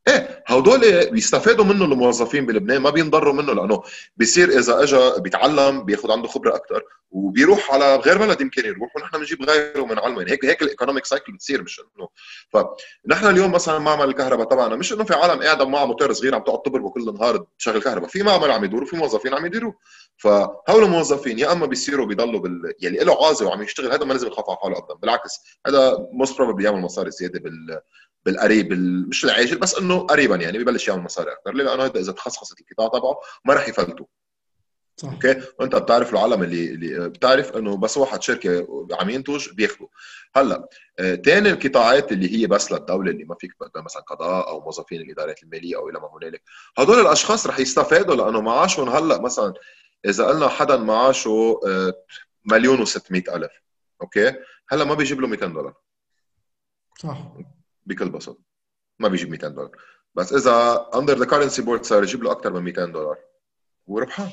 إيه 0.08 0.44
هدول 0.48 1.10
بيستفادوا 1.12 1.66
منه 1.66 1.86
الموظفين 1.86 2.46
بلبنان 2.46 2.82
ما 2.82 2.90
بينضروا 2.90 3.34
منه 3.34 3.54
لأنه 3.54 3.84
بيصير 4.18 4.50
إذا 4.50 4.84
اجى 4.84 5.22
بيتعلم 5.22 5.84
بياخذ 5.84 6.12
عنده 6.12 6.28
خبرة 6.28 6.56
أكثر 6.56 6.84
وبيروح 7.12 7.74
على 7.74 7.96
غير 7.96 8.18
بلد 8.18 8.42
يمكن 8.42 8.66
يروح 8.66 8.96
ونحن 8.96 9.18
بنجيب 9.18 9.44
غيره 9.50 9.86
من 9.86 10.00
علمه. 10.00 10.20
يعني 10.20 10.32
هيك 10.32 10.46
هيك 10.46 10.62
ال 10.62 10.67
economic 10.67 11.06
cycle 11.06 11.34
بتصير 11.34 11.62
مش 11.62 11.82
إنه. 11.98 12.08
فنحن 12.50 13.26
اليوم 13.28 13.52
مثلا 13.52 13.80
معمل 13.80 14.06
الكهرباء 14.10 14.48
تبعنا 14.48 14.76
مش 14.76 14.94
إنه 14.94 15.04
في 15.04 15.14
عالم 15.14 15.44
قاعدة 15.44 15.66
معها 15.66 15.86
موتور 15.86 16.14
صغير 16.14 16.36
عم 16.36 16.42
تقعد 16.42 16.62
تبربه 16.62 16.90
كل 16.90 17.10
النهار 17.10 17.46
تشغل 17.60 17.82
كهرباء 17.82 18.10
في 18.10 18.24
معمل 18.24 18.52
عم 18.52 18.64
يدور 18.64 18.84
وفي 18.84 18.96
موظفين 18.96 19.34
عم 19.34 19.46
يديروا. 19.46 19.74
فهول 20.18 20.84
الموظفين 20.84 21.40
يا 21.40 21.52
أما 21.52 21.66
بيصيروا 21.66 22.06
بيضلوا 22.06 22.40
بال 22.40 22.74
يلي 22.82 22.98
له 22.98 23.26
عازه 23.28 23.48
وعم 23.48 23.62
يشتغل 23.62 23.92
هذا 23.92 24.06
ما 24.06 24.14
لازم 24.14 24.28
يخاف 24.28 24.50
على 24.50 24.58
حاله 24.62 24.78
ابدا 24.78 24.94
بالعكس 24.94 25.32
هذا 25.68 26.08
most 26.14 26.38
probably 26.38 26.66
يعمل 26.66 26.82
مصاري 26.82 27.12
زيادة 27.12 27.40
بال 27.40 27.82
بالقريب 28.28 28.74
مش 29.10 29.26
العاجل 29.26 29.58
بس 29.58 29.76
إنه 29.76 30.00
قريبا 30.00 30.36
يعني 30.36 30.58
بيبلش 30.58 30.88
يعمل 30.88 31.04
مصاري 31.04 31.32
أكثر 31.32 31.54
لأنه 31.54 31.84
هذا 31.84 32.00
إذا 32.00 32.12
تخصصت 32.12 32.62
القطاع 32.62 33.00
تبعه 33.00 33.20
ما 33.46 33.54
راح 33.54 33.70
يفلتوا. 33.70 34.06
صح. 34.98 35.10
أوكي؟ 35.10 35.42
وأنت 35.60 35.76
بتعرف 35.76 36.14
العالم 36.14 36.44
اللي 36.44 36.70
اللي 36.70 37.10
بتعرف 37.10 37.58
إنه 37.58 37.78
بس 37.78 37.98
واحد 37.98 38.22
شركة 38.22 38.68
عم 38.92 39.10
ينتج 39.10 39.50
بياخذوا 39.50 39.88
هلأ 40.36 40.68
ثاني 40.98 41.50
آه 41.50 41.54
القطاعات 41.54 42.12
اللي 42.12 42.38
هي 42.38 42.48
بس 42.48 42.72
للدولة 42.72 43.12
اللي 43.12 43.24
ما 43.24 43.36
فيك 43.40 43.52
مثلا 43.76 44.02
قضاء 44.02 44.48
أو 44.48 44.62
موظفين 44.62 45.02
الإدارات 45.02 45.44
المالية 45.44 45.76
أو 45.76 45.90
إلى 45.90 46.00
ما 46.00 46.10
هنالك. 46.14 46.42
هدول 46.78 47.00
الأشخاص 47.00 47.48
رح 47.48 47.60
يستفادوا 47.60 48.16
لأنه 48.16 48.42
معاشهم 48.42 48.90
هلأ 48.90 49.22
مثلا 49.22 49.54
إذا 50.06 50.26
قلنا 50.26 50.48
حدا 50.48 50.78
معاشه 50.78 51.60
آه 51.68 51.94
مليون 52.46 52.86
و600 52.86 53.12
ألف. 53.12 53.52
أوكي؟ 54.02 54.34
هلأ 54.70 54.84
ما 54.84 54.94
بيجيب 54.94 55.22
له 55.22 55.28
200 55.28 55.46
دولار. 55.46 55.74
صح. 57.00 57.18
بكل 57.88 58.10
بساطة. 58.10 58.40
ما 59.00 59.08
بيجيب 59.08 59.30
200 59.30 59.48
دولار. 59.48 59.72
بس 60.16 60.34
إذا 60.34 60.88
under 60.96 61.18
the 61.18 61.26
currency 61.26 61.62
board 61.62 61.86
صار 61.86 62.04
يجيب 62.04 62.24
له 62.24 62.32
أكثر 62.32 62.54
من 62.54 62.62
200 62.62 62.86
دولار. 62.86 63.18
هو 63.90 64.00
ربحان. 64.00 64.32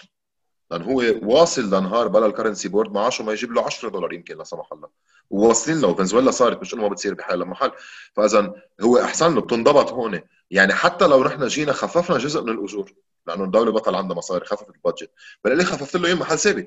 لأن 0.71 0.83
هو 0.83 1.03
واصل 1.23 1.67
لنهار 1.67 2.09
بلا 2.09 2.27
ال 2.27 2.32
currency 2.32 2.69
board 2.69 2.93
معاشه 2.93 3.25
ما 3.25 3.33
يجيب 3.33 3.53
له 3.53 3.65
10 3.65 3.89
دولار 3.89 4.13
يمكن 4.13 4.37
لا 4.39 4.45
سمح 4.45 4.73
الله. 4.73 4.89
وواصلين 5.31 5.81
له. 5.81 5.95
فنزويلا 5.95 6.31
صارت 6.31 6.61
مش 6.61 6.75
إنه 6.75 6.83
ما 6.83 6.89
بتصير 6.89 7.15
بحال 7.15 7.45
محل 7.45 7.73
فاذا 8.17 8.55
هو 8.81 8.99
أحسن 8.99 9.35
له. 9.35 9.41
بتنضبط 9.41 9.93
هون. 9.93 10.21
يعني 10.51 10.73
حتى 10.73 11.07
لو 11.07 11.25
نحن 11.25 11.47
جينا 11.47 11.73
خففنا 11.73 12.19
جزء 12.19 12.43
من 12.43 12.49
الأجور. 12.49 12.93
لأنه 13.27 13.45
الدولة 13.45 13.73
بطل 13.73 13.95
عندها 13.95 14.17
مصاري 14.17 14.45
خففت 14.45 14.75
البادجت. 14.75 15.11
بل 15.45 15.65
خففت 15.65 15.97
له 15.97 16.09
إياه 16.09 16.15
محل 16.15 16.39
ثابت. 16.39 16.67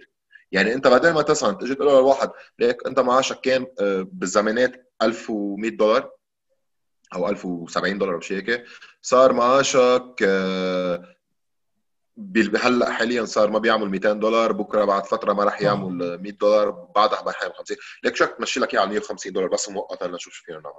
يعني 0.51 0.73
أنت 0.73 0.87
بعدين 0.87 1.13
ما 1.13 1.21
تسعى 1.21 1.55
تجي 1.55 1.75
تقول 1.75 1.87
له 1.87 1.99
لواحد 1.99 2.31
ليك 2.59 2.87
أنت 2.87 2.99
معاشك 2.99 3.41
كان 3.41 3.67
آه، 3.79 4.07
بالزمانات 4.11 4.93
1100 5.01 5.69
دولار. 5.69 6.16
أو 7.15 7.29
1070 7.29 7.97
دولار 7.97 8.17
بشي 8.17 8.35
هيك 8.35 8.65
صار 9.01 9.33
معاشك 9.33 10.15
آه، 10.23 11.17
هلأ 12.57 12.91
حاليا 12.91 13.25
صار 13.25 13.49
ما 13.49 13.59
بيعمل 13.59 13.89
200 13.89 14.13
دولار 14.13 14.51
بكرة 14.51 14.85
بعد 14.85 15.05
فترة 15.05 15.33
ما 15.33 15.43
راح 15.43 15.61
يعمل 15.61 16.21
100 16.21 16.31
دولار 16.31 16.69
بعدها 16.69 17.21
راح 17.21 17.41
يعمل 17.41 17.53
50 17.53 17.77
ليك 18.03 18.15
شك 18.15 18.35
تمشي 18.37 18.59
لك 18.59 18.73
إياه 18.73 18.81
على 18.81 18.89
150 18.89 19.31
دولار؟ 19.31 19.49
بس 19.49 19.69
مؤقتا 19.69 20.05
لنشوف 20.05 20.33
شو 20.33 20.43
فينا 20.43 20.57
نعمل. 20.57 20.75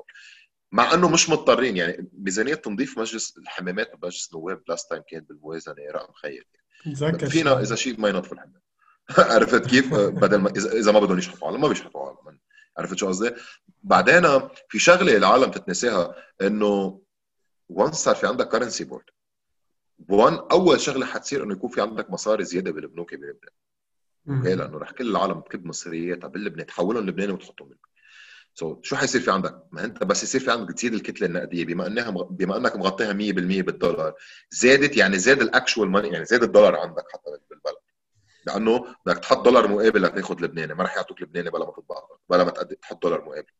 مع 0.72 0.94
إنه 0.94 1.08
مش 1.08 1.30
مضطرين 1.30 1.76
يعني 1.76 2.10
ميزانية 2.12 2.54
تنظيف 2.54 2.98
مجلس 2.98 3.38
الحمامات 3.38 3.96
بمجلس 3.96 4.30
النواب 4.34 4.62
last 4.68 4.90
time 4.90 5.02
كانت 5.08 5.28
بالموازنة 5.28 5.74
رقم 5.94 6.12
يعني. 6.24 6.46
فينا 7.30 7.60
إذا 7.60 7.74
شيء 7.74 8.00
ما 8.00 8.08
ينظف 8.08 8.32
الحمام. 8.32 8.62
عرفت 9.34 9.66
كيف؟ 9.66 9.94
بدل 9.94 10.36
ما 10.36 10.50
اذا 10.56 10.92
ما 10.92 11.00
بدهم 11.00 11.18
يشحطوا 11.18 11.48
على 11.48 11.58
ما 11.58 11.68
بيشحطوا 11.68 12.06
على 12.06 12.38
عرفت 12.78 12.98
شو 12.98 13.08
قصدي؟ 13.08 13.30
بعدين 13.82 14.22
في 14.68 14.78
شغلة 14.78 15.16
العالم 15.16 15.50
تتنساها 15.50 16.14
إنه 16.42 17.00
once 17.68 17.94
صار 17.94 18.14
في 18.14 18.26
عندك 18.26 18.48
currency 18.48 18.84
board 18.84 19.04
وان 20.08 20.34
أول 20.34 20.80
شغلة 20.80 21.06
حتصير 21.06 21.44
إنه 21.44 21.52
يكون 21.52 21.70
في 21.70 21.80
عندك 21.80 22.10
مصاري 22.10 22.44
زيادة 22.44 22.70
بالبنوك 22.70 23.14
بلبنان 23.14 23.52
أوكي 24.28 24.54
لأنه 24.54 24.78
رح 24.78 24.90
كل 24.90 25.10
العالم 25.10 25.40
تكب 25.40 25.66
مصرياتها 25.66 26.28
باللبنان 26.28 26.66
تحولهم 26.66 27.06
لبناني 27.06 27.32
وتحطهم 27.32 27.68
بالبنك 27.68 27.88
so 28.54 28.74
so, 28.74 28.78
شو 28.82 28.96
حيصير 28.96 29.20
في 29.20 29.30
عندك؟ 29.30 29.62
ما 29.72 29.84
أنت 29.84 30.04
بس 30.04 30.22
يصير 30.22 30.40
في 30.40 30.50
عندك 30.50 30.74
تزيد 30.74 30.94
الكتلة 30.94 31.26
النقدية 31.26 31.64
بما 31.64 31.86
إنها 31.86 32.10
بما 32.10 32.56
إنك 32.56 32.76
مغطيها 32.76 33.12
100% 33.12 33.16
بالدولار 33.62 34.14
زادت 34.50 34.96
يعني 34.96 35.18
زاد 35.18 35.42
ال 35.42 35.49
actual 35.49 35.90
money 35.90 36.08
يعني 36.08 36.24
زاد 36.24 36.42
الدولار 36.42 36.76
عندك 36.76 37.04
حتى 37.12 37.30
بالبلد 37.50 37.77
لأنه 38.48 38.94
بدك 39.06 39.18
تحط 39.18 39.44
دولار 39.44 39.68
مقابل 39.68 40.02
لتاخذ 40.02 40.40
لبناني 40.40 40.74
ما 40.74 40.82
راح 40.82 40.96
يعطوك 40.96 41.22
لبناني 41.22 41.50
بلا 41.50 41.66
ما 41.66 41.72
تطبع 41.72 41.96
بلا 42.30 42.44
ما 42.44 42.50
تحط 42.50 43.02
دولار 43.02 43.24
مقابل 43.24 43.52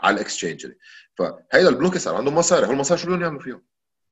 على 0.00 0.14
ال 0.14 0.20
exchange 0.20 0.66
فهيدا 1.14 1.68
البنوك 1.68 1.98
صار 1.98 2.14
عندهم 2.14 2.34
مصاري 2.34 2.66
هول 2.66 2.74
المصاري 2.74 3.00
شو 3.00 3.06
بدهم 3.06 3.22
يعملوا 3.22 3.40
فيهم؟ 3.40 3.62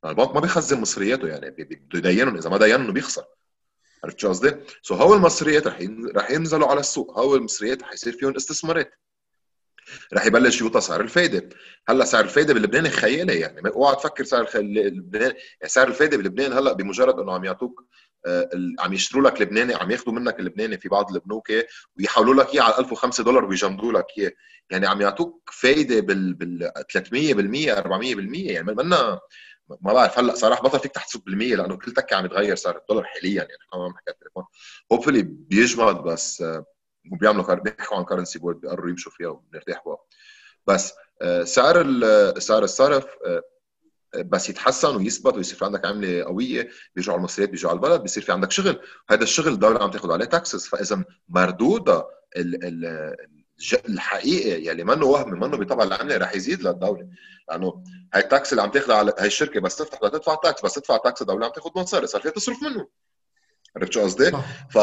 البنك 0.04 0.34
ما 0.34 0.40
بيخزن 0.40 0.80
مصرياته 0.80 1.28
يعني 1.28 1.50
بده 1.50 1.98
يدينهم 2.10 2.36
إذا 2.36 2.50
ما 2.50 2.58
دينهم 2.58 2.92
بيخسر 2.92 3.24
عرفت 4.04 4.18
شو 4.18 4.28
قصدي؟ 4.28 4.56
سو 4.82 4.94
هول 4.94 5.16
المصريات 5.16 5.66
رح 5.66 5.78
رح 6.16 6.30
ينزلوا 6.30 6.68
على 6.68 6.80
السوق 6.80 7.18
هول 7.18 7.38
المصريات 7.38 7.82
رح 7.82 7.92
يصير 7.92 8.12
فيهم 8.12 8.36
استثمارات 8.36 8.94
رح 10.14 10.26
يبلش 10.26 10.60
يوطى 10.60 10.80
سعر 10.80 11.00
الفايدة 11.00 11.48
هلأ 11.88 12.04
سعر 12.04 12.24
الفايدة 12.24 12.54
بلبنان 12.54 12.88
خيالي 12.88 13.40
يعني 13.40 13.68
اوعى 13.68 13.96
تفكر 13.96 14.24
سعر 14.24 14.48
لبنان 14.54 15.22
يعني 15.22 15.66
سعر 15.66 15.88
الفايدة 15.88 16.16
بلبنان 16.16 16.52
هلأ 16.52 16.72
بمجرد 16.72 17.18
إنه 17.18 17.32
عم 17.32 17.44
يعطوك 17.44 17.84
عم 18.78 18.92
يشتروا 18.92 19.30
لك 19.30 19.40
لبناني 19.40 19.74
عم 19.74 19.90
ياخذوا 19.90 20.14
منك 20.14 20.40
اللبناني 20.40 20.78
في 20.78 20.88
بعض 20.88 21.14
البنوك 21.14 21.46
ويحولوا 21.98 22.34
لك 22.34 22.54
إياه 22.54 22.62
على 22.62 22.78
1005 22.78 23.24
دولار 23.24 23.44
ويجمدوا 23.44 23.92
لك 23.92 24.06
إياه. 24.18 24.32
يعني 24.70 24.86
عم 24.86 25.00
يعطوك 25.00 25.50
فايدة 25.52 26.00
بال 26.00 26.34
بال 26.34 26.72
300% 26.92 27.74
400% 27.74 28.50
يعني 28.50 28.74
منا 28.74 29.20
ما 29.80 29.92
بعرف. 29.92 30.18
هلأ 30.18 30.34
صراحة 30.34 30.62
بطل 30.62 30.80
فيك 30.80 30.92
تحسب 30.92 31.24
بالمية 31.24 31.56
لأنه 31.56 31.76
كل 31.76 31.92
تكة 31.92 32.16
عم 32.16 32.24
يتغير 32.24 32.56
صار 32.56 32.76
الدولار 32.78 33.04
حاليا 33.04 33.34
يعني 33.34 33.48
إحنا 33.48 33.80
ما 33.80 33.84
عم 33.84 33.90
نحكي 33.90 34.10
التليفون 34.10 34.44
hopefully 34.92 35.22
بيجمد 35.22 35.96
بس 35.96 36.42
آه، 36.42 36.64
وبيعملوا 37.12 37.54
بيحكوا 37.54 37.96
عن 37.96 38.04
currency 38.04 38.38
board 38.38 38.60
بيقرروا 38.60 38.90
يمشوا 38.90 39.12
فيها 39.12 39.28
وبنرتاح 39.28 39.84
بس 40.66 40.92
آه، 41.22 41.44
سعر 41.44 41.84
سعر 42.38 42.64
الصرف 42.64 43.06
بس 44.16 44.48
يتحسن 44.48 44.96
ويثبت 44.96 45.34
ويصير 45.34 45.58
في 45.58 45.64
عندك 45.64 45.86
عملة 45.86 46.24
قوية 46.24 46.68
بيرجعوا 46.94 47.18
المصريات 47.18 47.48
بيرجعوا 47.48 47.70
على 47.70 47.76
البلد 47.76 48.00
بيصير 48.00 48.22
في 48.22 48.32
عندك 48.32 48.50
شغل. 48.50 48.80
هذا 49.10 49.22
الشغل 49.22 49.52
الدولة 49.52 49.82
عم 49.82 49.90
تاخذ 49.90 50.12
عليه 50.12 50.24
taxes 50.24 50.66
فإذا 50.68 51.04
مردودها 51.28 52.06
الحقيقي 53.88 54.66
يلي 54.66 54.84
منه 54.84 55.06
وهمي 55.06 55.40
منه 55.40 55.56
بطبع 55.56 55.84
العملة 55.84 56.16
رح 56.16 56.34
يزيد 56.34 56.62
للدولة. 56.62 57.08
لأنه 57.48 57.84
هاي 58.14 58.22
ال 58.22 58.30
tax 58.30 58.52
اللي 58.52 58.62
عم 58.62 58.70
تاخذها 58.70 58.96
على 58.96 59.12
هاي 59.18 59.26
الشركة 59.26 59.60
بس 59.60 59.76
تفتح 59.76 59.98
بدها 59.98 60.18
تدفع 60.18 60.34
tax 60.34 60.64
بس 60.64 60.74
تدفع 60.74 60.96
tax 60.96 61.22
الدولة 61.22 61.46
عم 61.46 61.52
تاخذ 61.52 61.70
مصاري. 61.76 62.06
صار 62.06 62.22
فيها 62.22 62.30
تصرف 62.30 62.62
منه. 62.62 62.88
عرفت 63.76 63.92
شو 63.92 64.00
قصدي؟ 64.00 64.32
ف 64.70 64.78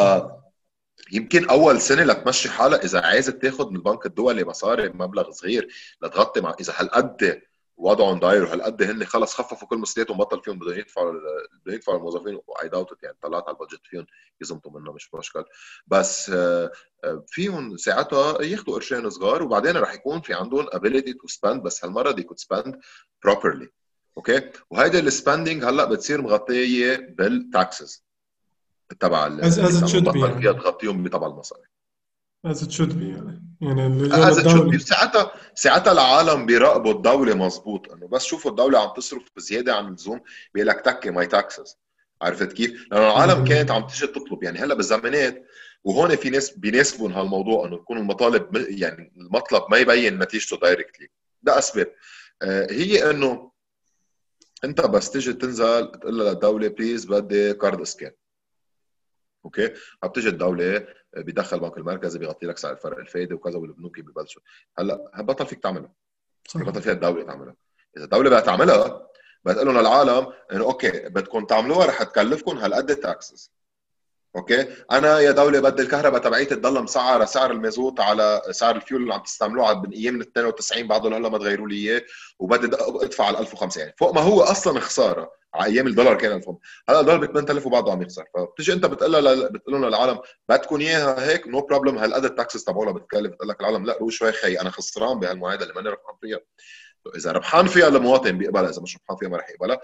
يمكن 1.11 1.49
أول 1.49 1.81
سنة 1.81 2.03
لتمشي 2.03 2.49
حالها 2.49 2.83
إذا 2.83 3.01
عايزه 3.01 3.31
تاخذ 3.31 3.69
من 3.69 3.75
البنك 3.75 4.05
الدولي 4.05 4.43
مصاري 4.43 4.89
بمبلغ 4.89 5.31
صغير 5.31 5.67
لتغطي 6.01 6.41
مع 6.41 6.55
إذا 6.59 6.73
هالقد 6.77 7.41
وضعهم 7.79 8.19
داير 8.19 8.43
وهالقد 8.43 8.83
هن 8.83 9.05
خلص 9.05 9.33
خففوا 9.33 9.67
كل 9.67 9.77
مسؤولياتهم 9.77 10.17
بطل 10.17 10.41
فيهم 10.43 10.59
بدهم 10.59 10.79
يدفعوا 10.79 11.11
بدهم 11.11 11.75
يدفعوا 11.75 11.97
الموظفين؟ 11.97 12.39
واي 12.47 12.69
داوت 12.69 13.03
يعني 13.03 13.17
طلعت 13.21 13.43
على 13.47 13.53
ال 13.53 13.57
budget 13.57 13.81
فيهم 13.83 14.05
يزمطوا 14.41 14.79
منه 14.79 14.93
مش 14.93 15.13
مشكل. 15.13 15.45
بس 15.87 16.29
آه، 16.29 16.71
آه، 17.03 17.23
فيهم 17.27 17.77
ساعتها 17.77 18.41
ياخذوا 18.41 18.75
قرشين 18.75 19.09
صغار 19.09 19.43
وبعدين 19.43 19.77
رح 19.77 19.93
يكون 19.93 20.21
في 20.21 20.33
عندهم 20.33 20.65
ability 20.65 21.11
to 21.11 21.35
spend 21.35 21.57
بس 21.63 21.85
هالمرة 21.85 22.11
they 22.11 22.23
could 22.23 22.39
spend 22.39 22.73
properly. 23.27 23.67
أوكي 24.17 24.51
وهيدي 24.69 24.99
ال 24.99 25.06
spending 25.06 25.63
هلأ 25.63 25.85
بتصير 25.85 26.21
مغطية 26.21 26.95
بال 26.95 27.27
taxes 27.27 28.05
تبع 28.99 29.27
should 29.87 30.13
be 30.13 30.17
يعني. 30.17 30.41
فيها 30.41 30.51
تغطيهم 30.51 31.03
بطبع 31.03 31.27
المصاري. 31.27 31.63
As 32.47 32.61
it 32.61 32.71
should 32.71 32.93
be 32.93 33.03
يعني. 33.03 33.43
يعني 33.61 33.87
الدولة... 33.87 34.77
ساعتها 34.77 35.31
ساعتها 35.55 35.91
العالم 35.93 36.45
بيراقبوا 36.45 36.93
الدولة 36.93 37.33
مزبوط 37.33 37.91
إنه 37.91 38.07
بس 38.07 38.23
شوفوا 38.23 38.51
الدولة 38.51 38.79
عم 38.79 38.93
تصرف 38.95 39.23
بزيادة 39.35 39.75
عن 39.75 39.87
اللزوم 39.87 40.21
بيقول 40.53 40.67
لك 40.67 40.81
take 40.81 41.11
my 41.11 41.27
taxes 41.27 41.77
عرفت 42.21 42.53
كيف؟ 42.53 42.87
لأنه 42.91 43.07
العالم 43.07 43.43
كانت 43.43 43.71
عم 43.71 43.87
تيجي 43.87 44.07
تطلب. 44.07 44.43
يعني 44.43 44.59
هلأ 44.59 44.73
بالزمانات 44.73 45.45
وهون 45.83 46.15
في 46.15 46.29
ناس 46.29 46.51
بيناسبهم 46.51 47.13
هالموضوع 47.13 47.67
إنه 47.67 47.75
يكون 47.75 47.97
المطالب 47.97 48.55
يعني 48.55 49.13
المطلب 49.17 49.63
ما 49.71 49.77
يبين 49.77 50.19
نتيجته 50.19 50.57
directly 50.57 51.07
ده 51.43 51.59
أسباب. 51.59 51.93
آه، 52.41 52.67
هي 52.71 53.09
إنه 53.09 53.51
أنت 54.63 54.81
بس 54.81 55.11
تيجي 55.11 55.33
تنزل 55.33 55.91
تقول 55.91 56.19
للدولة 56.19 56.67
please 56.67 57.05
بدي 57.05 57.53
قرض 57.53 57.81
اسكان 57.81 58.11
أوكي؟ 59.45 59.73
بتيجي 60.03 60.29
الدولة 60.29 60.87
بيدخل 61.17 61.57
البنك 61.57 61.77
المركزي 61.77 62.19
بيغطي 62.19 62.45
لك 62.45 62.57
سعر 62.57 62.75
فرق 62.75 62.97
الفائده 62.97 63.35
وكذا 63.35 63.57
والبنوك 63.57 63.99
ببلشوا 63.99 64.41
هلا 64.79 65.21
بطل 65.21 65.45
فيك 65.45 65.63
تعملها 65.63 65.93
صح. 66.47 66.61
بطل 66.61 66.81
فيها 66.81 66.93
الدولة 66.93 67.23
تعملها 67.23 67.55
إذا 67.97 68.03
الدولة 68.03 68.29
بدها 68.29 68.39
تعملها 68.39 69.07
بتقول 69.45 69.67
لهم 69.67 69.77
للعالم 69.79 70.33
إنه 70.51 70.63
أوكي 70.63 71.09
بدكم 71.09 71.45
تعملوها 71.45 71.85
رح 71.85 72.03
تكلفكم 72.03 72.57
هالقد 72.57 72.91
ال 72.91 73.01
taxes 73.01 73.51
أوكي؟ 74.35 74.67
أنا 74.91 75.19
يا 75.19 75.31
دولة 75.31 75.59
بدي 75.59 75.81
الكهرباء 75.81 76.21
تبعيتي 76.21 76.55
تضل 76.55 76.83
مسعره 76.83 77.25
سعر 77.25 77.51
المازوت 77.51 77.99
على 77.99 78.41
سعر 78.51 78.75
الفيول 78.75 79.01
اللي 79.01 79.13
عم 79.13 79.21
تستعملوه 79.23 79.81
من 79.81 79.91
أيام 79.93 80.15
ال 80.15 80.21
92 80.21 80.87
بعده 80.87 81.17
هلا 81.17 81.29
ما 81.29 81.37
تغيروا 81.37 81.67
لي 81.67 81.75
إياه 81.75 82.01
وبدي 82.39 82.69
أدفع 82.79 83.25
على 83.25 83.39
1005 83.39 83.81
يعني 83.81 83.95
فوق 83.99 84.13
ما 84.13 84.21
هو 84.21 84.41
أصلا 84.41 84.79
خسارة 84.79 85.31
على 85.53 85.65
أيام 85.65 85.87
الدولار 85.87 86.15
كان 86.15 86.31
1000 86.31 86.49
هلأ 86.89 86.99
الدولار 86.99 87.19
ب 87.19 87.25
8000 87.25 87.65
وبعده 87.65 87.91
عم 87.91 88.01
يخسر. 88.01 88.25
فبتيجي 88.35 88.73
أنت 88.73 88.85
بتقول 88.85 89.49
بتقول 89.49 89.75
لهم 89.75 89.85
للعالم 89.85 90.19
بدكم 90.49 90.79
إياها 90.79 91.29
هيك 91.29 91.47
no 91.47 91.61
problem 91.61 91.97
هالقد 91.97 92.25
ال 92.25 92.32
taxes 92.32 92.63
تبعولها 92.63 92.93
بتكلف؟ 92.93 93.31
بتقول 93.31 93.49
لك 93.49 93.61
العالم 93.61 93.85
لا 93.85 93.97
روح 93.97 94.09
شوي 94.11 94.31
خي 94.31 94.55
أنا 94.55 94.69
خسران 94.69 95.19
بهالمعادله 95.19 95.63
اللي 95.63 95.73
ماني 95.75 95.89
ربحان 95.89 96.15
فيها. 96.21 96.39
إذا 97.15 97.31
ربحان 97.31 97.67
فيها 97.67 97.87
المواطن 97.87 98.37
بيقبلها 98.37 98.69
إذا 98.69 98.81
مش 98.81 98.95
ربحان 98.97 99.17
فيها 99.17 99.29
ما 99.29 99.37
رح 99.37 99.49
يقبلها. 99.49 99.79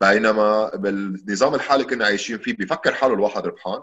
بينما 0.00 0.76
بالنظام 0.76 1.54
الحالي 1.54 1.84
كنا 1.84 2.04
عايشين 2.04 2.38
فيه 2.38 2.56
بفكر 2.56 2.94
حاله 2.94 3.14
الواحد 3.14 3.46
ربحان. 3.46 3.82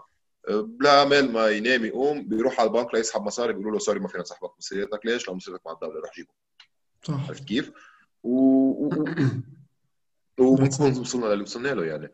بلا 0.49 1.05
مال 1.05 1.32
ما 1.32 1.49
ينام 1.49 1.86
يقوم 1.86 2.28
بيروح 2.28 2.59
على 2.59 2.68
البنك 2.68 2.93
ليسحب 2.93 3.22
مصاري 3.22 3.53
بيقولوا 3.53 3.72
له 3.72 3.80
sorry 3.80 3.99
ما 3.99 4.07
فينا 4.07 4.24
نسحبك 4.24 4.51
مصريتك 4.57 5.05
ليش؟ 5.05 5.28
لو 5.28 5.36
مصريتك 5.36 5.62
مع 5.66 5.72
الدولة 5.72 5.99
روح 5.99 6.16
جيبه. 6.16 6.30
صح. 7.03 7.28
عرفت 7.28 7.43
كيف؟ 7.43 7.72
و, 8.24 8.30
و... 8.32 9.05
وبنكون 10.39 10.97
وصلنا 11.01 11.26
للي 11.26 11.43
وصلنا 11.43 11.68
له 11.70 11.86
يعني. 11.86 12.12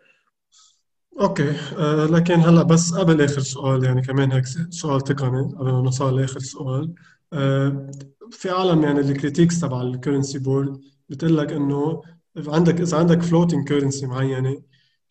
okay. 1.19 1.49
آه 1.77 2.05
لكن 2.05 2.33
هلأ 2.33 2.63
بس 2.63 2.93
قبل 2.93 3.21
آخر 3.21 3.41
سؤال 3.41 3.83
يعني 3.83 4.01
كمان 4.01 4.31
هيك 4.31 4.45
سؤال 4.69 5.01
تقني 5.01 5.55
قبل 5.55 5.71
ما 5.71 5.81
نوصل 5.81 6.19
لآخر 6.19 6.39
سؤال. 6.39 6.93
آه 7.33 7.91
في 8.31 8.49
عالم 8.49 8.83
يعني 8.83 8.99
ال 8.99 9.07
critics 9.07 9.59
تبع 9.59 9.81
ال 9.81 9.88
currency 9.88 10.39
board 10.39 10.81
بتقول 11.09 11.37
لك 11.37 11.51
إنه 11.51 12.01
عندك 12.37 12.81
إذا 12.81 12.97
عندك 12.97 13.21
floating 13.21 13.67
currency 13.67 14.05
معينة 14.05 14.61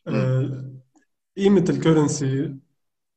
آه 0.08 0.72
قيمة 1.36 1.64
الكرنسي 1.68 2.56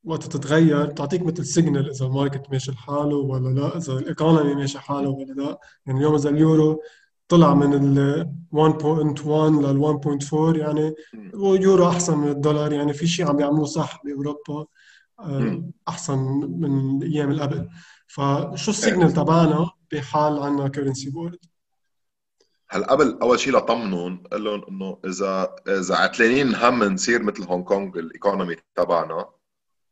وقت 0.03 0.24
تتغير 0.24 0.86
بتعطيك 0.86 1.22
مثل 1.22 1.45
signal 1.45 1.89
إذا 1.89 2.05
ال 2.05 2.12
market 2.12 2.51
ماشي 2.51 2.72
لحاله 2.72 3.16
ولا 3.16 3.60
لا 3.60 3.78
إذا 3.78 3.93
ال 3.93 4.01
economy 4.01 4.55
ماشي 4.55 4.80
حاله 4.80 5.10
ولا 5.10 5.34
لا. 5.34 5.60
يعني 5.86 5.99
اليوم 5.99 6.16
إذا 6.16 6.30
اليورو 6.30 6.82
طلع 7.28 7.53
من 7.53 7.74
ال 7.74 8.26
1.1 8.51 9.28
لل 9.28 9.78
1.4 9.78 10.57
يعني 10.57 10.95
يورو 11.34 11.89
أحسن 11.89 12.18
من 12.18 12.28
الدولار 12.28 12.74
يعني 12.74 12.93
في 12.93 13.07
شيء 13.07 13.28
عم 13.28 13.39
يعملوه 13.39 13.66
صح 13.66 14.01
بأوروبا 14.05 14.66
آه، 15.20 15.70
أحسن 15.88 16.20
من 16.60 17.03
الأيام 17.03 17.32
اللي 17.32 17.41
قبل 17.41 17.70
فشو 18.07 18.72
ال 18.72 18.78
signal 18.78 19.13
تبعنا 19.14 19.70
بحال 19.91 20.39
عندنا 20.39 20.68
currency 20.67 21.09
board 21.09 21.39
هلا 22.72 22.86
قبل 22.86 23.17
أول 23.22 23.39
شيء 23.39 23.53
لطمنهم 23.53 24.24
قال 24.32 24.43
لهم 24.43 24.63
إنه 24.70 24.99
إذا 25.05 25.55
إذا 25.67 25.95
عتلانين 25.95 26.55
هم 26.55 26.84
نصير 26.84 27.24
مثل 27.24 27.43
هونغ 27.43 27.63
كونغ 27.63 27.99
ال 27.99 28.07
economy 28.07 28.55
تبعنا 28.76 29.30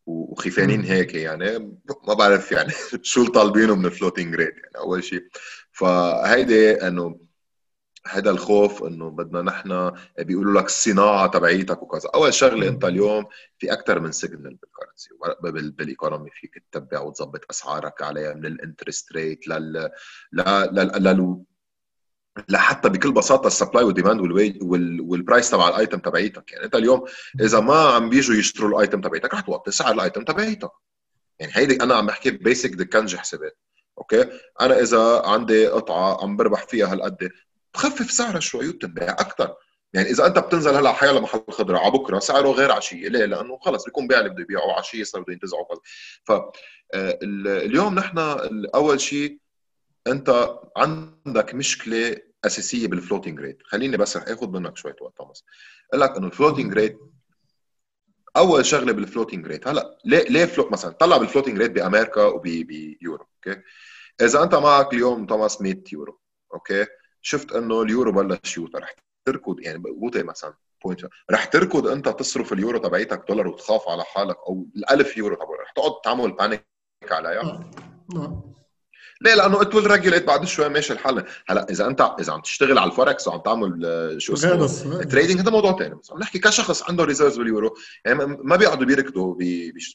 وخيفانين 0.06 0.82
هيك 0.84 1.16
يعني 1.16 1.60
ما 2.08 2.14
بعرف 2.14 2.52
يعني 2.52 2.74
شو 3.02 3.26
طالبينه 3.26 3.76
من 3.76 3.86
ال 3.86 3.91
floating 3.91 4.36
rate 4.36 4.56
يعني 4.56 4.78
أول 4.78 5.04
شيء. 5.04 5.28
فهيدي 5.72 6.88
إنه 6.88 7.20
هذا 8.08 8.30
الخوف 8.30 8.84
إنه 8.84 9.10
بدنا 9.10 9.42
نحن 9.42 9.92
بيقولوا 10.20 10.62
لك 10.62 10.66
الصناعه 10.66 11.28
تبعيتك 11.28 11.84
وكذا. 11.84 12.10
أول 12.16 12.34
شغلة 12.34 12.68
أنت 12.68 12.86
اليوم 12.86 13.26
في 13.58 13.74
أكثر 13.74 14.00
من 14.00 14.12
signal 14.12 14.56
بال 14.56 14.66
currency 14.66 15.10
بال 15.78 15.89
economy 15.89 16.30
فيك 16.30 16.64
تتبع 16.72 17.00
وتظبط 17.00 17.42
أسعارك 17.50 18.02
عليها 18.02 18.34
من 18.34 18.46
ال 18.46 18.53
interest 18.53 19.12
rate 19.12 19.48
لل 19.48 19.90
لل 20.34 21.04
لل 21.04 21.44
لحتى 22.50 22.90
بكل 22.90 23.12
بساطة 23.12 23.48
ال 23.48 23.53
supply 23.53 23.84
وال 23.84 23.93
demand 23.93 24.22
وال 25.02 25.15
price 25.15 25.50
تبع 25.50 25.68
ال 25.70 25.76
item 25.76 26.00
تبعيتك. 26.00 26.52
يعني 26.52 26.66
انت 26.66 26.76
اليوم 26.76 27.06
إذا 27.42 27.60
ما 27.60 27.76
عم 27.76 28.10
بيجوا 28.10 28.36
يشتروا 28.36 28.70
ال 28.70 28.76
item 28.76 29.02
تبعيتك 29.02 29.34
رح 29.34 29.40
توطي 29.40 29.72
سعر 29.72 29.94
ال 29.94 30.00
item 30.00 30.24
تبعيتك. 30.24 30.72
يعني 31.40 31.52
هيدي 31.56 31.84
أنا 31.84 31.96
عم 31.96 32.06
بحكي 32.06 32.32
basic 32.32 32.70
دكنجي 32.70 33.16
حسابات. 33.16 33.58
okay؟ 33.98 34.26
أنا 34.62 34.80
إذا 34.80 35.22
عندي 35.26 35.68
قطعة 35.68 36.24
عم 36.24 36.38
بربح 36.38 36.64
فيها 36.68 36.94
هالقد 36.94 37.30
بخفف 37.74 38.12
سعرها 38.12 38.40
شوي 38.40 38.70
وبتنباع 38.70 39.12
أكثر 39.12 39.56
يعني 39.94 40.10
إذا 40.10 40.26
أنت 40.26 40.40
بتنزل 40.40 40.76
هلأ 40.76 40.94
حيلا 40.94 41.20
محل 41.20 41.44
خضرة 41.50 41.78
على 41.78 41.92
بكرة 41.92 42.20
سعره 42.20 42.52
غير 42.52 42.72
عشية. 42.72 43.08
ليه؟ 43.08 43.26
لأنه 43.26 43.58
خلص 43.58 43.86
بيكون 43.86 44.08
بيع 44.08 44.20
اللي 44.20 44.30
بده 44.30 44.42
يبيعه 44.42 44.80
عشية 44.80 45.04
صار 45.04 45.22
بده 45.22 45.34
ينتزعوا 45.34 45.66
ف 46.24 46.32
آه، 46.94 47.20
اليوم 47.24 47.96
نحن 47.96 48.18
أول 48.76 49.02
شيء 49.02 49.40
أنت 50.08 50.60
عندك 50.78 51.56
مشكلة 51.56 52.18
أساسية 52.46 52.88
بال 52.88 52.98
floating 52.98 53.40
rate 53.40 53.64
خليني 53.64 53.98
بس 53.98 54.18
رح 54.18 54.24
اخذ 54.28 54.50
منك 54.50 54.78
شوية 54.78 54.96
وقت 55.02 55.18
توماس. 55.18 55.44
أقول 55.90 56.02
لك 56.02 56.18
انه 56.18 56.28
ال 56.28 56.33
floating 56.33 56.74
rate 56.74 57.00
أول 58.38 58.66
شغلة 58.66 58.92
بال 58.92 59.03
floating 59.03 59.48
rate 59.48 59.68
هلا 59.68 59.98
ليه 60.06 60.24
ليه 60.24 60.46
float 60.46 60.72
مثلا 60.72 60.92
طلع 60.92 61.18
بال 61.18 61.26
floating 61.26 61.58
rate 61.58 61.72
بأمريكا 61.72 62.24
وبيورو 62.24 63.26
okay؟ 63.48 63.62
إذا 64.22 64.44
أنت 64.44 64.56
معك 64.56 64.94
اليوم 64.94 65.26
توماس 65.26 65.62
100 65.62 65.84
يورو 65.94 66.20
okay؟ 66.54 66.86
شفت 67.22 67.52
إنه 67.52 67.82
اليورو 67.82 68.12
بلش 68.12 68.58
يوطى 68.58 68.80
رح 68.80 68.96
تركض 69.26 69.60
يعني 69.60 69.78
بوطي 69.78 70.24
مثلا 70.24 70.54
point 70.84 71.02
رح 71.32 71.46
تركض 71.46 71.88
أنت 71.88 72.10
تصرف 72.10 72.54
اليورو 72.54 72.78
تبعيتك 72.78 73.26
دولار 73.28 73.48
وتخاف 73.48 73.88
على 73.90 74.04
حالك 74.04 74.38
أو 74.48 74.68
الألف 74.76 75.18
يورو 75.18 75.36
تبعك 75.36 75.60
رح 75.60 75.72
تقعد 75.72 76.02
تعمل 76.04 76.32
panic 76.32 76.66
عليها 77.12 77.72
ليه؟ 79.22 79.34
لأنه 79.34 79.62
it 79.62 79.76
will 79.76 79.92
regulate 79.92 80.24
بعد 80.24 80.46
شوي 80.46 80.70
ماشي 80.70 80.94
الحال. 80.94 81.24
هلأ 81.48 81.68
إذا 81.70 81.88
أنت 81.88 82.16
إذا 82.20 82.34
عم 82.34 82.42
تشتغل 82.42 82.78
على 82.78 82.92
الفوركس 82.92 83.28
وعم 83.28 83.40
تعمل 83.40 83.86
آه، 83.86 84.18
شو 84.18 84.34
اسمه 84.34 85.04
trading 85.04 85.40
هذا 85.40 85.52
موضوع 85.52 85.78
ثاني 85.80 85.96
بس 85.96 86.12
عم 86.12 86.20
نحكي 86.20 86.40
كشخص 86.40 86.84
عنده 86.84 87.04
reserves 87.04 87.38
باليورو. 87.38 87.78
يعني 88.06 88.26
ما 88.26 88.56
بيقعدوا 88.56 88.86
بيركضوا 88.86 89.36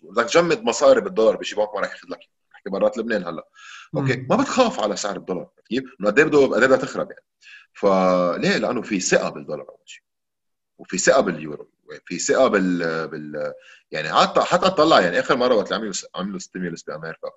بدك 0.02 0.24
تجمد 0.24 0.62
مصاري 0.62 1.00
بالدولار 1.00 1.36
بشي 1.36 1.56
بنك 1.56 1.74
ما 1.74 1.80
راح 1.80 1.90
ياخذ 1.90 2.08
لك. 2.08 2.20
نحكي 2.54 2.70
برات 2.70 2.98
لبنان 2.98 3.24
هلأ. 3.24 3.48
okay. 3.96 4.26
ما 4.30 4.36
بتخاف 4.36 4.80
على 4.80 4.96
سعر 4.96 5.16
الدولار. 5.16 5.48
كيف؟ 5.68 5.84
إنه 6.00 6.10
قد 6.10 6.18
إيه 6.18 6.26
بده 6.26 6.46
قد 6.46 6.64
بدها 6.64 6.76
تخرب 6.76 7.10
يعني. 7.10 7.24
فليه؟ 7.72 8.56
لأنه 8.56 8.82
في 8.82 9.00
ثقة 9.00 9.28
بالدولار 9.28 9.68
أول 9.68 9.78
شيء 9.84 10.02
وفي 10.78 10.98
ثقة 10.98 11.20
باليورو. 11.20 11.70
في 12.06 12.18
ثقة 12.18 12.48
بال 12.48 13.08
بال 13.08 13.52
يعني 13.90 14.12
حتى 14.12 14.40
حتى 14.40 14.70
طلع 14.70 15.00
يعني 15.00 15.20
آخر 15.20 15.36
مرة 15.36 15.54
وقت 15.54 15.72
عملوا 15.72 15.92
عملوا 16.14 16.38
stimulus 16.38 16.82
بأمريكا. 16.82 17.30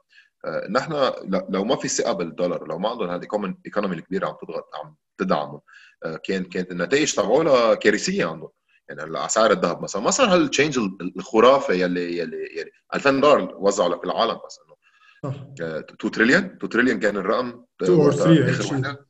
نحن 0.69 1.11
لو 1.49 1.63
ما 1.63 1.75
في 1.75 1.87
ثقة 1.87 2.13
بالدولار 2.13 2.67
لو 2.67 2.77
ما 2.77 2.89
عندهم 2.89 3.09
هال 3.09 3.28
economy 3.28 3.95
الكبيرة 3.95 4.27
عم 4.27 4.35
تضغط 4.41 4.69
عم 4.83 4.95
تدعمهم 5.17 5.61
آه، 6.03 6.15
كان 6.23 6.43
كانت 6.43 6.71
النتائج 6.71 7.13
تبعولها 7.13 7.73
كارثية 7.75 8.25
عندهم 8.25 8.49
يعني 8.89 9.01
هلا 9.01 9.25
أسعار 9.25 9.51
الذهب 9.51 9.81
مثلا 9.81 10.01
ما 10.01 10.11
صار 10.11 10.27
هال 10.27 10.40
change 10.40 10.79
الخرافي 11.17 11.81
يلي 11.81 12.17
يلي 12.17 12.37
يلي 12.57 12.71
2000 12.95 13.11
دولار 13.11 13.55
وزعوا 13.55 13.95
لكل 13.95 14.09
العالم 14.09 14.39
بس 14.47 14.59
انه 14.65 14.75
2 15.61 16.11
تريليون 16.11 16.43
2 16.43 16.69
تريليون 16.69 16.99
كان 16.99 17.17
الرقم. 17.17 17.65
2 17.83 17.99
or 17.99 18.11
3 18.11 18.49
آخر 18.49 18.73
وحدة. 18.73 19.05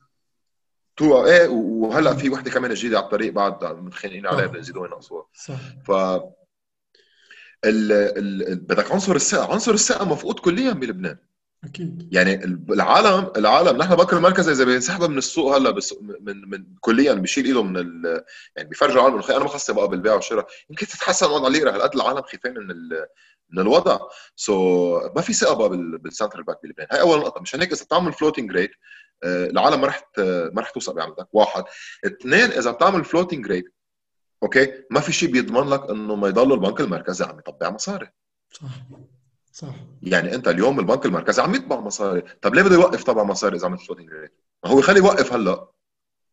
2 0.98 1.12
إيه 1.12 1.48
وهلأ 1.48 2.14
في 2.14 2.30
وحدة 2.30 2.52
كمان 2.52 2.74
جديدة 2.74 2.98
على 2.98 3.06
الطريق 3.06 3.34
بعد 3.34 3.64
متخانقين 3.64 4.28
عليها 4.28 4.46
بدهم 4.46 4.60
يزيدوا 4.60 4.88
ينقصوها 4.88 5.26
صح. 5.34 5.56
ف 5.86 5.92
بدك 7.64 8.92
عنصر 8.92 9.16
الثقه 9.16 9.54
عنصر 9.54 9.74
الثقه 9.74 10.06
مفقود 10.06 10.40
كليا 10.40 10.72
بلبنان. 10.72 11.18
أكيد. 11.64 12.10
يعني 12.12 12.44
العالم 12.70 13.32
العالم 13.38 13.78
نحن 13.78 13.96
بنك 13.96 14.14
المركزي 14.14 14.52
إذا 14.52 14.64
بينسحب 14.64 15.04
من 15.10 15.18
السوق 15.18 15.56
هلأ 15.56 15.72
بس 15.72 15.96
من 16.02 16.50
من 16.50 16.66
كليا 16.80 17.14
بيشيل 17.14 17.46
إيده 17.46 17.64
من 17.64 17.78
ال 17.78 18.24
يعني 18.56 18.70
بيفرجوا 18.70 19.02
العالم 19.02 19.22
أنا 19.30 19.40
ما 19.40 19.48
خصني 19.48 19.76
بقى 19.76 19.88
بالبيع 19.88 20.14
والشراء. 20.14 20.48
يمكن 20.70 20.88
تتحسن 20.88 21.26
وضع 21.26 21.48
الليره 21.48 21.72
هالقد 21.72 21.96
العالم 21.96 22.22
خايفين 22.22 22.54
من 22.54 22.68
من 23.50 23.60
الوضع. 23.60 24.00
so 24.36 25.00
so, 25.00 25.16
ما 25.16 25.22
في 25.22 25.34
ثقه 25.34 25.54
بقى 25.54 25.70
بال 25.98 26.08
central 26.08 26.44
bank 26.44 26.60
بلبنان. 26.64 26.88
هاي 26.92 27.02
أول 27.02 27.20
نقطة. 27.20 27.42
مشان 27.42 27.62
هيك 27.62 27.72
إذا 27.72 27.84
بتعمل 27.84 28.14
floating 28.14 28.52
rate 28.52 28.72
العالم 29.24 29.82
ما 29.82 29.88
رح 29.88 30.04
ما 30.18 30.62
رح 30.62 30.70
توصل 30.70 30.94
بعملتك 30.94 31.28
واحد. 31.34 31.64
اثنين 32.06 32.52
إذا 32.52 32.72
بتعمل 32.72 33.06
floating 33.06 33.48
rate 33.48 33.75
okay؟ 34.46 34.84
ما 34.92 35.00
في 35.00 35.12
شيء 35.12 35.32
بيضمن 35.32 35.70
لك 35.70 35.90
إنه 35.90 36.16
ما 36.16 36.28
يضل 36.28 36.54
البنك 36.54 36.82
المركزي 36.82 37.26
عم 37.26 37.40
يطبع 37.40 37.70
مصاري. 37.70 38.12
صح. 38.52 38.70
صح. 39.52 39.76
يعني 40.02 40.36
أنت 40.36 40.48
اليوم 40.48 40.80
البنك 40.80 41.06
المركزي 41.06 41.42
عم 41.42 41.56
يطبع 41.56 41.80
مصاري. 41.80 42.22
طب 42.42 42.56
ليه 42.56 42.62
بده 42.62 42.76
يوقف 42.76 43.04
طبع 43.04 43.24
مصاري 43.24 43.58
إذا 43.58 43.66
عملت 43.66 43.82
floating 43.82 44.10
rate 44.12 44.34
ما 44.64 44.70
هو 44.70 44.80
يخلي 44.80 45.00
يوقف 45.00 45.34
هلأ. 45.34 45.72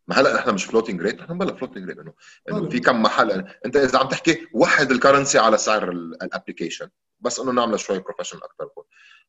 ما 0.08 0.20
هلأ 0.20 0.34
نحن 0.34 0.54
مش 0.54 0.64
floating 0.64 1.02
rate 1.02 1.20
نحن 1.20 1.38
بلا 1.38 1.54
floating 1.54 1.88
rate 1.88 1.98
انه 1.98 2.12
إنه 2.48 2.68
في 2.68 2.80
كم 2.80 3.02
محل. 3.02 3.30
أنت 3.66 3.76
إذا 3.76 3.98
عم 3.98 4.08
تحكي 4.08 4.46
وحد 4.54 4.90
ال 4.90 4.95
currency 4.95 5.38
على 5.38 5.58
سعر 5.58 5.90
ال 5.90 5.98
application 5.98 6.88
بس 7.20 7.40
إنه 7.40 7.52
نعمل 7.52 7.80
شوي 7.80 7.98
professional 7.98 8.44
أكثر 8.44 8.68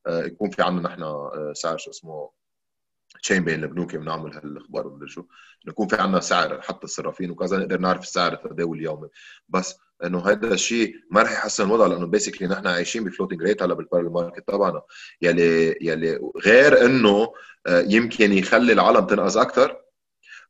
آه، 0.07 0.23
يكون 0.23 0.49
في 0.49 0.61
عندنا 0.61 0.89
نحن 0.89 1.03
آه، 1.03 1.53
سعر 1.55 1.77
شو 1.77 1.89
اسمه 1.89 2.29
chain 3.23 3.43
بين 3.43 3.63
البنوك 3.63 3.95
بنعمل 3.95 4.33
هالأخبار 4.33 4.87
ولا 4.87 5.07
شو. 5.07 5.23
نكون 5.67 5.87
في 5.87 5.95
عندنا 5.95 6.19
سعر 6.19 6.61
حتى 6.61 6.83
الصرافين 6.83 7.31
وكذا 7.31 7.57
نقدر 7.57 7.79
نعرف 7.79 8.01
السعر 8.01 8.33
التداول 8.33 8.77
اليومي 8.77 9.07
بس 9.49 9.75
إنه 10.03 10.27
هذا 10.27 10.53
الشيء 10.53 10.95
ما 11.11 11.21
رح 11.21 11.31
يحسن 11.31 11.65
الوضع 11.65 11.85
لأنه 11.87 12.05
basically 12.05 12.47
نحن 12.47 12.67
عايشين 12.67 13.03
ب 13.03 13.07
floating 13.07 13.41
rate 13.43 13.63
هلا 13.63 13.73
بال 13.73 13.80
parallel 13.80 14.09
market 14.09 14.47
تبعنا. 14.47 14.81
يلي 15.21 15.77
يلي 15.81 16.19
غير 16.45 16.85
إنه 16.85 17.33
آه، 17.67 17.81
يمكن 17.87 18.33
يخلي 18.33 18.73
العالم 18.73 19.05
تنقذ 19.05 19.37
أكثر 19.37 19.77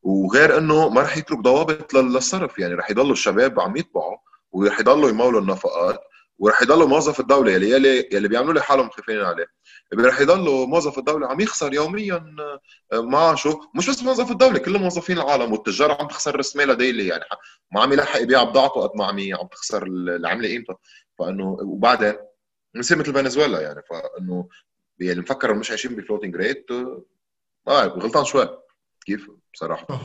وغير 0.02 0.58
إنه 0.58 0.90
ما 0.90 1.02
رح 1.02 1.18
يترك 1.18 1.40
ضوابط 1.40 1.94
للصرف. 1.94 2.60
يعني 2.60 2.74
رح 2.74 2.92
يضلوا 2.92 3.12
الشباب 3.12 3.60
عم 3.60 3.78
يطبعوا 3.78 4.18
ورح 4.52 4.80
يضلوا 4.80 5.10
يمولوا 5.10 5.42
النفقات. 5.42 6.02
وراح 6.44 6.62
يضل 6.62 6.88
موظف 6.88 7.20
الدولة 7.20 7.52
يلي 7.52 7.70
يلي 7.70 8.10
يلي 8.12 8.28
بيعملوا 8.28 8.54
لي 8.54 8.62
حالهم 8.62 8.90
خايفين 8.90 9.22
عليه. 9.22 9.46
راح 9.94 10.22
يضل 10.22 10.68
موظف 10.68 10.98
الدولة 10.98 11.28
عم 11.28 11.40
يخسر 11.40 11.74
يوميا 11.74 12.36
آه، 12.94 13.02
معاشه 13.02 13.60
مش 13.76 13.90
بس 13.90 14.04
موظف 14.04 14.32
الدولة 14.32 14.60
كل 14.60 14.80
موظفين 14.80 15.18
العالم 15.18 15.52
والتجار 15.52 15.92
عم 15.92 16.08
تخسر 16.08 16.36
راس 16.36 16.56
مالها 16.56 16.76
daily 16.76 17.08
يعني 17.08 17.24
ما 17.72 17.82
عم 17.82 17.94
يلحق 17.94 18.22
يبيع 18.22 18.44
بضاعته 18.44 18.82
قد 18.82 18.90
ما 18.96 19.06
عم 19.06 19.20
عم 19.40 19.48
تخسر 19.48 19.84
العملة 19.88 20.48
قيمتها 20.48 20.78
فإنه 21.20 21.58
وبعدين 21.62 22.14
بنصير 22.76 22.98
مثل 22.98 23.14
فنزويلا 23.14 23.62
يعني 23.62 23.82
فإنه 23.90 24.50
يعني 25.00 25.20
مفكر 25.20 25.54
مش 25.54 25.70
عايشين 25.70 25.96
ب 25.96 26.00
floating 26.00 26.36
rate 26.36 26.66
آه 27.68 27.86
غلطان 27.86 28.26
شوي. 28.26 28.50
كيف؟ 29.06 29.30
بصراحة. 29.54 29.88
آه. 29.90 30.02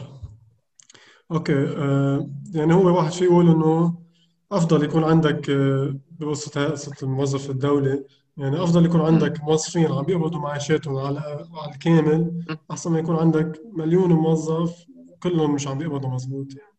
okay 1.30 1.52
آه 1.52 2.30
يعني 2.54 2.74
هو 2.74 2.96
واحد 2.96 3.12
في 3.12 3.24
يقول 3.24 3.50
إنه 3.50 4.07
أفضل 4.52 4.84
يكون 4.84 5.04
عندك 5.04 5.50
آه، 5.50 5.96
بوسط 6.10 6.58
قصه 6.58 6.92
الموظف 7.02 7.50
الدولي 7.50 8.04
يعني 8.36 8.62
أفضل 8.62 8.86
يكون 8.86 9.00
عندك 9.00 9.40
موظفين 9.40 9.92
عم 9.92 10.02
بيقبضوا 10.02 10.40
معاشاتهم 10.40 10.96
على 10.96 11.18
على 11.54 11.72
الكامل 11.74 12.44
أحسن 12.70 12.92
ما 12.92 12.98
يكون 12.98 13.16
عندك 13.16 13.62
مليون 13.72 14.12
موظف 14.12 14.86
كلهم 15.22 15.54
مش 15.54 15.68
عم 15.68 15.78
بيقبضوا 15.78 16.10
مزبوط. 16.10 16.46
يعني 16.54 16.78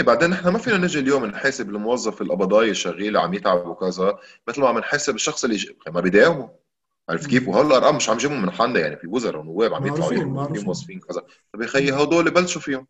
100% 0.00 0.02
بعدين 0.02 0.30
نحن 0.30 0.48
ما 0.48 0.58
فينا 0.58 0.76
نجي 0.76 0.98
اليوم 0.98 1.24
نحاسب 1.24 1.70
الموظف 1.70 2.22
القبضاي 2.22 2.70
الشغيل 2.70 3.16
عم 3.16 3.34
يتعب 3.34 3.66
وكذا 3.66 4.18
مثل 4.48 4.60
ما 4.60 4.68
عم 4.68 4.78
نحاسب 4.78 5.14
الشخص 5.14 5.44
اللي 5.44 5.58
ما 5.88 6.00
بيداوموا 6.00 6.48
عرفت 7.08 7.26
كيف؟ 7.26 7.48
وهلأ 7.48 7.66
الارقام 7.66 7.96
مش 7.96 8.08
عم 8.08 8.16
جيبهم 8.16 8.42
من 8.42 8.50
حالنا 8.50 8.80
يعني 8.80 8.96
في 8.96 9.06
وزراء 9.06 9.40
ونواب 9.40 9.74
عم 9.74 9.86
يدفعوا 9.86 10.54
في 10.54 10.64
موظفين 10.64 11.00
كذا. 11.00 11.20
طيب 11.52 11.62
يا 11.62 11.66
خيي 11.66 11.92
هدول 11.92 12.30
بلشوا 12.30 12.60
فيهم. 12.60 12.86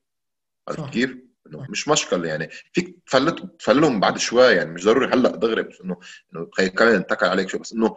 عرفت 0.69 0.91
كيف؟ 0.91 1.28
إنه 1.47 1.67
مش 1.71 1.89
مشكله 1.89 2.29
يعني. 2.29 2.49
فيك 2.73 2.97
تفلت 3.07 3.39
تفلهم 3.59 4.01
بعد 4.01 4.19
شوي 4.19 4.45
يعني 4.45 4.71
مش 4.71 4.85
ضروري 4.85 5.07
هلأ 5.07 5.37
دغري 5.37 5.63
بس 5.63 5.81
انه 5.81 5.97
إنه 6.35 6.69
كمان 6.69 6.95
انتكل 6.95 7.27
عليك 7.27 7.49
شوي 7.49 7.61
بس 7.61 7.73
إنه 7.73 7.97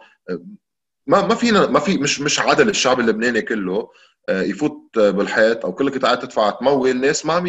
ما 1.06 1.26
ما 1.26 1.34
فينا 1.34 1.66
ما 1.66 1.80
في 1.80 1.98
مش 1.98 2.20
مش 2.20 2.40
عدل 2.40 2.68
الشعب 2.68 3.00
اللبناني 3.00 3.42
كله 3.42 3.90
آه، 4.28 4.42
يفوت 4.42 4.98
بالحيط 4.98 5.64
أو 5.64 5.74
كلك 5.74 5.98
قاعد 5.98 6.18
تدفع 6.18 6.50
تمول 6.50 7.00
ناس 7.00 7.26
ما 7.26 7.32
عم 7.32 7.44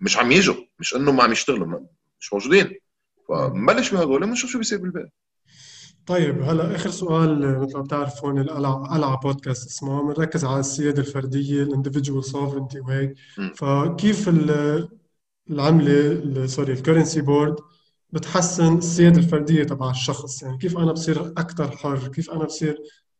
مش 0.00 0.16
عم 0.18 0.32
يجوا. 0.32 0.54
مش 0.78 0.94
إنه 0.94 1.12
ما 1.12 1.22
عم 1.22 1.32
يشتغلوا 1.32 1.80
مش 2.20 2.32
موجودين. 2.32 2.78
فنبلش 3.28 3.90
بهدول 3.90 4.24
ونشوف 4.24 4.50
شو 4.50 4.58
بيصير 4.58 4.78
بالباقي. 4.78 5.10
طيب 6.06 6.42
هلا 6.42 6.76
آخر 6.76 6.90
سؤال 6.90 7.58
مثل 7.60 7.76
ما 7.76 7.82
بتعرفون 7.82 8.38
القلعه 8.38 8.74
قلعه 8.74 9.20
بودكاست 9.20 9.66
اسمه 9.66 10.14
بنركز 10.14 10.44
على 10.44 10.60
السيادة 10.60 11.00
الفردية 11.02 11.62
الاندفجوال 11.62 12.24
سوفرنتي 12.24 12.80
وهيك 12.80 13.14
فكيف 13.56 14.30
العملة 15.50 16.46
sorry 16.46 16.72
ال 16.72 16.77
currency 16.77 17.20
board 17.20 17.56
بتحسن 18.12 18.78
السيادة 18.78 19.18
الفردية 19.18 19.64
تبع 19.64 19.90
الشخص؟ 19.90 20.42
يعني 20.42 20.58
كيف 20.58 20.78
أنا 20.78 20.92
بصير 20.92 21.26
أكثر 21.26 21.70
حر؟ 21.76 22.08
كيف 22.08 22.30
أنا 22.30 22.44
بصير 22.44 22.78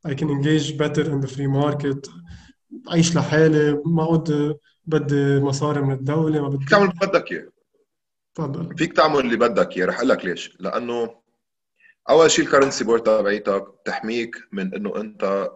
I 0.08 0.10
can 0.10 0.28
engage 0.28 0.72
better 0.72 1.04
in 1.04 1.20
the 1.26 1.30
free 1.36 1.48
market 1.62 2.10
أعيش 2.90 3.16
لحالي 3.16 3.82
ما 3.86 4.02
اقعد 4.02 4.56
بدي 4.86 5.40
مصاري 5.40 5.80
من 5.80 5.92
الدولة 5.92 6.42
ما 6.42 6.48
بدي 6.48 6.64
تعمل 6.64 6.82
اللي 6.84 7.06
بدك 7.06 7.32
إياه. 7.32 7.48
تفضل. 8.34 8.76
فيك 8.76 8.92
تعمل 8.92 9.20
اللي 9.20 9.36
بدك 9.36 9.76
إياه. 9.76 9.86
رح 9.86 9.96
أقول 9.96 10.08
لك 10.08 10.24
ليش. 10.24 10.56
لأنه 10.60 11.25
أول 12.10 12.30
شيء 12.30 12.44
ال 12.44 12.49
currency 12.49 12.84
board 12.84 13.02
تبعيتك 13.02 13.64
بتحميك 13.82 14.36
من 14.52 14.74
إنه 14.74 14.96
أنت 14.96 15.50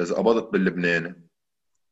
إذا 0.00 0.14
قبضت 0.14 0.52
باللبناني. 0.52 1.26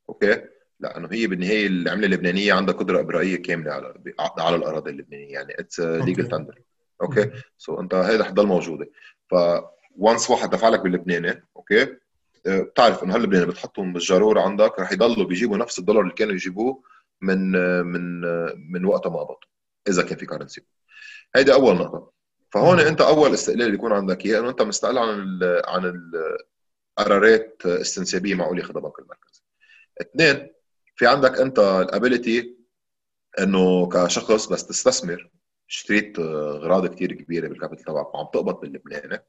okay؟ 0.09 0.45
لأنه 0.80 1.09
هي 1.12 1.26
بالنهاية 1.26 1.66
العملة 1.66 2.07
اللبنانية 2.07 2.53
عندها 2.53 2.74
قدرة 2.74 3.01
إبرائية 3.01 3.42
كاملة 3.42 3.72
على 3.72 3.95
على 4.38 4.57
الأراضي 4.57 4.90
اللبنانية. 4.90 5.32
يعني 5.32 5.55
it's 5.59 5.80
legal 5.80 6.28
tender 6.28 6.59
okay؟ 7.03 7.76
so 7.76 7.80
أنت 7.80 7.95
هيدا 7.95 8.24
حتضل 8.24 8.47
موجودة. 8.47 8.90
ف 9.30 9.34
once 9.97 10.30
واحد 10.30 10.51
دفع 10.51 10.68
لك 10.68 10.80
باللبناني 10.80 11.45
أوكي؟ 11.57 11.97
آه، 12.47 12.61
بتعرف 12.61 13.05
إنه 13.05 13.14
هاللبناني 13.14 13.47
بتحطهم 13.47 13.92
بالجارور 13.92 14.38
عندك 14.38 14.78
رح 14.78 14.92
يضلوا 14.92 15.26
بيجيبوا 15.26 15.57
نفس 15.57 15.78
الدولار 15.78 16.03
اللي 16.03 16.14
كانوا 16.14 16.34
يجيبوه 16.34 16.82
من 17.20 17.57
آه، 17.57 17.82
من 17.82 18.24
آه، 18.24 18.55
من 18.57 18.84
وقت 18.84 19.07
ما 19.07 19.18
قبضوا 19.18 19.36
إذا 19.88 20.03
كان 20.03 20.18
في 20.18 20.26
currency 20.26 20.64
هيدي 21.36 21.53
أول 21.53 21.74
نقطة. 21.76 22.14
فهون 22.55 22.80
انت 22.80 23.00
اول 23.00 23.34
استقلال 23.34 23.70
بيكون 23.70 23.92
عندك 23.92 24.26
اياه 24.26 24.40
انه 24.40 24.50
انت 24.50 24.62
مستقل 24.62 24.98
عن 24.98 25.09
ال 25.09 25.62
عن 25.66 26.02
القرارات 26.98 27.62
استنسابية 27.66 28.34
معقول 28.34 28.59
ياخذها 28.59 28.76
البنك 28.78 28.98
المركزي. 28.98 29.42
اثنين 30.00 30.52
في 30.96 31.07
عندك 31.07 31.38
انت 31.40 31.59
ال 31.59 31.71
ability 31.71 32.57
انه 33.38 33.88
كشخص 33.88 34.46
بس 34.46 34.66
تستثمر. 34.66 35.30
اشتريت 35.68 36.18
اغراض 36.18 36.86
كثير 36.86 37.12
كبيرة 37.12 37.48
بال 37.49 37.57
capital 37.57 37.85
تبعك 37.84 38.14
وعم 38.14 38.26
تقبض 38.32 38.61
باللبناني. 38.61 39.24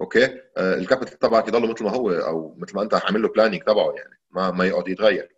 okay؟ 0.00 0.40
آه، 0.56 0.74
ال 0.74 0.80
capital 0.80 1.18
تبعك 1.18 1.48
يضل 1.48 1.70
مثل 1.70 1.84
ما 1.84 1.90
هو 1.90 2.10
أو 2.10 2.54
مثل 2.58 2.76
ما 2.76 2.82
أنت 2.82 2.94
عامل 2.94 3.22
له 3.22 3.28
planning 3.28 3.62
تبعه 3.62 3.92
يعني 3.92 4.20
ما 4.30 4.50
ما 4.50 4.66
يقعد 4.66 4.88
يتغير. 4.88 5.36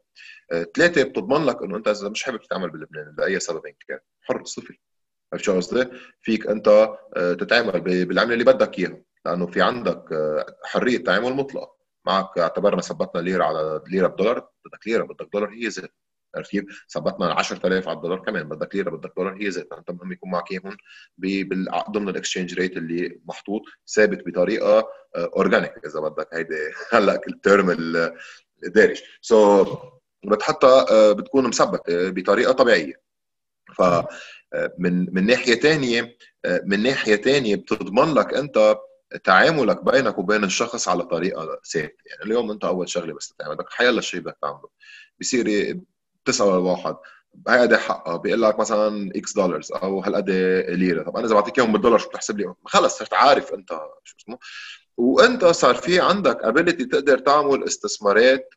آه، 0.53 0.66
ثلاثة 0.76 1.03
بتضمن 1.03 1.47
لك 1.47 1.62
إنه 1.62 1.76
أنت 1.76 1.89
إذا 1.89 2.09
مش 2.09 2.22
حابب 2.22 2.41
تعمل 2.41 2.70
بلبنان 2.70 3.14
لأي 3.18 3.41
سبب 3.41 3.62
كان. 3.89 3.99
حر 4.22 4.45
صفر. 4.45 4.80
عرفت 5.35 5.45
شو 5.45 5.57
قصدي؟ 5.57 5.89
فيك 6.22 6.47
أنت 6.47 6.68
آه، 7.16 7.32
تتعامل 7.32 7.80
بالعملة 7.80 8.32
اللي 8.35 8.45
بدك 8.45 8.78
إياها 8.78 9.03
لأنه 9.26 9.47
في 9.47 9.62
عندك 9.62 10.05
حرية 10.64 10.99
تعامل 11.05 11.32
مطلقه 11.32 11.76
معك 12.07 12.39
اعتبرنا 12.39 12.82
ثبتنا 12.82 13.20
ليرة 13.20 13.45
على 13.45 13.82
ليرة 13.89 14.07
بدولار 14.07 14.39
بدك 14.39 14.87
ليرة 14.87 15.05
بدك 15.05 15.28
دولار 15.32 15.51
هي 15.51 15.70
زيت. 15.70 15.91
عرفت 16.37 16.51
كيف؟ 16.51 16.85
ثبتنا 16.95 17.32
10000 17.32 17.89
على 17.89 17.97
الدولار 17.97 18.18
كمان 18.18 18.49
بدك 18.49 18.74
ليرة 18.74 18.91
بدك 18.91 19.12
دولار 19.16 19.43
هي 19.43 19.51
زيت. 19.51 19.72
انت 19.72 19.91
مهم 19.91 20.12
يكون 20.12 20.30
معك 20.30 20.53
إياهم 20.53 20.76
ضمن 21.91 22.09
ال 22.09 22.14
exchange 22.14 22.55
rate 22.55 22.77
اللي 22.76 23.20
محطوط 23.24 23.62
ثابت 23.95 24.26
بطريقة 24.26 24.89
organic 25.17 25.71
آه، 25.72 25.89
إذا 25.89 26.01
بدك. 26.01 26.28
هيدي 26.32 26.55
هلأ 26.93 27.20
ال 27.29 27.37
term 27.37 27.71
الدارج. 28.65 29.65
so, 29.64 29.68
بتحطها 30.24 30.87
آه، 30.91 31.12
بتكون 31.12 31.49
مثبته 31.49 32.11
بطريقة 32.11 32.53
طبيعية. 32.53 33.04
ف 33.77 33.83
آه، 33.83 34.09
من 34.79 35.15
من 35.15 35.27
ناحية 35.27 35.55
ثانية 35.55 36.17
من 36.65 36.83
ناحية 36.83 37.17
ثانية 37.17 37.57
بتضمن 37.57 38.15
لك 38.15 38.35
أنت 38.35 38.77
تعاملك 39.25 39.85
بينك 39.85 40.19
وبين 40.19 40.45
الشخص 40.45 40.89
على 40.89 41.05
طريقة 41.05 41.61
ثابتة. 41.73 42.03
يعني 42.07 42.23
اليوم 42.23 42.51
أنت 42.51 42.65
أول 42.65 42.89
شغلة 42.89 43.15
بس 43.15 43.29
تتعامل 43.29 43.57
بدك 43.57 43.71
حيلا 43.71 44.01
شيء 44.01 44.21
بدك 44.21 44.37
تعمله. 44.43 44.69
بصير 45.21 45.77
بتسأل 46.25 46.49
الواحد 46.49 46.97
هاي 47.49 47.61
قد 47.61 47.75
حقها؟ 47.75 48.17
بيقول 48.17 48.43
لك 48.43 48.59
مثلا 48.61 49.12
x 49.17 49.35
dollars 49.35 49.73
أو 49.73 50.01
هالقد 50.01 50.31
ليرة. 50.69 51.03
طب 51.03 51.17
أنا 51.17 51.27
إذا 51.27 51.35
بعطيك 51.35 51.59
إياهم 51.59 51.73
بالدولار 51.73 51.99
شو 51.99 52.09
بتحسب 52.09 52.39
لي؟ 52.39 52.55
خلص 52.65 52.99
صرت 52.99 53.15
عارف 53.15 53.55
أنت 53.55 53.71
شو 54.05 54.17
اسمه. 54.21 54.39
وأنت 54.97 55.45
صار 55.45 55.75
في 55.75 56.01
عندك 56.01 56.39
ability 56.43 56.85
تقدر 56.85 57.19
تعمل 57.19 57.65
استثمارات 57.65 58.55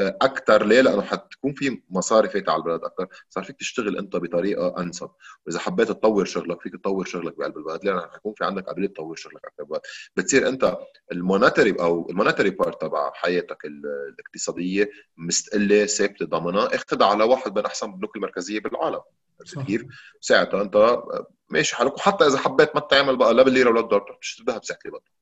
أكثر 0.00 0.66
ليه؟ 0.66 0.80
لأنه 0.80 1.02
حتكون 1.02 1.52
في 1.52 1.82
مصاري 1.90 2.28
فايتة 2.28 2.52
على 2.52 2.60
البلد 2.60 2.84
أكثر، 2.84 3.08
صار 3.28 3.44
فيك 3.44 3.56
تشتغل 3.56 3.98
أنت 3.98 4.16
بطريقة 4.16 4.74
أنسب، 4.78 5.10
وإذا 5.46 5.58
حبيت 5.58 5.88
تطور 5.88 6.24
شغلك 6.24 6.60
فيك 6.60 6.72
تطور 6.72 7.04
شغلك 7.04 7.38
بقلب 7.38 7.56
البلد، 7.56 7.84
لأن 7.84 8.00
حيكون 8.12 8.34
في 8.36 8.44
عندك 8.44 8.64
قابلية 8.64 8.88
تطور 8.88 9.16
شغلك 9.16 9.44
أكثر 9.44 9.64
بلد. 9.64 9.80
بتصير 10.16 10.48
أنت 10.48 10.78
ال 11.12 11.18
monetary 11.18 11.70
أو 11.80 12.10
ال 12.10 12.14
monetary 12.14 12.50
part 12.50 12.80
تبع 12.80 13.12
حياتك 13.14 13.64
الاقتصادية 13.64 14.90
مستقلة 15.16 15.86
ثابتة 15.86 16.26
ضامنة، 16.26 16.66
اخذها 16.66 17.06
على 17.06 17.24
واحد 17.24 17.58
من 17.58 17.64
أحسن 17.64 17.90
البنوك 17.90 18.16
المركزية 18.16 18.60
بالعالم. 18.60 19.00
عرفت 19.40 19.58
كيف؟ 19.58 19.84
ساعتها 20.20 20.62
أنت 20.62 21.02
ماشي 21.48 21.76
حالك 21.76 21.94
وحتى 21.94 22.26
إذا 22.26 22.38
حبيت 22.38 22.74
ما 22.74 22.80
تعمل 22.80 23.16
بقى 23.16 23.34
لا 23.34 23.42
بالليرة 23.42 23.70
ولا 23.70 23.80
بالدولار 23.80 24.18
تشتري 24.20 24.44
ذهب 24.46 24.60
اللي 24.84 24.98
بدك. 24.98 25.12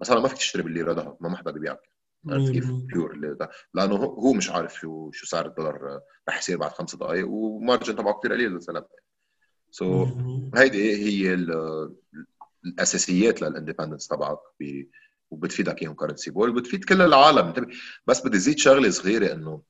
مثلا 0.00 0.20
ما 0.20 0.28
فيك 0.28 0.38
تشتري 0.38 0.62
بالليرة 0.62 0.92
ذهب 0.92 1.16
ما 1.20 1.36
حدا 1.36 1.50
بيبيعك 1.50 1.93
عرفت 2.28 2.52
كيف؟ 2.52 2.70
pure 2.70 3.38
لأنه 3.74 3.94
هو 3.96 4.32
مش 4.32 4.50
عارف 4.50 4.74
شو 4.74 5.10
شو 5.12 5.26
سعر 5.26 5.46
الدولار 5.46 6.00
رح 6.28 6.38
يصير 6.38 6.58
بعد 6.58 6.70
خمس 6.70 6.94
دقائق 6.96 7.28
و 7.28 7.38
margin 7.38 7.96
تبعه 7.96 8.18
كثير 8.18 8.32
قليل 8.32 8.52
للزلمه 8.52 8.86
so, 9.70 10.08
هيدي 10.58 10.94
هي 10.94 11.34
الأساسيات 12.64 13.42
لل 13.42 13.51
independence 13.51 14.08
تبعك 14.08 14.38
وبتفيدك 15.30 15.82
إياهم 15.82 15.94
currency 15.94 16.30
board 16.30 16.52
بتفيد 16.52 16.84
كل 16.84 17.02
العالم. 17.02 17.70
بس 18.06 18.26
بدي 18.26 18.38
زيد 18.38 18.58
شغلة 18.58 18.90
صغيرة 18.90 19.32
إنه 19.32 19.62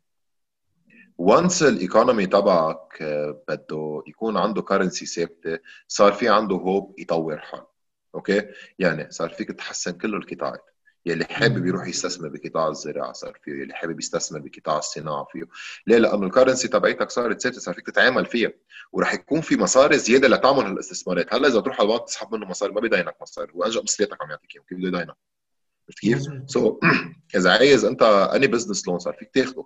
once 1.18 1.62
ال 1.62 1.70
economy 1.70 2.26
تبعك 2.26 3.02
آه، 3.02 3.42
بده 3.48 4.02
يكون 4.06 4.36
عنده 4.36 4.62
currency 4.62 5.06
ثابته 5.06 5.58
صار 5.88 6.12
في 6.12 6.28
عنده 6.28 6.56
hope 6.56 6.94
يطور 6.98 7.38
حاله. 7.38 7.66
okay 8.14 8.48
يعني 8.78 9.10
صار 9.10 9.28
فيك 9.28 9.52
تحسن 9.52 9.92
كل 9.92 10.14
القطاعات. 10.14 10.73
يلي 11.06 11.24
حابب 11.24 11.66
يروح 11.66 11.86
يستثمر 11.88 12.28
بقطاع 12.28 12.68
الزراعة 12.68 13.12
صار 13.12 13.38
فيه 13.42 13.52
يلي 13.52 13.74
حابب 13.74 13.98
يستثمر 13.98 14.38
بقطاع 14.38 14.78
الصناعة 14.78 15.26
فيه. 15.32 15.42
ليه؟ 15.86 15.98
لأنه 15.98 16.26
ال 16.26 16.31
currency 16.31 16.68
تبعيتك 16.68 17.10
صارت 17.10 17.40
ثابتة 17.40 17.60
صار 17.60 17.74
فيك 17.74 17.86
تتعامل 17.86 18.26
فيها 18.26 18.52
وراح 18.92 19.14
يكون 19.14 19.40
في 19.40 19.56
مصاري 19.56 19.98
زيادة 19.98 20.28
لتعمل 20.28 20.64
هالاستثمارات. 20.64 21.34
هلا 21.34 21.48
إذا 21.48 21.60
تروح 21.60 21.80
على 21.80 21.88
البنك 21.88 22.06
تسحب 22.06 22.34
منه 22.34 22.46
مصاري 22.46 22.72
ما 22.72 22.80
بيدينك 22.80 23.16
مصاري 23.22 23.52
اجى 23.56 23.80
مصرياتك 23.80 24.22
عم 24.22 24.30
يعطيك 24.30 24.54
إياهم 24.54 24.66
كيف 24.68 24.78
بده 24.78 24.88
يدينك؟ 24.88 25.16
عرفت 25.88 25.98
كيف؟ 25.98 26.22
so, 26.46 26.86
إذا 27.38 27.50
عايز 27.50 27.84
أنت 27.84 28.02
any 28.34 28.46
business 28.46 28.88
loan 28.88 28.98
صار 28.98 29.14
فيك 29.14 29.30
تاخده 29.34 29.64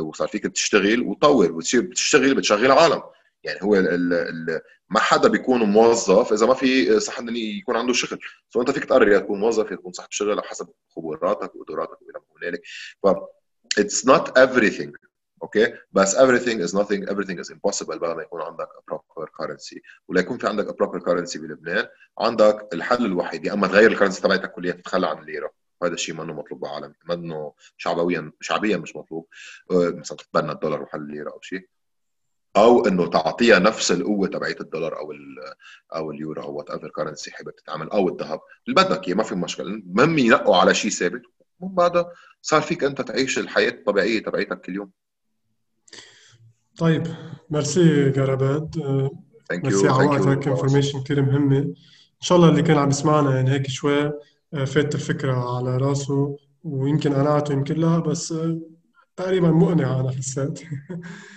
وصار 0.00 0.28
فيك 0.28 0.46
تشتغل 0.46 1.00
وتطور 1.00 1.52
بتصير 1.52 1.80
بتشتغل 1.80 2.34
بتشغل 2.34 2.70
عالم 2.70 3.02
يعني 3.44 3.58
هو 3.62 3.74
ال 3.74 4.12
ال 4.12 4.60
ما 4.88 5.00
حدا 5.00 5.28
بيكون 5.28 5.62
موظف 5.62 6.32
إذا 6.32 6.46
ما 6.46 6.54
في 6.54 7.00
صح 7.00 7.18
إنه 7.18 7.38
يكون 7.38 7.76
عنده 7.76 7.92
شغل. 7.92 8.18
so 8.50 8.60
أنت 8.60 8.70
فيك 8.70 8.84
تقرر 8.84 9.08
يا 9.08 9.18
تكون 9.18 9.40
موظف 9.40 9.70
يا 9.70 9.76
تكون 9.76 9.92
صاحب 9.92 10.08
شغل 10.10 10.30
على 10.30 10.42
حسب 10.42 10.68
خبراتك 10.88 11.54
وقدراتك 11.54 12.02
وإلى 12.02 12.18
ما 12.18 12.48
هنالك. 12.48 12.62
ف 13.02 13.06
it's 13.80 14.04
not 14.06 14.28
everything 14.38 14.92
okay 15.42 15.74
بس 15.92 16.16
everything 16.16 16.58
is 16.66 16.74
nothing 16.74 17.08
everything 17.10 17.38
is 17.44 17.50
impossible 17.50 17.96
بعد 17.96 18.16
ما 18.16 18.22
يكون 18.22 18.42
عندك 18.42 18.68
proper 18.90 19.24
currency. 19.24 19.80
ولا 20.08 20.20
يكون 20.20 20.38
في 20.38 20.48
عندك 20.48 20.68
proper 20.68 21.00
currency 21.00 21.38
بلبنان 21.38 21.86
عندك 22.18 22.68
الحل 22.72 23.04
الوحيد 23.04 23.44
يا 23.44 23.52
أما 23.52 23.66
تغير 23.66 23.90
ال 23.90 23.94
currency 23.94 24.22
تبعتك 24.22 24.52
كليا 24.52 24.72
تتخلى 24.72 25.06
عن 25.06 25.18
الليرة. 25.18 25.50
هذا 25.82 25.94
الشيء 25.94 26.14
منه 26.14 26.32
مطلوب 26.32 26.60
بالعالم 26.60 26.94
منه 27.08 27.52
شعبويا 27.76 28.32
شعبيا 28.40 28.76
مش 28.76 28.96
مطلوب. 28.96 29.26
مثلا 29.70 30.16
تتبنى 30.16 30.52
الدولار 30.52 30.82
وحل 30.82 30.98
الليرة 30.98 31.30
أو 31.30 31.40
شيء. 31.40 31.68
أو 32.56 32.86
إنه 32.86 33.06
تعطيها 33.06 33.58
نفس 33.58 33.92
القوة 33.92 34.28
تبعت 34.28 34.60
الدولار 34.60 34.98
أو 34.98 35.12
أو 35.94 36.10
اليورو 36.10 36.42
أو 36.42 36.54
whatever 36.56 36.88
currency 36.88 37.30
حابب 37.30 37.50
تتعمل 37.56 37.90
أو 37.90 38.08
الذهب. 38.08 38.40
اللي 38.68 38.84
بدك 38.84 39.08
إياه 39.08 39.14
ما 39.14 39.22
في 39.22 39.34
مشكلة. 39.34 39.66
المهم 39.66 40.18
ينقوا 40.18 40.56
على 40.56 40.74
شيء 40.74 40.90
ثابت. 40.90 41.22
ومن 41.60 41.74
بعدها 41.74 42.12
صار 42.42 42.60
فيك 42.60 42.84
أنت 42.84 43.00
تعيش 43.00 43.38
الحياة 43.38 43.70
الطبيعية 43.70 44.22
تبعيتك 44.22 44.60
كل 44.60 44.74
يوم. 44.74 44.90
طيب 46.78 47.06
ميرسي 47.50 48.10
جرابات. 48.10 48.76
ميرسي 49.52 49.88
على 49.88 50.06
وقتك. 50.06 50.48
information 50.48 51.02
كثير 51.02 51.22
مهمة. 51.22 51.58
إن 51.58 52.20
شاء 52.20 52.38
الله 52.38 52.48
اللي 52.48 52.62
كان 52.62 52.78
عم 52.78 52.88
يسمعنا 52.88 53.36
يعني 53.36 53.50
هيك 53.50 53.66
شوي 53.66 54.12
آه، 54.54 54.64
فات 54.64 54.94
الفكرة 54.94 55.56
على 55.56 55.76
راسه 55.76 56.36
ويمكن 56.64 57.14
قنعته 57.14 57.52
يمكن 57.52 57.74
لا 57.74 57.98
بس 57.98 58.32
آه، 58.32 58.60
تقريبا 59.16 59.50
مقنعة 59.50 60.00
أنا 60.00 60.10
حسيت. 60.10 60.60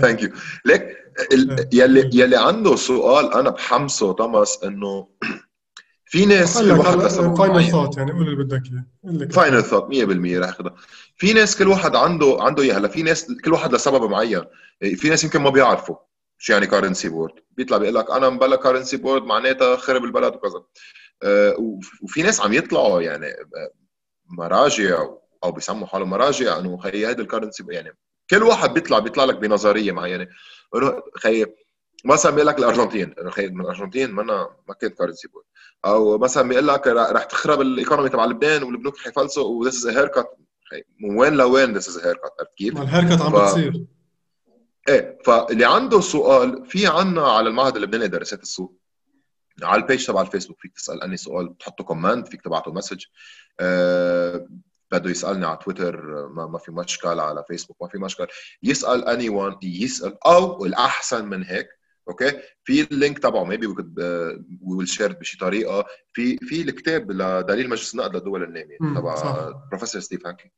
thank 0.00 0.22
you 0.22 0.30
ليك 0.66 0.96
يلي 1.72 2.10
يلي 2.12 2.36
عنده 2.36 2.76
سؤال 2.76 3.34
أنا 3.34 3.50
بحمسه 3.50 4.12
توماس 4.12 4.64
إنه 4.64 5.08
في 6.04 6.26
ناس 6.26 6.58
كل 6.58 6.70
واحد 6.70 6.98
final 7.36 7.70
thought 7.70 7.96
يعني 7.96 8.12
قول 8.12 8.28
اللي 8.28 8.44
بدك 8.44 8.62
إياه. 8.72 9.28
final 9.28 9.62
thought 9.62 9.94
100% 9.94 10.38
رح 10.38 10.48
أخذها. 10.48 10.74
في 11.16 11.32
ناس 11.32 11.56
كل 11.56 11.68
واحد 11.68 11.96
عنده 11.96 12.36
عنده 12.40 12.62
اياه 12.62 12.78
هلا 12.78 12.88
في 12.88 13.02
ناس 13.02 13.26
كل 13.44 13.52
واحد 13.52 13.74
لسبب 13.74 14.10
معين. 14.10 14.44
في 14.96 15.08
ناس 15.08 15.24
يمكن 15.24 15.40
ما 15.40 15.50
بيعرفوا 15.50 15.96
شو 16.38 16.52
يعني 16.52 16.66
currency 16.66 17.08
board 17.08 17.34
بيطلع 17.50 17.76
بيقول 17.76 17.94
لك 17.94 18.10
أنا 18.10 18.28
مبلا 18.28 18.56
currency 18.56 18.96
board 18.96 19.22
معناتها 19.22 19.76
خرب 19.76 20.04
البلد 20.04 20.34
وكذا. 20.34 20.62
آه، 21.22 21.56
وفي 22.02 22.22
ناس 22.22 22.40
عم 22.40 22.52
يطلعوا 22.52 23.02
يعني 23.02 23.26
آه، 23.26 23.70
مراجع 24.28 25.06
أو 25.44 25.52
بيسموا 25.52 25.86
حالهم 25.86 26.10
مراجع 26.10 26.58
إنه 26.58 26.78
خي 26.78 27.06
هيدا 27.06 27.22
ال 27.22 27.27
currency 27.27 27.64
يعني 27.68 27.96
كل 28.30 28.42
واحد 28.42 28.74
بيطلع 28.74 28.98
بيطلع 28.98 29.24
لك 29.24 29.36
بنظرية 29.36 29.92
معينة. 29.92 30.28
انه 30.74 31.02
خي 31.16 31.46
مثلا 32.04 32.32
بيقول 32.32 32.46
لك 32.46 32.58
الارجنتين 32.58 33.14
انه 33.20 33.30
خي 33.30 33.46
من 33.48 33.60
الأرجنتين 33.60 34.10
منا 34.10 34.48
ما 34.68 34.74
كانت 34.74 34.98
currency 34.98 35.28
board 35.28 35.44
أو 35.84 36.18
مثلا 36.18 36.48
بيقول 36.48 36.68
لك 36.68 36.86
رح 36.86 37.24
تخرب 37.24 37.60
ال 37.60 37.66
economy 37.66 38.08
تبع 38.08 38.24
لبنان 38.24 38.62
والبنوك 38.62 38.98
حيفلسوا 38.98 39.44
و 39.44 39.86
this 39.86 39.96
is 39.96 40.06
haircut 40.06 40.38
من 41.00 41.18
وين 41.18 41.34
لوين 41.34 41.72
this 41.76 41.88
is 41.88 41.98
haircut 41.98 42.32
عرفت 42.40 42.54
كيف؟ 42.54 42.80
ال 42.80 43.08
haircut 43.08 43.20
عم 43.20 43.32
بتصير. 43.32 43.84
إيه 44.88 45.18
فاللي 45.24 45.64
عنده 45.64 46.00
سؤال 46.00 46.66
في 46.66 46.86
عنا 46.86 47.32
على 47.32 47.48
المعهد 47.48 47.76
اللبناني 47.76 48.08
دراسات 48.08 48.42
السوق. 48.42 48.80
على 49.62 49.82
ال 49.82 49.87
page 49.87 50.06
تبع 50.06 50.20
الفيسبوك 50.20 50.60
فيك 50.60 50.72
تسأل 50.72 51.02
any 51.02 51.16
سؤال 51.16 51.48
بتحطه 51.48 51.84
comment 51.84 52.28
فيك 52.28 52.42
تبعته 52.42 52.72
message 52.72 53.04
أه 53.60 54.48
بده 54.92 55.10
يسألني 55.10 55.46
على 55.46 55.58
تويتر 55.64 56.28
ما, 56.28 56.46
ما 56.46 56.58
في 56.58 56.72
مشكل 56.72 57.20
على 57.20 57.44
فيسبوك 57.48 57.82
ما 57.82 57.88
في 57.88 57.98
مشكل 57.98 58.26
يسأل 58.62 59.08
anyone 59.08 59.56
يسأل 59.62 60.24
أو 60.26 60.64
الأحسن 60.64 61.24
من 61.24 61.44
هيك 61.44 61.68
okay؟ 62.08 62.40
في 62.64 62.82
ال 62.82 62.89
link 62.89 63.18
تبعه 63.18 63.44
maybe 63.44 63.66
we 63.66 63.76
will 64.62 64.88
share 64.88 65.12
بشي 65.12 65.38
طريقة. 65.38 65.86
في 66.12 66.36
في 66.36 66.62
الكتاب 66.62 67.10
لدليل 67.10 67.68
مجلس 67.68 67.94
النقد 67.94 68.14
للدول 68.14 68.42
النامية 68.42 68.78
تبع 68.78 69.50
بروفيسور 69.70 70.00
ستيف 70.00 70.26
هانكي 70.26 70.52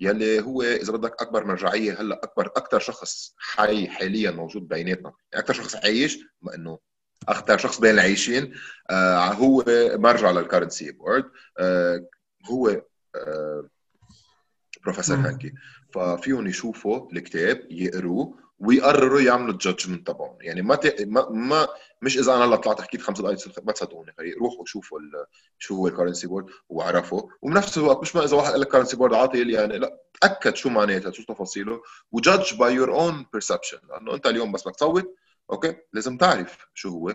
يلي 0.00 0.40
هو 0.40 0.62
إذا 0.62 0.92
بدك 0.92 1.22
أكبر 1.22 1.44
مرجعيه 1.44 2.00
هلأ 2.00 2.20
أكبر 2.24 2.46
أكثر 2.46 2.78
شخص 2.78 3.34
حي 3.38 3.88
حاليا 3.88 4.30
موجود 4.30 4.68
بيناتنا. 4.68 5.12
يعني 5.32 5.44
أكثر 5.44 5.54
شخص 5.54 5.76
عايش 5.76 6.18
إنه 6.54 6.78
أكثر 7.28 7.58
شخص 7.58 7.80
بين 7.80 7.90
العايشين. 7.90 8.54
آه 8.90 9.32
هو 9.32 9.64
مرجع 9.94 10.30
لل 10.30 10.42
currency 10.42 10.92
board 10.92 11.24
آه 11.58 12.06
هو 12.50 12.82
بروفيسور 14.84 15.16
هانكي 15.16 15.52
ففيهم 15.94 16.46
يشوفوا 16.46 17.12
الكتاب 17.12 17.66
يقروه 17.70 18.46
ويقرروا 18.58 19.20
يعملوا 19.20 19.52
ال 19.52 19.58
judgment 19.58 20.06
تبعهم. 20.06 20.36
يعني 20.40 20.62
ما, 20.62 20.74
ت... 20.74 21.02
ما 21.02 21.28
ما 21.30 21.68
مش 22.02 22.18
إذا 22.18 22.34
أنا 22.34 22.44
هلا 22.44 22.56
طلعت 22.56 22.80
حكيت 22.80 23.02
خمس 23.02 23.20
دقائق 23.20 23.38
ما 23.64 23.72
تصدقوني. 23.72 24.12
روحوا 24.40 24.64
شوفوا 24.64 24.98
ال... 24.98 25.26
شو 25.58 25.76
هو 25.76 25.88
ال 25.88 25.92
currency 25.92 26.26
board 26.26 26.46
وعرفوا 26.68 27.22
وبنفس 27.42 27.78
الوقت 27.78 28.00
مش 28.02 28.16
ما 28.16 28.24
إذا 28.24 28.36
واحد 28.36 28.50
قال 28.50 28.60
لك 28.60 28.68
currency 28.68 28.96
board 28.96 29.14
عاطي 29.14 29.44
لي 29.44 29.52
يعني 29.52 29.78
لا 29.78 30.00
تأكد 30.20 30.56
شو 30.56 30.68
معناتها 30.68 31.12
شو 31.12 31.22
تفاصيله. 31.22 31.82
و 32.12 32.19
judge 32.19 32.54
by 32.54 32.74
your 32.74 32.94
own 32.94 33.26
perception 33.32 33.78
لأنه 33.88 34.14
أنت 34.14 34.26
اليوم 34.26 34.52
بس 34.52 34.62
بدك 34.68 34.76
تصوت 34.76 35.14
أوكي؟ 35.50 35.76
لازم 35.92 36.16
تعرف 36.16 36.66
شو 36.74 36.88
هو. 36.88 37.14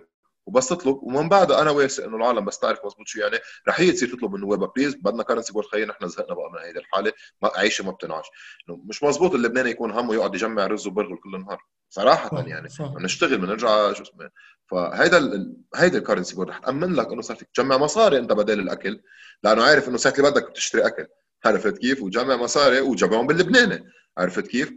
وبس 0.52 0.68
تطلب 0.68 1.00
ومن 1.04 1.30
بعدها 1.30 1.62
أنا 1.62 1.72
واثق 1.72 2.04
إنه 2.04 2.18
العالم 2.18 2.46
بس 2.46 2.60
تعرف 2.60 2.80
مضبوط 2.86 3.08
شو 3.08 3.20
يعني 3.20 3.38
رح 3.68 3.80
هي 3.80 3.92
تصير 3.92 4.10
تطلب 4.10 4.32
من 4.32 4.36
النواب 4.36 4.74
please 4.76 4.96
بدنا 4.96 5.24
currency 5.24 5.54
board 5.54 5.68
خيي 5.68 5.86
نحن 5.86 6.08
زهقنا 6.08 6.36
بقى 6.36 6.52
من 6.52 6.60
هيدي 6.60 6.80
الحالة 6.80 7.14
ما 7.42 7.52
عيشة 7.56 7.86
ما 7.86 7.92
بتنعش. 7.92 8.26
مش 8.68 9.04
مضبوط 9.04 9.34
اللبناني 9.34 9.70
يكون 9.70 9.92
همه 9.92 10.14
يقعد 10.14 10.36
يجمع 10.36 10.68
رز 10.68 10.88
وبرغل 10.88 11.18
كل 11.24 11.36
النهار. 11.36 11.60
صراحة 11.90 12.44
يعني 12.48 12.68
بنشتغل 12.80 13.38
بنرجع 13.38 13.94
شو 13.94 14.04
اسمه. 14.04 14.30
فهيدا 14.72 15.18
ال... 15.18 15.58
هيدا 15.76 15.98
ال 15.98 16.02
currency 16.02 16.36
board 16.36 16.50
رح 16.50 16.58
تامن 16.58 16.94
لك 16.94 17.08
إنه 17.12 17.22
صار 17.22 17.38
فيك 17.38 17.50
تجمع 17.54 17.78
مصاري 17.78 18.18
أنت 18.18 18.32
بدل 18.34 18.60
الأكل 18.60 19.02
لأنه 19.44 19.64
عارف 19.64 19.90
إنه 19.90 19.98
ساعه 19.98 20.14
اللي 20.18 20.32
بدك 20.32 20.52
تشتري 20.56 20.88
أكل. 20.88 21.08
عرفت 21.46 21.78
كيف؟ 21.78 22.02
وجمع 22.04 22.36
مصاري 22.36 22.82
وجمعهم 22.82 23.28
باللبناني. 23.28 23.84
عرفت 24.18 24.48
كيف؟ 24.48 24.74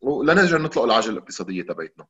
ولنرجع 0.00 0.58
نطلق 0.58 0.82
العجله 0.84 1.12
الاقتصادية 1.12 1.62
تبعتنا 1.62 2.06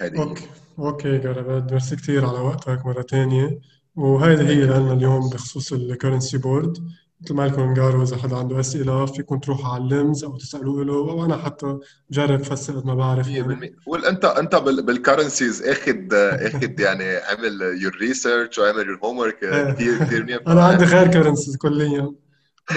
هذه. 0.00 0.22
Okay. 0.22 0.46
Okay 0.78 1.18
جربت 1.18 1.72
ميرسي 1.72 1.96
كثير 1.96 2.26
على 2.26 2.38
وقتك 2.38 2.86
مرة 2.86 3.02
ثانية 3.02 3.58
وهذه 3.96 4.48
هي 4.48 4.64
لنا 4.64 4.92
اليوم 4.92 5.30
بخصوص 5.30 5.72
ال 5.72 5.79
currency 5.79 6.38
board 6.38 6.78
مثل 7.20 7.34
ما 7.34 7.46
لكم 7.46 7.74
قالوا 7.74 8.02
إذا 8.02 8.16
حدا 8.16 8.36
عنده 8.36 8.60
أسئلة 8.60 9.06
فيكم 9.06 9.38
تروحوا 9.38 9.74
على 9.74 9.82
الليمز 9.82 10.24
أو 10.24 10.36
تسألوا 10.36 10.84
له 10.84 10.92
أو 10.92 11.24
أنا 11.24 11.36
حتى 11.36 11.78
جرب 12.10 12.42
فسر 12.42 12.78
قد 12.78 12.86
ما 12.86 12.94
بعرف 12.94 13.28
يعني. 13.28 13.76
وال 13.86 14.04
انت 14.04 14.24
أنت 14.24 14.54
بال 14.54 14.72
currencies 14.72 15.62
اخذ 15.62 16.14
أخذ 16.14 16.80
يعني 16.80 17.04
عمل 17.16 17.62
your 17.82 17.96
research 18.00 18.58
وعمل 18.58 18.86
your 18.86 18.98
homework 19.04 19.38
كثير 19.74 19.98
كثير 19.98 20.42
أنا 20.46 20.64
عندي 20.64 20.84
غير 20.84 21.08
currencies 21.08 21.56
كليا. 21.56 22.12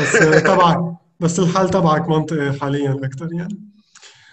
بس 0.02 0.12
تبعك 0.44 0.96
بس 1.20 1.40
الحل 1.40 1.70
تبعك 1.70 2.10
منطقي 2.10 2.54
حاليا 2.54 3.00
أكثر 3.04 3.34
يعني. 3.34 3.75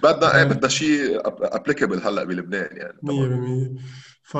بدنا 0.03 0.37
إيه 0.37 0.45
بدنا 0.45 0.69
شيء 0.69 1.21
applicable 1.27 2.01
هلأ 2.03 2.25
بلبنان 2.25 2.77
يعني. 2.77 3.77
100% 3.77 3.81
ف 4.23 4.37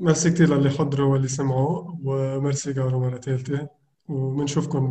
ميرسي 0.00 0.30
كثير 0.30 0.54
للي 0.54 0.70
حضروا 0.70 1.12
واللي 1.12 1.28
سمعوا 1.28 1.94
وميرسي 2.04 2.72
جارو 2.72 3.00
مرة 3.00 3.18
ثالثة 3.18 3.68
وبنشوفكم 4.08 4.88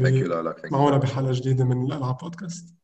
معنا 0.72 0.98
بحلقة 0.98 1.32
جديدة 1.32 1.66
من 1.66 1.86
الألعاب 1.86 2.18
بودكاست 2.18 2.76